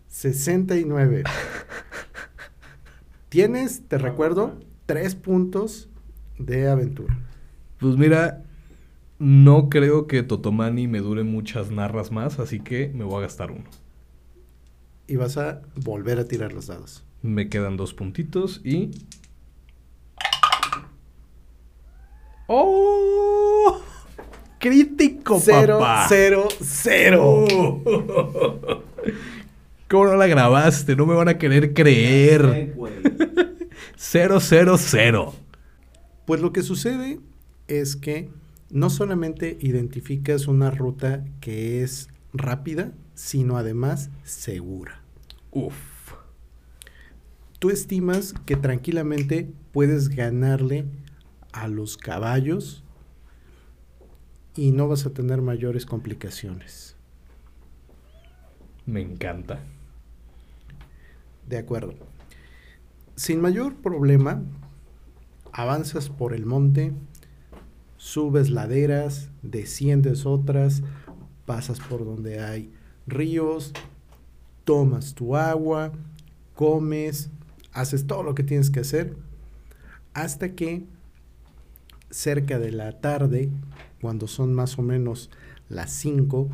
...69... 0.09 1.29
Tienes, 3.29 3.87
te 3.87 3.99
recuerdo, 3.99 4.59
tres 4.87 5.13
puntos 5.13 5.89
de 6.39 6.69
aventura. 6.69 7.19
Pues 7.77 7.97
mira, 7.97 8.45
no 9.19 9.69
creo 9.69 10.07
que 10.07 10.23
Totomani 10.23 10.87
me 10.87 11.01
dure 11.01 11.23
muchas 11.23 11.69
narras 11.69 12.11
más, 12.11 12.39
así 12.39 12.61
que 12.61 12.91
me 12.95 13.03
voy 13.03 13.19
a 13.19 13.27
gastar 13.27 13.51
uno. 13.51 13.69
Y 15.05 15.17
vas 15.17 15.37
a 15.37 15.61
volver 15.75 16.17
a 16.17 16.27
tirar 16.27 16.51
los 16.51 16.65
dados. 16.65 17.05
Me 17.21 17.49
quedan 17.49 17.77
dos 17.77 17.93
puntitos 17.93 18.61
y... 18.63 18.91
¡Oh! 22.47 23.81
¡Crítico, 24.59 25.39
Cero, 25.39 25.79
papá! 25.79 26.05
cero, 26.09 26.47
cero. 26.61 27.45
Oh. 27.51 28.83
¿Cómo 29.89 30.05
no 30.05 30.15
la 30.17 30.27
grabaste? 30.27 30.95
No 30.95 31.05
me 31.05 31.15
van 31.15 31.29
a 31.29 31.37
querer 31.37 31.73
creer. 31.73 32.75
Cero, 33.95 34.39
cero, 34.39 34.77
cero. 34.77 35.33
Pues 36.25 36.41
lo 36.41 36.53
que 36.53 36.61
sucede 36.61 37.19
es 37.67 37.95
que 37.95 38.29
no 38.69 38.89
solamente 38.89 39.57
identificas 39.59 40.47
una 40.47 40.69
ruta 40.71 41.25
que 41.41 41.81
es 41.83 42.09
rápida, 42.33 42.91
sino 43.15 43.57
además 43.57 44.09
segura. 44.23 45.01
Uf. 45.51 45.75
Tú 47.59 47.69
estimas 47.69 48.33
que 48.45 48.55
tranquilamente 48.55 49.51
puedes 49.73 50.07
ganarle 50.07 50.85
a 51.51 51.67
los 51.67 51.97
caballos 51.97 52.85
y 54.55 54.71
no 54.71 54.87
vas 54.87 55.05
a 55.05 55.09
tener 55.09 55.41
mayores 55.41 55.85
complicaciones. 55.85 56.95
Me 58.85 59.01
encanta. 59.01 59.59
De 61.47 61.57
acuerdo. 61.57 61.95
Sin 63.15 63.41
mayor 63.41 63.75
problema, 63.75 64.41
avanzas 65.51 66.09
por 66.09 66.33
el 66.33 66.45
monte, 66.45 66.93
subes 67.97 68.49
laderas, 68.49 69.29
desciendes 69.41 70.25
otras, 70.25 70.81
pasas 71.45 71.79
por 71.81 72.05
donde 72.05 72.39
hay 72.39 72.71
ríos, 73.05 73.73
tomas 74.63 75.13
tu 75.13 75.35
agua, 75.35 75.91
comes, 76.55 77.29
haces 77.79 78.07
todo 78.07 78.23
lo 78.23 78.35
que 78.35 78.43
tienes 78.43 78.69
que 78.69 78.81
hacer, 78.81 79.15
hasta 80.13 80.53
que 80.53 80.83
cerca 82.09 82.59
de 82.59 82.71
la 82.71 82.99
tarde, 82.99 83.49
cuando 84.01 84.27
son 84.27 84.53
más 84.53 84.77
o 84.77 84.81
menos 84.81 85.29
las 85.69 85.91
5, 85.91 86.49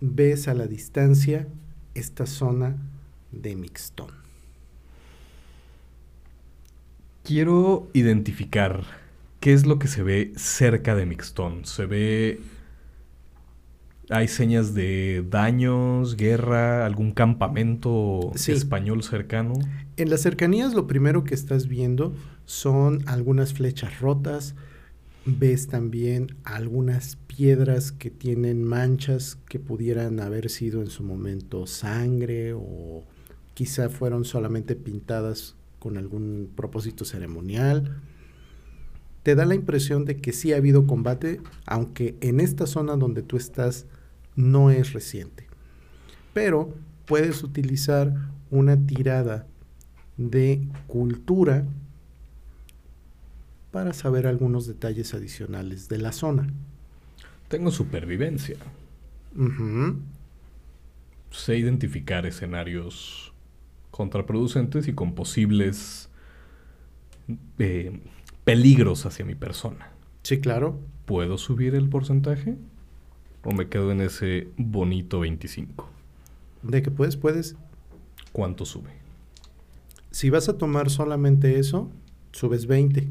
ves 0.00 0.48
a 0.48 0.54
la 0.54 0.66
distancia 0.66 1.48
esta 1.94 2.26
zona 2.26 2.76
de 3.30 3.56
Mixtón. 3.56 4.10
Quiero 7.24 7.88
identificar 7.94 8.84
qué 9.40 9.54
es 9.54 9.64
lo 9.64 9.78
que 9.78 9.88
se 9.88 10.02
ve 10.02 10.32
cerca 10.36 10.94
de 10.94 11.06
Mixtón. 11.06 11.64
Se 11.64 11.86
ve... 11.86 12.40
¿Hay 14.12 14.28
señas 14.28 14.74
de 14.74 15.24
daños, 15.30 16.16
guerra, 16.18 16.84
algún 16.84 17.12
campamento 17.12 18.30
Sí. 18.34 18.52
español 18.52 19.02
cercano? 19.02 19.54
En 19.96 20.10
las 20.10 20.20
cercanías 20.20 20.74
lo 20.74 20.86
primero 20.86 21.24
que 21.24 21.34
estás 21.34 21.66
viendo 21.66 22.12
son 22.44 23.02
algunas 23.06 23.54
flechas 23.54 24.00
rotas, 24.00 24.54
ves 25.24 25.68
también 25.68 26.34
algunas 26.44 27.16
piedras 27.26 27.90
que 27.90 28.10
tienen 28.10 28.64
manchas 28.64 29.38
que 29.48 29.58
pudieran 29.58 30.20
haber 30.20 30.50
sido 30.50 30.82
en 30.82 30.88
su 30.90 31.02
momento 31.04 31.66
sangre 31.66 32.52
o 32.52 33.04
quizá 33.54 33.88
fueron 33.88 34.26
solamente 34.26 34.76
pintadas 34.76 35.54
con 35.78 35.96
algún 35.96 36.50
propósito 36.54 37.04
ceremonial. 37.06 37.96
te 39.22 39.36
da 39.36 39.44
la 39.46 39.54
impresión 39.54 40.04
de 40.04 40.16
que 40.16 40.32
sí 40.32 40.52
ha 40.52 40.56
habido 40.56 40.84
combate, 40.88 41.40
aunque 41.64 42.16
en 42.20 42.40
esta 42.40 42.66
zona 42.66 42.96
donde 42.96 43.22
tú 43.22 43.36
estás 43.36 43.86
no 44.36 44.70
es 44.70 44.92
reciente. 44.92 45.46
Pero 46.32 46.74
puedes 47.06 47.42
utilizar 47.42 48.14
una 48.50 48.76
tirada 48.86 49.46
de 50.16 50.62
cultura 50.86 51.64
para 53.70 53.92
saber 53.92 54.26
algunos 54.26 54.66
detalles 54.66 55.14
adicionales 55.14 55.88
de 55.88 55.98
la 55.98 56.12
zona. 56.12 56.46
Tengo 57.48 57.70
supervivencia. 57.70 58.56
Sé 61.30 61.56
identificar 61.56 62.26
escenarios 62.26 63.32
contraproducentes 63.90 64.88
y 64.88 64.92
con 64.92 65.14
posibles 65.14 66.10
eh, 67.58 68.00
peligros 68.44 69.06
hacia 69.06 69.24
mi 69.24 69.34
persona. 69.34 69.90
Sí, 70.22 70.40
claro. 70.40 70.78
¿Puedo 71.06 71.38
subir 71.38 71.74
el 71.74 71.88
porcentaje? 71.88 72.56
¿O 73.44 73.52
me 73.52 73.68
quedo 73.68 73.90
en 73.90 74.00
ese 74.00 74.48
bonito 74.56 75.20
25? 75.20 75.88
De 76.62 76.82
que 76.82 76.90
puedes, 76.90 77.16
puedes. 77.16 77.56
¿Cuánto 78.32 78.64
sube? 78.64 78.90
Si 80.12 80.30
vas 80.30 80.48
a 80.48 80.58
tomar 80.58 80.90
solamente 80.90 81.58
eso, 81.58 81.90
subes 82.32 82.66
20. 82.66 83.08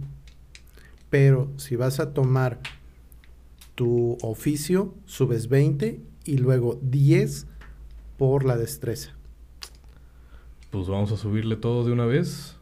Pero 1.10 1.52
si 1.58 1.76
vas 1.76 2.00
a 2.00 2.14
tomar 2.14 2.60
tu 3.76 4.18
oficio, 4.22 4.94
subes 5.06 5.50
20 5.50 6.00
y 6.24 6.38
luego 6.38 6.80
10 6.82 7.48
por 8.18 8.46
la 8.46 8.56
destreza. 8.56 9.12
Pues 10.70 10.88
vamos 10.88 11.12
a 11.12 11.18
subirle 11.18 11.58
todo 11.58 11.84
de 11.84 11.92
una 11.92 12.06
vez. 12.06 12.56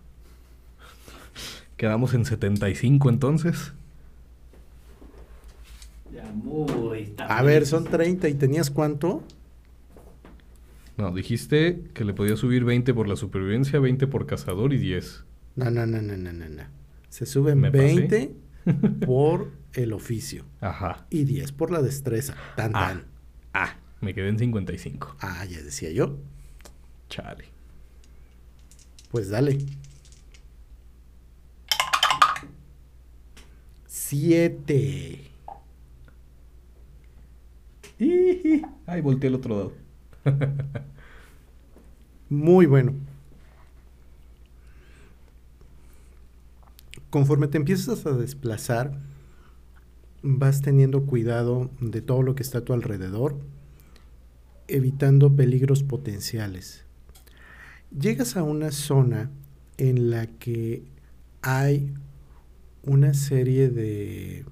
Quedamos 1.78 2.14
en 2.16 2.26
75 2.26 3.10
entonces 3.10 3.74
muy... 6.34 7.06
También. 7.08 7.38
A 7.38 7.42
ver, 7.42 7.66
son 7.66 7.86
30 7.86 8.28
y 8.30 8.34
tenías 8.34 8.70
cuánto? 8.70 9.24
No, 10.98 11.12
dijiste 11.14 11.84
que 11.94 12.04
le 12.04 12.14
podía 12.14 12.36
subir 12.36 12.66
20 12.66 12.94
por 12.94 13.08
la 13.08 13.16
supervivencia, 13.16 13.80
20 13.80 14.08
por 14.08 14.26
cazador 14.26 14.74
y 14.74 14.78
10. 14.78 15.24
No, 15.56 15.72
no, 15.72 15.86
no, 15.86 16.02
no, 16.02 16.18
no, 16.18 16.34
no. 16.34 16.50
no. 16.50 16.64
Se 17.10 17.26
suben 17.26 17.62
20 17.62 18.36
por 19.06 19.52
el 19.74 19.94
oficio. 19.94 20.46
Ajá. 20.62 21.06
Y 21.10 21.24
10 21.24 21.52
por 21.54 21.72
la 21.72 21.82
destreza. 21.82 22.36
Tan, 22.56 22.72
ah, 22.76 22.88
tan. 22.88 23.06
Ah, 23.54 23.76
me 24.02 24.14
quedé 24.14 24.30
en 24.30 24.40
55. 24.40 25.18
Ah, 25.22 25.46
ya 25.46 25.62
decía 25.62 25.92
yo. 25.92 26.18
Chale. 27.08 27.46
Pues 29.12 29.30
dale. 29.30 29.58
7. 33.88 35.29
Ay, 38.86 39.02
volteé 39.02 39.28
el 39.28 39.36
otro 39.36 39.56
lado. 39.56 39.74
Muy 42.30 42.66
bueno. 42.66 42.94
Conforme 47.10 47.48
te 47.48 47.58
empiezas 47.58 48.06
a 48.06 48.12
desplazar, 48.14 49.00
vas 50.22 50.62
teniendo 50.62 51.06
cuidado 51.06 51.72
de 51.82 52.02
todo 52.02 52.22
lo 52.22 52.36
que 52.36 52.44
está 52.44 52.60
a 52.60 52.66
tu 52.66 52.74
alrededor, 52.74 53.38
evitando 54.68 55.36
peligros 55.36 55.84
potenciales. 55.84 56.86
Llegas 57.98 58.38
a 58.38 58.44
una 58.44 58.72
zona 58.72 59.32
en 59.78 60.12
la 60.12 60.28
que 60.28 60.84
hay 61.42 61.94
una 62.84 63.14
serie 63.14 63.70
de 63.70 64.46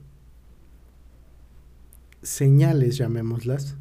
señales, 2.27 2.97
llamémoslas, 2.97 3.77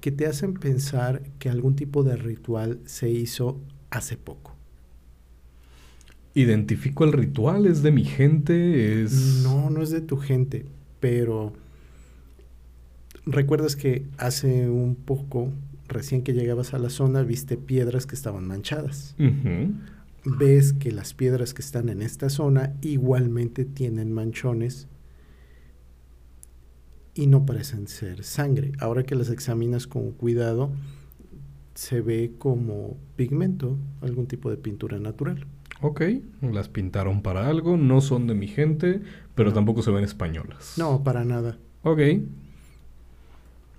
que 0.00 0.12
te 0.12 0.26
hacen 0.26 0.54
pensar 0.54 1.22
que 1.40 1.48
algún 1.48 1.74
tipo 1.74 2.04
de 2.04 2.16
ritual 2.16 2.78
se 2.84 3.10
hizo 3.10 3.60
hace 3.90 4.16
poco. 4.16 4.54
Identifico 6.34 7.04
el 7.04 7.12
ritual, 7.12 7.66
es 7.66 7.82
de 7.82 7.90
mi 7.90 8.04
gente, 8.04 9.02
es... 9.02 9.42
No, 9.42 9.70
no 9.70 9.82
es 9.82 9.90
de 9.90 10.00
tu 10.00 10.18
gente, 10.18 10.66
pero 11.00 11.52
recuerdas 13.26 13.74
que 13.74 14.06
hace 14.18 14.70
un 14.70 14.94
poco, 14.94 15.50
recién 15.88 16.22
que 16.22 16.34
llegabas 16.34 16.74
a 16.74 16.78
la 16.78 16.90
zona, 16.90 17.22
viste 17.22 17.56
piedras 17.56 18.06
que 18.06 18.14
estaban 18.14 18.46
manchadas. 18.46 19.16
Ves 20.24 20.74
que 20.74 20.92
las 20.92 21.12
piedras 21.12 21.54
que 21.54 21.62
están 21.62 21.88
en 21.88 22.02
esta 22.02 22.30
zona 22.30 22.74
igualmente 22.82 23.64
tienen 23.64 24.12
manchones 24.12 24.86
y 27.18 27.26
no 27.26 27.44
parecen 27.44 27.88
ser 27.88 28.22
sangre. 28.22 28.70
Ahora 28.78 29.02
que 29.02 29.16
las 29.16 29.28
examinas 29.28 29.88
con 29.88 30.12
cuidado, 30.12 30.70
se 31.74 32.00
ve 32.00 32.32
como 32.38 32.96
pigmento, 33.16 33.76
algún 34.02 34.26
tipo 34.28 34.50
de 34.50 34.56
pintura 34.56 35.00
natural. 35.00 35.44
Ok, 35.80 36.02
las 36.42 36.68
pintaron 36.68 37.20
para 37.22 37.48
algo, 37.48 37.76
no 37.76 38.00
son 38.00 38.28
de 38.28 38.34
mi 38.34 38.46
gente, 38.46 39.00
pero 39.34 39.48
No. 39.50 39.54
tampoco 39.56 39.82
se 39.82 39.90
ven 39.90 40.04
españolas. 40.04 40.74
No, 40.76 41.02
para 41.02 41.24
nada. 41.24 41.58
Ok. 41.82 42.00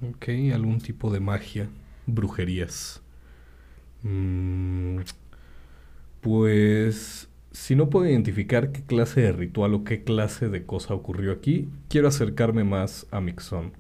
Ok, 0.10 0.28
algún 0.54 0.80
tipo 0.80 1.10
de 1.12 1.22
magia, 1.22 1.70
brujerías. 2.08 3.02
Mm, 4.04 5.00
pues, 6.22 7.29
si 7.52 7.76
no 7.76 7.90
puedo 7.90 8.08
identificar 8.08 8.72
qué 8.72 8.84
clase 8.84 9.22
de 9.22 9.32
ritual 9.32 9.74
o 9.74 9.84
qué 9.84 10.04
clase 10.04 10.50
de 10.50 10.66
cosa 10.66 10.94
ocurrió 10.94 11.32
aquí, 11.32 11.70
quiero 11.88 12.08
acercarme 12.08 12.64
más 12.64 13.08
a 13.12 13.22
Mixon, 13.22 13.74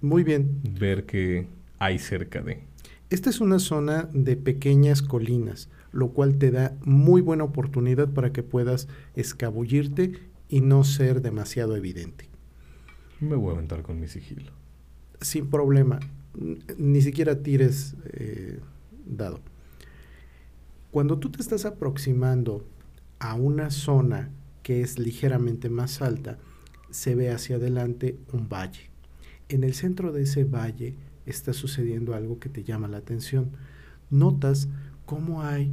Muy 0.00 0.24
bien. 0.24 0.60
ver 0.78 1.06
qué 1.06 1.46
hay 1.78 1.98
cerca 1.98 2.42
de. 2.42 2.60
Esta 3.08 3.30
es 3.30 3.40
una 3.40 3.58
zona 3.58 4.08
de 4.12 4.36
pequeñas 4.36 5.00
colinas, 5.00 5.68
lo 5.92 6.08
cual 6.10 6.38
te 6.38 6.50
da 6.50 6.76
muy 6.82 7.20
buena 7.22 7.44
oportunidad 7.44 8.08
para 8.10 8.32
que 8.32 8.42
puedas 8.42 8.88
escabullirte 9.14 10.12
y 10.48 10.60
no 10.60 10.84
ser 10.84 11.22
demasiado 11.22 11.76
evidente. 11.76 12.28
Me 13.20 13.36
voy 13.36 13.50
a 13.50 13.54
aventar 13.54 13.82
con 13.82 13.98
mi 13.98 14.08
sigilo. 14.08 14.52
Sin 15.20 15.48
problema, 15.48 16.00
ni 16.76 17.00
siquiera 17.00 17.42
tires 17.42 17.96
eh, 18.12 18.60
dado. 19.06 19.40
Cuando 20.96 21.18
tú 21.18 21.28
te 21.28 21.42
estás 21.42 21.66
aproximando 21.66 22.66
a 23.18 23.34
una 23.34 23.68
zona 23.68 24.30
que 24.62 24.80
es 24.80 24.98
ligeramente 24.98 25.68
más 25.68 26.00
alta, 26.00 26.38
se 26.88 27.14
ve 27.14 27.30
hacia 27.30 27.56
adelante 27.56 28.18
un 28.32 28.48
valle. 28.48 28.88
En 29.50 29.62
el 29.62 29.74
centro 29.74 30.10
de 30.10 30.22
ese 30.22 30.44
valle 30.44 30.94
está 31.26 31.52
sucediendo 31.52 32.14
algo 32.14 32.38
que 32.38 32.48
te 32.48 32.64
llama 32.64 32.88
la 32.88 32.96
atención. 32.96 33.50
Notas 34.08 34.68
cómo 35.04 35.42
hay 35.42 35.70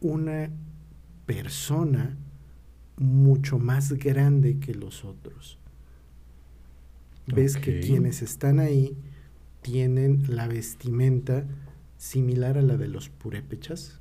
una 0.00 0.48
persona 1.26 2.16
mucho 2.98 3.58
más 3.58 3.94
grande 3.94 4.60
que 4.60 4.76
los 4.76 5.04
otros. 5.04 5.58
Ves 7.26 7.56
que 7.56 7.80
quienes 7.80 8.22
están 8.22 8.60
ahí 8.60 8.96
tienen 9.60 10.22
la 10.28 10.46
vestimenta 10.46 11.44
similar 11.98 12.58
a 12.58 12.62
la 12.62 12.76
de 12.76 12.86
los 12.86 13.08
purépechas 13.08 13.98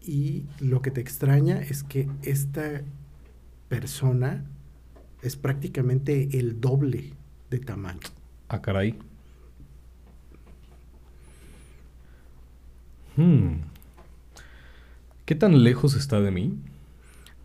Y 0.00 0.44
lo 0.60 0.82
que 0.82 0.90
te 0.90 1.00
extraña 1.00 1.60
es 1.60 1.82
que 1.82 2.08
esta 2.22 2.82
persona 3.68 4.44
es 5.22 5.36
prácticamente 5.36 6.38
el 6.38 6.60
doble 6.60 7.14
de 7.50 7.58
tamaño. 7.58 8.00
Ah, 8.48 8.60
caray. 8.60 8.94
Hmm. 13.16 13.62
¿Qué 15.24 15.34
tan 15.34 15.64
lejos 15.64 15.96
está 15.96 16.20
de 16.20 16.30
mí? 16.30 16.56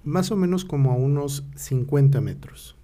Más 0.04 0.32
o 0.32 0.36
menos 0.36 0.66
como 0.66 0.92
a 0.92 0.96
unos 0.96 1.46
50 1.56 2.22
metros. 2.22 2.76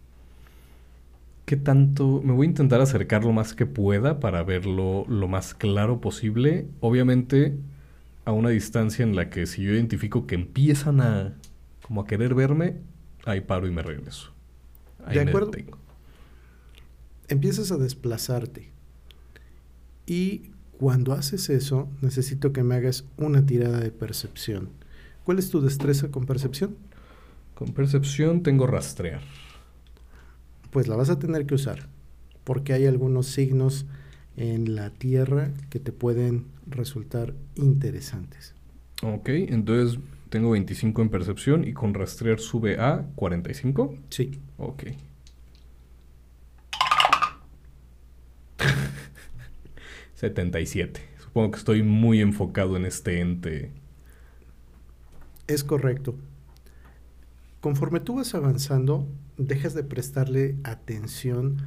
¿Qué 1.48 1.56
tanto? 1.56 2.22
Me 2.26 2.34
voy 2.34 2.45
a 2.45 2.50
intentar 2.50 2.82
acercar 2.82 3.24
lo 3.24 3.32
más 3.32 3.54
que 3.54 3.66
pueda 3.66 4.20
para 4.20 4.43
verlo 4.43 5.06
lo 5.08 5.30
más 5.30 5.54
claro 5.54 6.02
posible. 6.02 6.68
Obviamente 6.82 7.58
a 8.26 8.34
una 8.34 8.50
distancia 8.50 9.04
en 9.04 9.16
la 9.16 9.30
que 9.30 9.45
si 9.45 9.64
yo 9.64 9.72
identifico 9.72 10.28
que 10.28 10.36
empiezan 10.36 11.00
a 11.00 11.36
como 11.84 12.02
a 12.02 12.06
querer 12.06 12.36
verme, 12.36 12.76
ahí 13.24 13.39
paro 13.39 13.66
y 13.66 13.72
me 13.72 13.82
regreso. 13.82 14.34
Ahí 15.06 15.20
De 15.20 15.24
me 15.24 15.32
acuerdo. 15.32 15.52
detengo. 15.52 15.78
Empiezas 17.30 17.72
a 17.72 17.78
desplazarte. 17.78 18.70
Y 20.06 20.52
cuando 20.78 21.14
haces 21.14 21.50
eso, 21.50 21.88
necesito 22.02 22.52
que 22.52 22.64
me 22.64 22.76
hagas 22.76 23.06
una 23.16 23.45
tirada 23.45 23.80
de 23.80 23.91
percepción. 23.91 24.68
¿Cuál 25.24 25.39
es 25.39 25.50
tu 25.50 25.62
destreza 25.62 26.12
con 26.12 26.26
percepción? 26.26 26.76
Con 27.56 27.70
percepción 27.70 28.43
tengo 28.43 28.68
rastrear. 28.68 29.22
Pues 30.72 30.88
la 30.88 30.95
vas 30.95 31.09
a 31.09 31.20
tener 31.20 31.45
que 31.45 31.55
usar, 31.55 31.88
porque 32.43 32.74
hay 32.74 32.86
algunos 32.86 33.28
signos 33.28 33.86
en 34.36 34.76
la 34.76 34.91
tierra 34.91 35.51
que 35.70 35.80
te 35.80 35.91
pueden 35.91 36.45
resultar 36.68 37.34
interesantes. 37.55 38.53
Ok, 39.01 39.30
entonces 39.30 39.99
Tengo 40.30 40.51
25 40.51 41.01
en 41.01 41.09
percepción 41.09 41.63
y 41.63 41.74
con 41.74 41.93
rastrear 41.93 42.39
sube 42.39 42.80
a 42.80 43.05
45. 43.15 43.95
Sí. 44.09 44.41
Ok. 44.57 44.84
...77... 50.20 50.99
Supongo 51.20 51.51
que 51.51 51.57
estoy 51.59 51.84
muy 51.84 52.20
enfocado 52.22 52.76
en 52.78 52.86
este 52.86 53.22
ente. 53.22 53.72
Es 55.45 55.63
correcto. 55.63 56.15
Conforme 57.61 57.99
tú 57.99 58.15
vas 58.15 58.34
avanzando, 58.34 59.07
dejas 59.38 59.74
de 59.74 59.84
prestarle 59.84 60.56
atención 60.64 61.58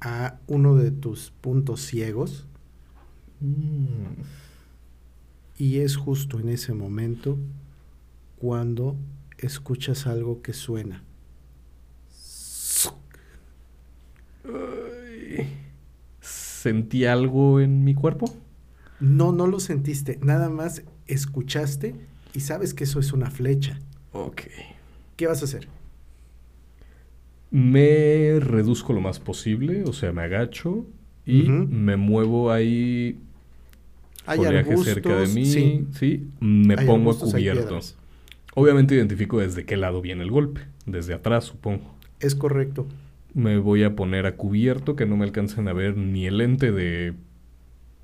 a 0.00 0.38
uno 0.46 0.74
de 0.76 0.90
tus 0.90 1.30
puntos 1.40 1.80
ciegos 1.82 2.46
Mm. 3.40 4.22
y 5.58 5.80
es 5.80 5.96
justo 5.96 6.38
en 6.38 6.48
ese 6.48 6.72
momento 6.72 7.36
cuando 8.38 8.96
escuchas 9.38 10.06
algo 10.06 10.40
que 10.40 10.52
suena. 10.52 11.02
¿Sentí 16.20 17.04
algo 17.04 17.60
en 17.60 17.84
mi 17.84 17.94
cuerpo? 17.94 18.32
No, 19.00 19.32
no 19.32 19.46
lo 19.46 19.60
sentiste, 19.60 20.18
nada 20.22 20.48
más 20.48 20.82
escuchaste 21.06 21.94
y 22.32 22.40
sabes 22.40 22.72
que 22.72 22.84
eso 22.84 23.00
es 23.00 23.12
una 23.12 23.30
flecha. 23.30 23.78
Ok. 24.12 24.42
¿Qué 25.16 25.26
vas 25.26 25.42
a 25.42 25.44
hacer? 25.44 25.68
Me 27.56 28.40
reduzco 28.40 28.92
lo 28.92 29.00
más 29.00 29.20
posible, 29.20 29.84
o 29.84 29.92
sea, 29.92 30.10
me 30.10 30.22
agacho 30.22 30.84
y 31.24 31.44
me 31.44 31.96
muevo 31.96 32.50
ahí 32.50 33.20
Hay 34.26 34.44
arbustos, 34.44 34.84
cerca 34.86 35.20
de 35.20 35.28
mí, 35.28 35.46
sí. 35.46 35.86
sí, 35.92 36.26
me 36.40 36.74
Hay 36.74 36.84
pongo 36.84 37.12
a 37.12 37.16
cubierto. 37.16 37.78
Obviamente 38.56 38.96
identifico 38.96 39.38
desde 39.38 39.64
qué 39.64 39.76
lado 39.76 40.00
viene 40.00 40.24
el 40.24 40.32
golpe, 40.32 40.62
desde 40.84 41.14
atrás 41.14 41.44
supongo. 41.44 41.94
Es 42.18 42.34
correcto. 42.34 42.88
Me 43.34 43.58
voy 43.58 43.84
a 43.84 43.94
poner 43.94 44.26
a 44.26 44.34
cubierto 44.34 44.96
que 44.96 45.06
no 45.06 45.16
me 45.16 45.22
alcancen 45.24 45.68
a 45.68 45.72
ver 45.72 45.96
ni 45.96 46.26
el 46.26 46.40
ente 46.40 46.72
de 46.72 47.14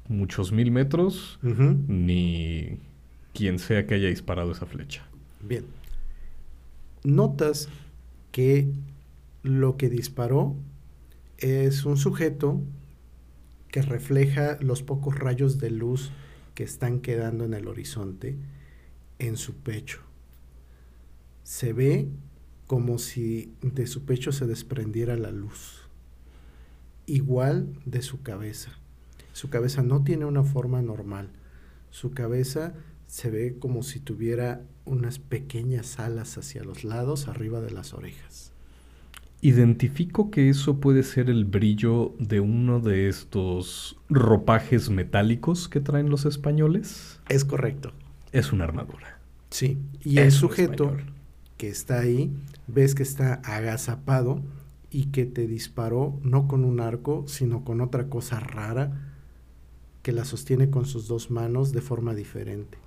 muchos 0.07 0.53
mil 0.53 0.71
metros, 0.71 1.41
ni 1.43 2.79
quien 3.35 3.59
sea 3.59 3.85
que 3.85 3.95
haya 3.95 4.07
disparado 4.07 4.53
esa 4.53 4.67
flecha. 4.67 5.03
Bien. 5.41 5.65
Notas 7.03 7.69
que 8.31 8.69
lo 9.43 9.77
que 9.77 9.89
disparó 9.89 10.57
es 11.39 11.85
un 11.85 11.97
sujeto 11.97 12.61
que 13.69 13.83
refleja 13.83 14.59
los 14.61 14.83
pocos 14.83 15.19
rayos 15.19 15.59
de 15.59 15.71
luz 15.71 16.13
que 16.55 16.65
están 16.65 17.01
quedando 17.01 17.45
en 17.45 17.55
el 17.55 17.69
horizonte 17.69 18.37
en 19.19 19.37
su 19.37 19.55
pecho. 19.55 20.01
Se 21.43 21.73
ve 21.73 22.09
como 22.67 22.99
si 22.99 23.55
de 23.63 23.87
su 23.87 24.05
pecho 24.05 24.33
se 24.33 24.47
desprendiera 24.47 25.17
la 25.17 25.31
luz. 25.31 25.89
Igual 27.07 27.81
de 27.85 28.03
su 28.03 28.23
cabeza. 28.23 28.73
Su 29.33 29.51
cabeza 29.51 29.83
no 29.83 30.05
tiene 30.05 30.25
una 30.25 30.45
forma 30.45 30.83
normal. 30.83 31.31
Su 31.91 32.13
cabeza 32.13 32.75
se 33.07 33.31
ve 33.31 33.59
como 33.59 33.83
si 33.83 34.01
tuviera 34.01 34.63
unas 34.85 35.19
pequeñas 35.19 35.99
alas 35.99 36.39
hacia 36.39 36.63
los 36.63 36.85
lados, 36.85 37.27
arriba 37.27 37.61
de 37.61 37.71
las 37.71 37.95
orejas. 37.95 38.50
Identifico 39.43 40.31
que 40.31 40.51
eso 40.51 40.81
puede 40.81 41.03
ser 41.03 41.31
el 41.31 41.47
brillo 41.47 42.15
de 42.19 42.41
uno 42.41 42.79
de 42.81 43.09
estos 43.09 43.97
ropajes 44.11 44.91
metálicos 44.91 45.69
que 45.69 45.81
traen 45.81 46.11
los 46.11 46.27
españoles. 46.27 47.21
Es 47.29 47.45
correcto. 47.47 47.93
Es 48.33 48.53
una 48.53 48.65
armadura. 48.65 49.19
Sí. 49.51 49.79
Y 50.05 50.19
Es 50.19 50.25
el 50.27 50.33
sujeto 50.33 50.85
español. 50.85 51.13
que 51.57 51.69
está 51.69 52.01
ahí, 52.01 52.31
ves 52.67 52.95
que 52.95 53.03
está 53.03 53.35
agazapado 53.45 54.43
y 54.91 55.07
que 55.07 55.25
te 55.25 55.47
disparó 55.47 56.19
no 56.23 56.47
con 56.47 56.65
un 56.65 56.81
arco, 56.81 57.25
sino 57.27 57.65
con 57.65 57.81
otra 57.81 58.09
cosa 58.09 58.41
rara 58.41 59.15
que 60.03 60.13
la 60.13 60.25
sostiene 60.25 60.71
con 60.71 60.85
sus 60.85 61.09
dos 61.09 61.31
manos 61.31 61.73
de 61.73 61.81
forma 61.81 62.15
diferente. 62.15 62.79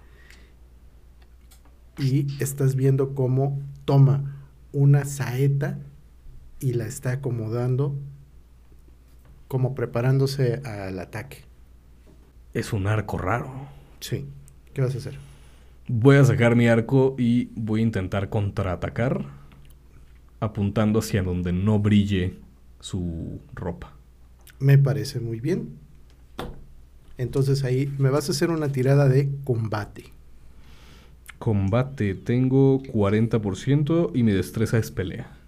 Y 1.97 2.27
estás 2.41 2.75
viendo 2.75 3.15
cómo 3.15 3.59
toma 3.85 4.45
una 4.71 5.05
saeta 5.05 5.79
y 6.64 6.74
la 6.74 6.86
está 6.86 7.11
acomodando 7.11 7.93
como 9.49 9.76
preparándose 9.76 10.61
al 10.64 10.97
ataque. 10.97 11.39
Es 12.53 12.72
un 12.72 12.88
arco 12.88 13.18
raro. 13.18 13.51
Sí. 13.99 14.26
¿Qué 14.74 14.82
vas 14.82 14.95
a 14.95 14.99
hacer? 14.99 15.18
Voy 15.89 16.16
a 16.16 16.24
sacar 16.24 16.55
mi 16.55 16.68
arco 16.68 17.16
y 17.20 17.49
voy 17.55 17.82
a 17.82 17.84
intentar 17.84 18.30
contraatacar 18.30 19.26
apuntando 20.39 20.99
hacia 20.99 21.22
donde 21.22 21.51
no 21.51 21.80
brille 21.80 22.38
su 22.80 23.41
ropa. 23.53 23.93
Me 24.59 24.78
parece 24.78 25.20
muy 25.20 25.41
bien. 25.41 25.78
Entonces 27.18 27.66
ahí 27.66 27.93
me 27.97 28.09
vas 28.09 28.30
a 28.30 28.32
hacer 28.32 28.49
una 28.49 28.70
tirada 28.70 29.09
de 29.09 29.30
combate. 29.43 30.05
Combate, 31.39 32.16
tengo 32.16 32.82
40% 32.82 34.11
y 34.14 34.24
mi 34.24 34.32
destreza 34.32 34.78
es 34.78 34.91
pelea. 34.91 35.42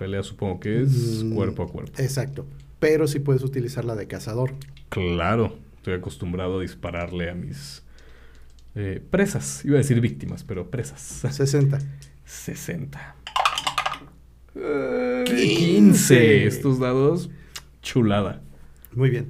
Pelea 0.00 0.22
supongo 0.22 0.60
que 0.60 0.80
es 0.80 1.22
Mm, 1.22 1.34
cuerpo 1.34 1.62
a 1.62 1.68
cuerpo. 1.68 1.92
Exacto. 2.00 2.46
Pero 2.78 3.06
sí 3.06 3.18
puedes 3.18 3.42
utilizar 3.42 3.84
la 3.84 3.94
de 3.94 4.06
cazador. 4.06 4.54
Claro, 4.88 5.58
estoy 5.76 5.92
acostumbrado 5.92 6.58
a 6.58 6.62
dispararle 6.62 7.28
a 7.28 7.34
mis 7.34 7.82
eh, 8.74 9.04
presas. 9.10 9.62
Iba 9.62 9.74
a 9.74 9.78
decir 9.78 10.00
víctimas, 10.00 10.42
pero 10.42 10.70
presas. 10.70 11.02
60. 11.02 11.80
60. 12.24 13.16
Eh, 14.54 15.24
15. 15.26 15.46
15. 15.56 16.46
Estos 16.46 16.78
dados, 16.78 17.28
chulada. 17.82 18.40
Muy 18.94 19.10
bien. 19.10 19.26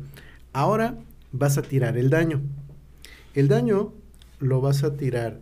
Ahora 0.53 0.97
vas 1.33 1.59
a 1.59 1.63
tirar 1.63 1.99
el 1.99 2.11
daño. 2.11 2.43
El 3.35 3.49
daño 3.49 3.93
lo 4.39 4.61
vas 4.61 4.85
a 4.85 4.97
tirar 4.97 5.41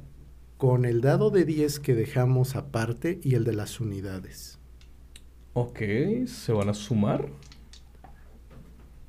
con 0.56 0.86
el 0.86 1.02
dado 1.02 1.28
de 1.28 1.44
10 1.44 1.80
que 1.80 1.94
dejamos 1.94 2.56
aparte 2.56 3.20
y 3.22 3.34
el 3.34 3.44
de 3.44 3.52
las 3.52 3.78
unidades. 3.78 4.57
Ok, 5.60 5.80
¿se 6.26 6.52
van 6.52 6.68
a 6.68 6.74
sumar? 6.74 7.26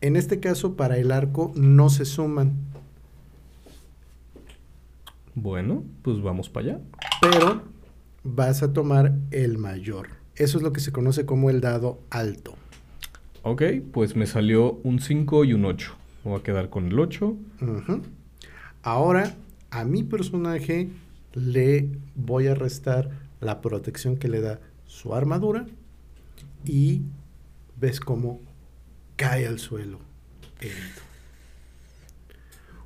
En 0.01 0.15
este 0.15 0.39
caso, 0.39 0.75
para 0.75 0.97
el 0.97 1.11
arco 1.11 1.51
no 1.55 1.89
se 1.89 2.05
suman, 2.05 2.53
Bueno, 5.35 5.83
pues 6.01 6.19
vamos 6.23 6.49
para 6.49 6.65
allá. 6.65 6.79
pero 7.21 7.61
vas 8.23 8.63
a 8.63 8.73
tomar 8.73 9.13
el 9.29 9.59
mayor. 9.59 10.07
Eso 10.35 10.57
es 10.57 10.63
lo 10.63 10.73
que 10.73 10.79
se 10.81 10.91
conoce 10.91 11.25
como 11.27 11.51
el 11.51 11.61
dado 11.61 11.99
alto. 12.09 12.55
Ok, 13.43 13.61
pues 13.93 14.15
me 14.15 14.25
salió 14.25 14.79
un 14.83 14.99
5 14.99 15.45
y 15.45 15.53
un 15.53 15.65
8. 15.65 15.93
Me 16.25 16.31
voy 16.31 16.39
a 16.39 16.43
quedar 16.43 16.69
con 16.71 16.87
el 16.87 16.99
8. 16.99 17.37
Ujú. 17.61 18.01
Ahora, 18.81 19.35
a 19.69 19.83
mi 19.85 20.03
personaje 20.03 20.89
le 21.35 21.89
voy 22.15 22.47
a 22.47 22.55
restar 22.55 23.11
la 23.39 23.61
protección 23.61 24.17
que 24.17 24.29
le 24.29 24.41
da 24.41 24.59
su 24.87 25.13
armadura 25.13 25.67
y 26.65 27.01
ves 27.79 27.99
cómo 27.99 28.39
cae 29.15 29.47
al 29.47 29.59
suelo. 29.59 29.99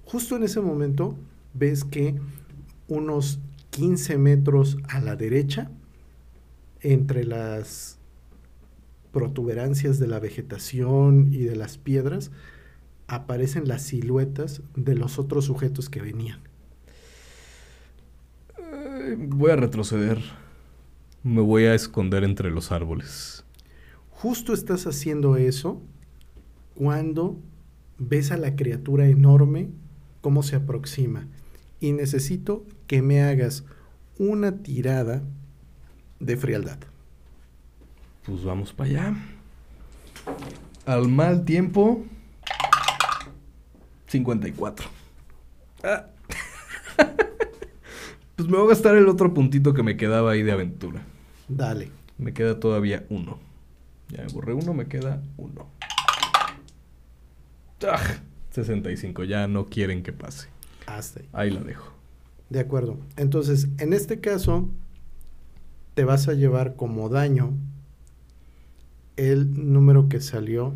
Justo 0.05 0.35
en 0.35 0.43
ese 0.43 0.61
momento 0.61 1.17
ves 1.53 1.83
que 1.83 2.15
unos 2.87 3.39
15 3.71 4.17
metros 4.17 4.77
a 4.87 4.99
la 4.99 5.15
derecha, 5.15 5.71
entre 6.81 7.23
las 7.23 7.97
protuberancias 9.11 9.99
de 9.99 10.07
la 10.07 10.19
vegetación 10.19 11.29
y 11.31 11.43
de 11.43 11.55
las 11.55 11.77
piedras, 11.77 12.31
aparecen 13.07 13.67
las 13.67 13.83
siluetas 13.83 14.61
de 14.75 14.95
los 14.95 15.17
otros 15.19 15.45
sujetos 15.45 15.89
que 15.89 16.01
venían. 16.01 16.39
Eh, 18.57 19.15
voy 19.17 19.51
a 19.51 19.55
retroceder. 19.55 20.19
Me 21.23 21.41
voy 21.41 21.65
a 21.65 21.73
esconder 21.73 22.23
entre 22.23 22.51
los 22.51 22.71
árboles. 22.71 23.45
Justo 24.23 24.53
estás 24.53 24.87
haciendo 24.87 25.35
eso 25.35 25.81
cuando 26.75 27.41
ves 27.97 28.31
a 28.31 28.37
la 28.37 28.55
criatura 28.55 29.05
enorme 29.07 29.69
cómo 30.21 30.43
se 30.43 30.55
aproxima. 30.55 31.27
Y 31.81 31.91
necesito 31.91 32.65
que 32.87 33.01
me 33.01 33.21
hagas 33.21 33.65
una 34.17 34.63
tirada 34.63 35.23
de 36.21 36.37
frialdad. 36.37 36.77
Pues 38.25 38.45
vamos 38.45 38.71
para 38.71 38.89
allá. 38.89 39.15
Al 40.85 41.09
mal 41.09 41.43
tiempo. 41.43 42.05
54. 44.07 44.87
Ah. 45.83 46.05
pues 48.37 48.47
me 48.47 48.55
voy 48.55 48.67
a 48.67 48.69
gastar 48.69 48.95
el 48.95 49.09
otro 49.09 49.33
puntito 49.33 49.73
que 49.73 49.83
me 49.83 49.97
quedaba 49.97 50.31
ahí 50.31 50.43
de 50.43 50.53
aventura. 50.53 51.05
Dale. 51.49 51.91
Me 52.17 52.33
queda 52.33 52.57
todavía 52.57 53.05
uno. 53.09 53.51
Ya 54.09 54.23
me 54.23 54.33
borré 54.33 54.53
uno, 54.53 54.73
me 54.73 54.87
queda 54.87 55.21
uno. 55.37 55.67
Ah, 57.85 58.01
65, 58.51 59.23
ya 59.23 59.47
no 59.47 59.65
quieren 59.65 60.03
que 60.03 60.13
pase. 60.13 60.47
Hasta 60.85 61.19
ahí. 61.19 61.29
Ahí 61.33 61.49
la 61.49 61.61
dejo. 61.61 61.91
De 62.49 62.59
acuerdo. 62.59 62.99
Entonces, 63.17 63.67
en 63.79 63.93
este 63.93 64.19
caso, 64.19 64.69
te 65.93 66.03
vas 66.03 66.27
a 66.27 66.33
llevar 66.33 66.75
como 66.75 67.09
daño 67.09 67.53
el 69.17 69.71
número 69.71 70.09
que 70.09 70.21
salió 70.21 70.73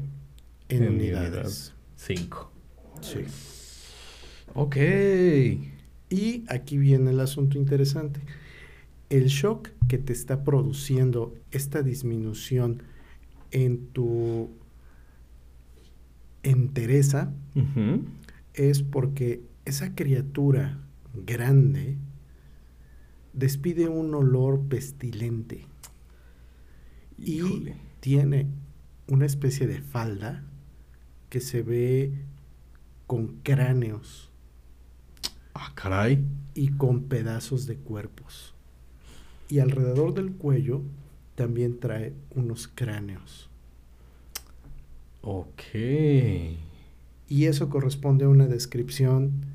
en, 0.70 0.84
En 0.84 0.96
unidades. 0.96 1.74
5. 1.96 2.52
Sí. 3.02 3.20
Ok. 4.54 4.78
Y 6.10 6.46
aquí 6.48 6.78
viene 6.78 7.12
el 7.12 7.20
asunto 7.20 7.58
interesante. 7.58 8.20
El 9.10 9.28
shock 9.28 9.70
que 9.88 9.98
te 9.98 10.14
está 10.14 10.44
produciendo 10.44 11.34
esta 11.52 11.82
disminución 11.82 12.84
en 13.52 13.88
tu 13.88 14.50
entereza 16.44 17.32
es 18.54 18.82
porque 18.84 19.42
esa 19.66 19.96
criatura 19.96 20.80
grande 21.26 21.98
despide 23.34 23.88
un 23.88 24.14
olor 24.16 24.62
pestilente 24.68 25.66
y 27.18 27.36
Híjole. 27.38 27.76
tiene 28.00 28.48
una 29.08 29.26
especie 29.26 29.68
de 29.68 29.82
falda 29.82 30.44
que 31.30 31.40
se 31.42 31.62
ve 31.64 32.14
con 33.08 33.40
cráneos 33.44 34.32
Ah, 35.54 35.72
caray. 35.74 36.24
y 36.54 36.70
con 36.70 37.04
pedazos 37.06 37.66
de 37.66 37.78
cuerpos. 37.78 38.54
Y 39.50 39.58
alrededor 39.60 40.14
del 40.14 40.32
cuello 40.34 40.84
también 41.38 41.80
trae 41.80 42.16
unos 42.32 42.68
cráneos. 42.68 43.48
Ok. 45.22 45.62
Y 47.30 47.46
eso 47.46 47.70
corresponde 47.70 48.26
a 48.26 48.30
una 48.30 48.48
descripción 48.48 49.46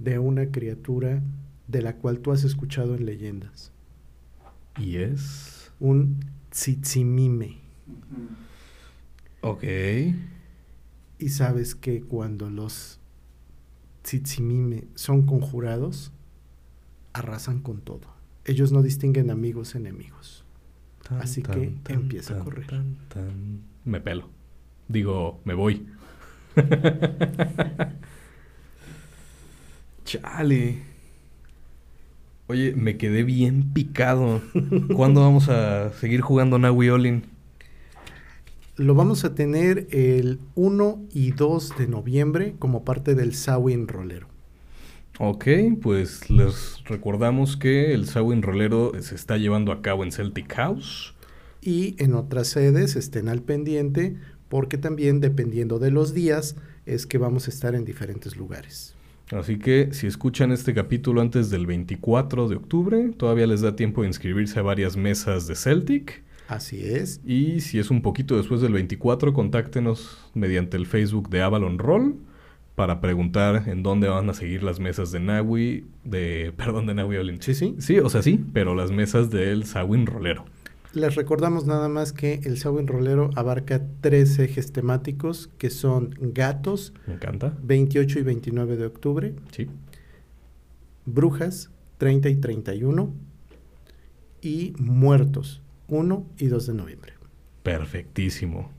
de 0.00 0.18
una 0.18 0.50
criatura 0.50 1.22
de 1.68 1.82
la 1.82 1.94
cual 1.94 2.18
tú 2.18 2.32
has 2.32 2.42
escuchado 2.42 2.96
en 2.96 3.06
leyendas. 3.06 3.70
¿Y 4.78 4.96
es? 4.96 5.70
Un 5.78 6.18
tzitzimime. 6.50 7.58
Ok. 9.42 9.62
Y 11.20 11.28
sabes 11.28 11.76
que 11.76 12.02
cuando 12.02 12.50
los 12.50 12.98
tzitzimime 14.02 14.88
son 14.96 15.24
conjurados, 15.24 16.10
arrasan 17.12 17.60
con 17.60 17.80
todo. 17.80 18.08
Ellos 18.44 18.72
no 18.72 18.82
distinguen 18.82 19.30
amigos 19.30 19.76
enemigos. 19.76 20.37
Tan, 21.08 21.22
Así 21.22 21.42
que 21.42 21.72
empieza 21.88 22.40
a 22.40 22.44
correr. 22.44 22.66
tan, 22.66 22.96
tan. 23.08 23.62
Me 23.84 24.00
pelo. 24.00 24.28
Digo, 24.88 25.40
me 25.44 25.54
voy. 25.54 25.86
Chale. 30.04 30.78
Oye, 32.46 32.74
me 32.74 32.96
quedé 32.96 33.24
bien 33.24 33.72
picado. 33.74 34.40
¿Cuándo 34.94 35.20
vamos 35.20 35.48
a 35.48 35.92
seguir 35.92 36.22
jugando 36.22 36.58
Nawi 36.58 36.88
Olin? 36.88 37.24
Lo 38.76 38.94
vamos 38.94 39.24
a 39.24 39.34
tener 39.34 39.86
el 39.90 40.40
1 40.54 41.02
y 41.12 41.32
2 41.32 41.76
de 41.76 41.88
noviembre 41.88 42.54
como 42.58 42.84
parte 42.84 43.14
del 43.14 43.34
Samhain 43.34 43.88
Rolero. 43.88 44.28
Ok, 45.20 45.46
pues 45.82 46.30
les 46.30 46.84
recordamos 46.84 47.56
que 47.56 47.92
el 47.92 48.06
Samhain 48.06 48.40
Rolero 48.40 48.92
se 49.00 49.16
está 49.16 49.36
llevando 49.36 49.72
a 49.72 49.82
cabo 49.82 50.04
en 50.04 50.12
Celtic 50.12 50.54
House. 50.54 51.12
Y 51.60 51.96
en 51.98 52.14
otras 52.14 52.46
sedes 52.46 52.94
estén 52.94 53.28
al 53.28 53.42
pendiente 53.42 54.16
porque 54.48 54.78
también 54.78 55.20
dependiendo 55.20 55.80
de 55.80 55.90
los 55.90 56.14
días 56.14 56.54
es 56.86 57.04
que 57.04 57.18
vamos 57.18 57.48
a 57.48 57.50
estar 57.50 57.74
en 57.74 57.84
diferentes 57.84 58.36
lugares. 58.36 58.94
Así 59.32 59.58
que 59.58 59.88
si 59.90 60.06
escuchan 60.06 60.52
este 60.52 60.72
capítulo 60.72 61.20
antes 61.20 61.50
del 61.50 61.66
24 61.66 62.48
de 62.48 62.54
octubre, 62.54 63.10
todavía 63.16 63.48
les 63.48 63.60
da 63.60 63.74
tiempo 63.74 64.02
de 64.02 64.08
inscribirse 64.08 64.60
a 64.60 64.62
varias 64.62 64.96
mesas 64.96 65.48
de 65.48 65.56
Celtic. 65.56 66.22
Así 66.46 66.84
es. 66.84 67.20
Y 67.26 67.60
si 67.60 67.80
es 67.80 67.90
un 67.90 68.02
poquito 68.02 68.36
después 68.36 68.60
del 68.60 68.72
24, 68.72 69.32
contáctenos 69.32 70.30
mediante 70.32 70.76
el 70.76 70.86
Facebook 70.86 71.28
de 71.28 71.42
Avalon 71.42 71.78
Roll 71.78 72.14
para 72.78 73.00
preguntar 73.00 73.64
en 73.66 73.82
dónde 73.82 74.06
van 74.08 74.30
a 74.30 74.34
seguir 74.34 74.62
las 74.62 74.78
mesas 74.78 75.10
de 75.10 75.18
Nawi, 75.18 75.84
de, 76.04 76.52
perdón, 76.56 76.86
de 76.86 76.94
Nawi 76.94 77.16
Olin. 77.16 77.42
Sí, 77.42 77.52
sí. 77.52 77.74
Sí, 77.80 77.98
o 77.98 78.08
sea, 78.08 78.22
sí, 78.22 78.38
pero 78.52 78.76
las 78.76 78.92
mesas 78.92 79.30
del 79.30 79.64
Sawin 79.64 80.06
Rolero. 80.06 80.44
Les 80.92 81.16
recordamos 81.16 81.66
nada 81.66 81.88
más 81.88 82.12
que 82.12 82.34
el 82.44 82.56
Samhain 82.56 82.86
Rolero 82.86 83.30
abarca 83.34 83.82
tres 84.00 84.38
ejes 84.38 84.70
temáticos 84.72 85.50
que 85.58 85.70
son 85.70 86.14
gatos, 86.20 86.94
Me 87.08 87.14
encanta. 87.14 87.52
28 87.64 88.20
y 88.20 88.22
29 88.22 88.76
de 88.76 88.86
octubre, 88.86 89.34
Sí. 89.50 89.66
brujas, 91.04 91.70
30 91.98 92.28
y 92.28 92.36
31, 92.36 93.12
y 94.40 94.72
muertos, 94.78 95.62
1 95.88 96.24
y 96.38 96.46
2 96.46 96.66
de 96.68 96.74
noviembre. 96.74 97.12
Perfectísimo. 97.64 98.70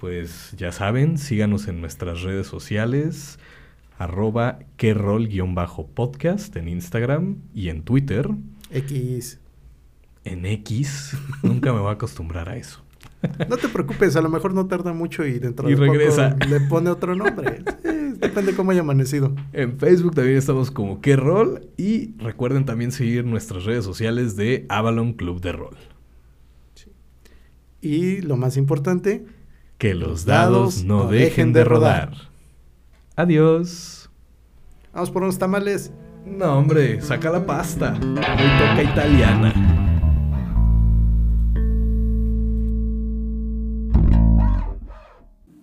Pues 0.00 0.52
ya 0.56 0.72
saben, 0.72 1.18
síganos 1.18 1.68
en 1.68 1.82
nuestras 1.82 2.22
redes 2.22 2.46
sociales, 2.46 3.38
arroba 3.98 4.60
querol-podcast 4.78 6.56
en 6.56 6.68
Instagram 6.68 7.36
y 7.54 7.68
en 7.68 7.82
Twitter. 7.82 8.30
X. 8.70 9.38
En 10.24 10.46
X, 10.46 11.14
nunca 11.42 11.74
me 11.74 11.80
voy 11.80 11.90
a 11.90 11.92
acostumbrar 11.92 12.48
a 12.48 12.56
eso. 12.56 12.82
No 13.50 13.58
te 13.58 13.68
preocupes, 13.68 14.16
a 14.16 14.22
lo 14.22 14.30
mejor 14.30 14.54
no 14.54 14.66
tarda 14.66 14.94
mucho 14.94 15.26
y 15.26 15.38
dentro 15.38 15.68
Y 15.68 15.72
de 15.72 15.76
poco 15.76 15.92
regresa. 15.92 16.34
le 16.48 16.60
pone 16.60 16.88
otro 16.88 17.14
nombre. 17.14 17.62
Sí, 17.82 18.26
depende 18.28 18.54
cómo 18.54 18.70
haya 18.70 18.80
amanecido. 18.80 19.34
En 19.52 19.78
Facebook 19.78 20.14
también 20.14 20.36
estamos 20.36 20.70
como 20.70 21.00
qué 21.00 21.16
rol 21.16 21.68
y 21.76 22.14
recuerden 22.18 22.64
también 22.64 22.92
seguir 22.92 23.24
nuestras 23.24 23.64
redes 23.64 23.84
sociales 23.84 24.36
de 24.36 24.66
Avalon 24.68 25.14
Club 25.14 25.40
de 25.40 25.52
Rol. 25.52 25.76
Y 27.80 28.20
lo 28.20 28.36
más 28.36 28.56
importante, 28.58 29.24
Que 29.80 29.94
los 29.94 30.26
dados 30.26 30.84
no 30.84 31.06
dejen 31.06 31.54
de 31.54 31.64
rodar. 31.64 32.12
Adiós. 33.16 34.10
vamos 34.92 35.10
por 35.10 35.22
unos 35.22 35.38
tamales. 35.38 35.90
No, 36.26 36.58
hombre, 36.58 37.00
saca 37.00 37.30
la 37.30 37.46
pasta. 37.46 37.98
Hoy 37.98 38.14
toca 38.58 38.82
italiana. 38.82 39.54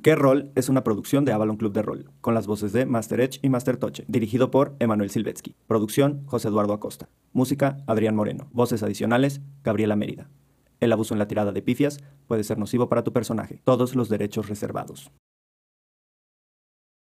¿Qué 0.02 0.16
rol? 0.16 0.52
Es 0.56 0.68
una 0.68 0.84
producción 0.84 1.24
de 1.24 1.34
Avalon 1.34 1.58
Club 1.58 1.74
de 1.74 1.84
Rol, 1.84 2.10
con 2.20 2.34
las 2.34 2.48
voces 2.48 2.74
de 2.74 2.88
Master 2.88 3.20
Edge 3.20 3.38
y 3.44 3.50
Master 3.50 3.78
Toche, 3.78 4.04
dirigido 4.08 4.50
por 4.50 4.76
Emanuel 4.80 5.12
Silvetsky. 5.12 5.56
Producción, 5.68 6.24
José 6.26 6.48
Eduardo 6.48 6.74
Acosta. 6.74 7.08
Música, 7.34 7.84
Adrián 7.86 8.16
Moreno. 8.16 8.50
Voces 8.52 8.82
adicionales, 8.82 9.42
Gabriela 9.64 9.96
Mérida. 9.96 10.28
El 10.80 10.92
abuso 10.92 11.14
en 11.14 11.20
la 11.20 11.28
tirada 11.28 11.52
de 11.52 11.62
pifias 11.62 12.00
puede 12.28 12.44
ser 12.44 12.58
nocivo 12.58 12.90
para 12.90 13.04
tu 13.04 13.14
personaje. 13.14 13.62
Todos 13.64 13.96
los 13.96 14.10
derechos 14.10 14.48
reservados. 14.48 15.12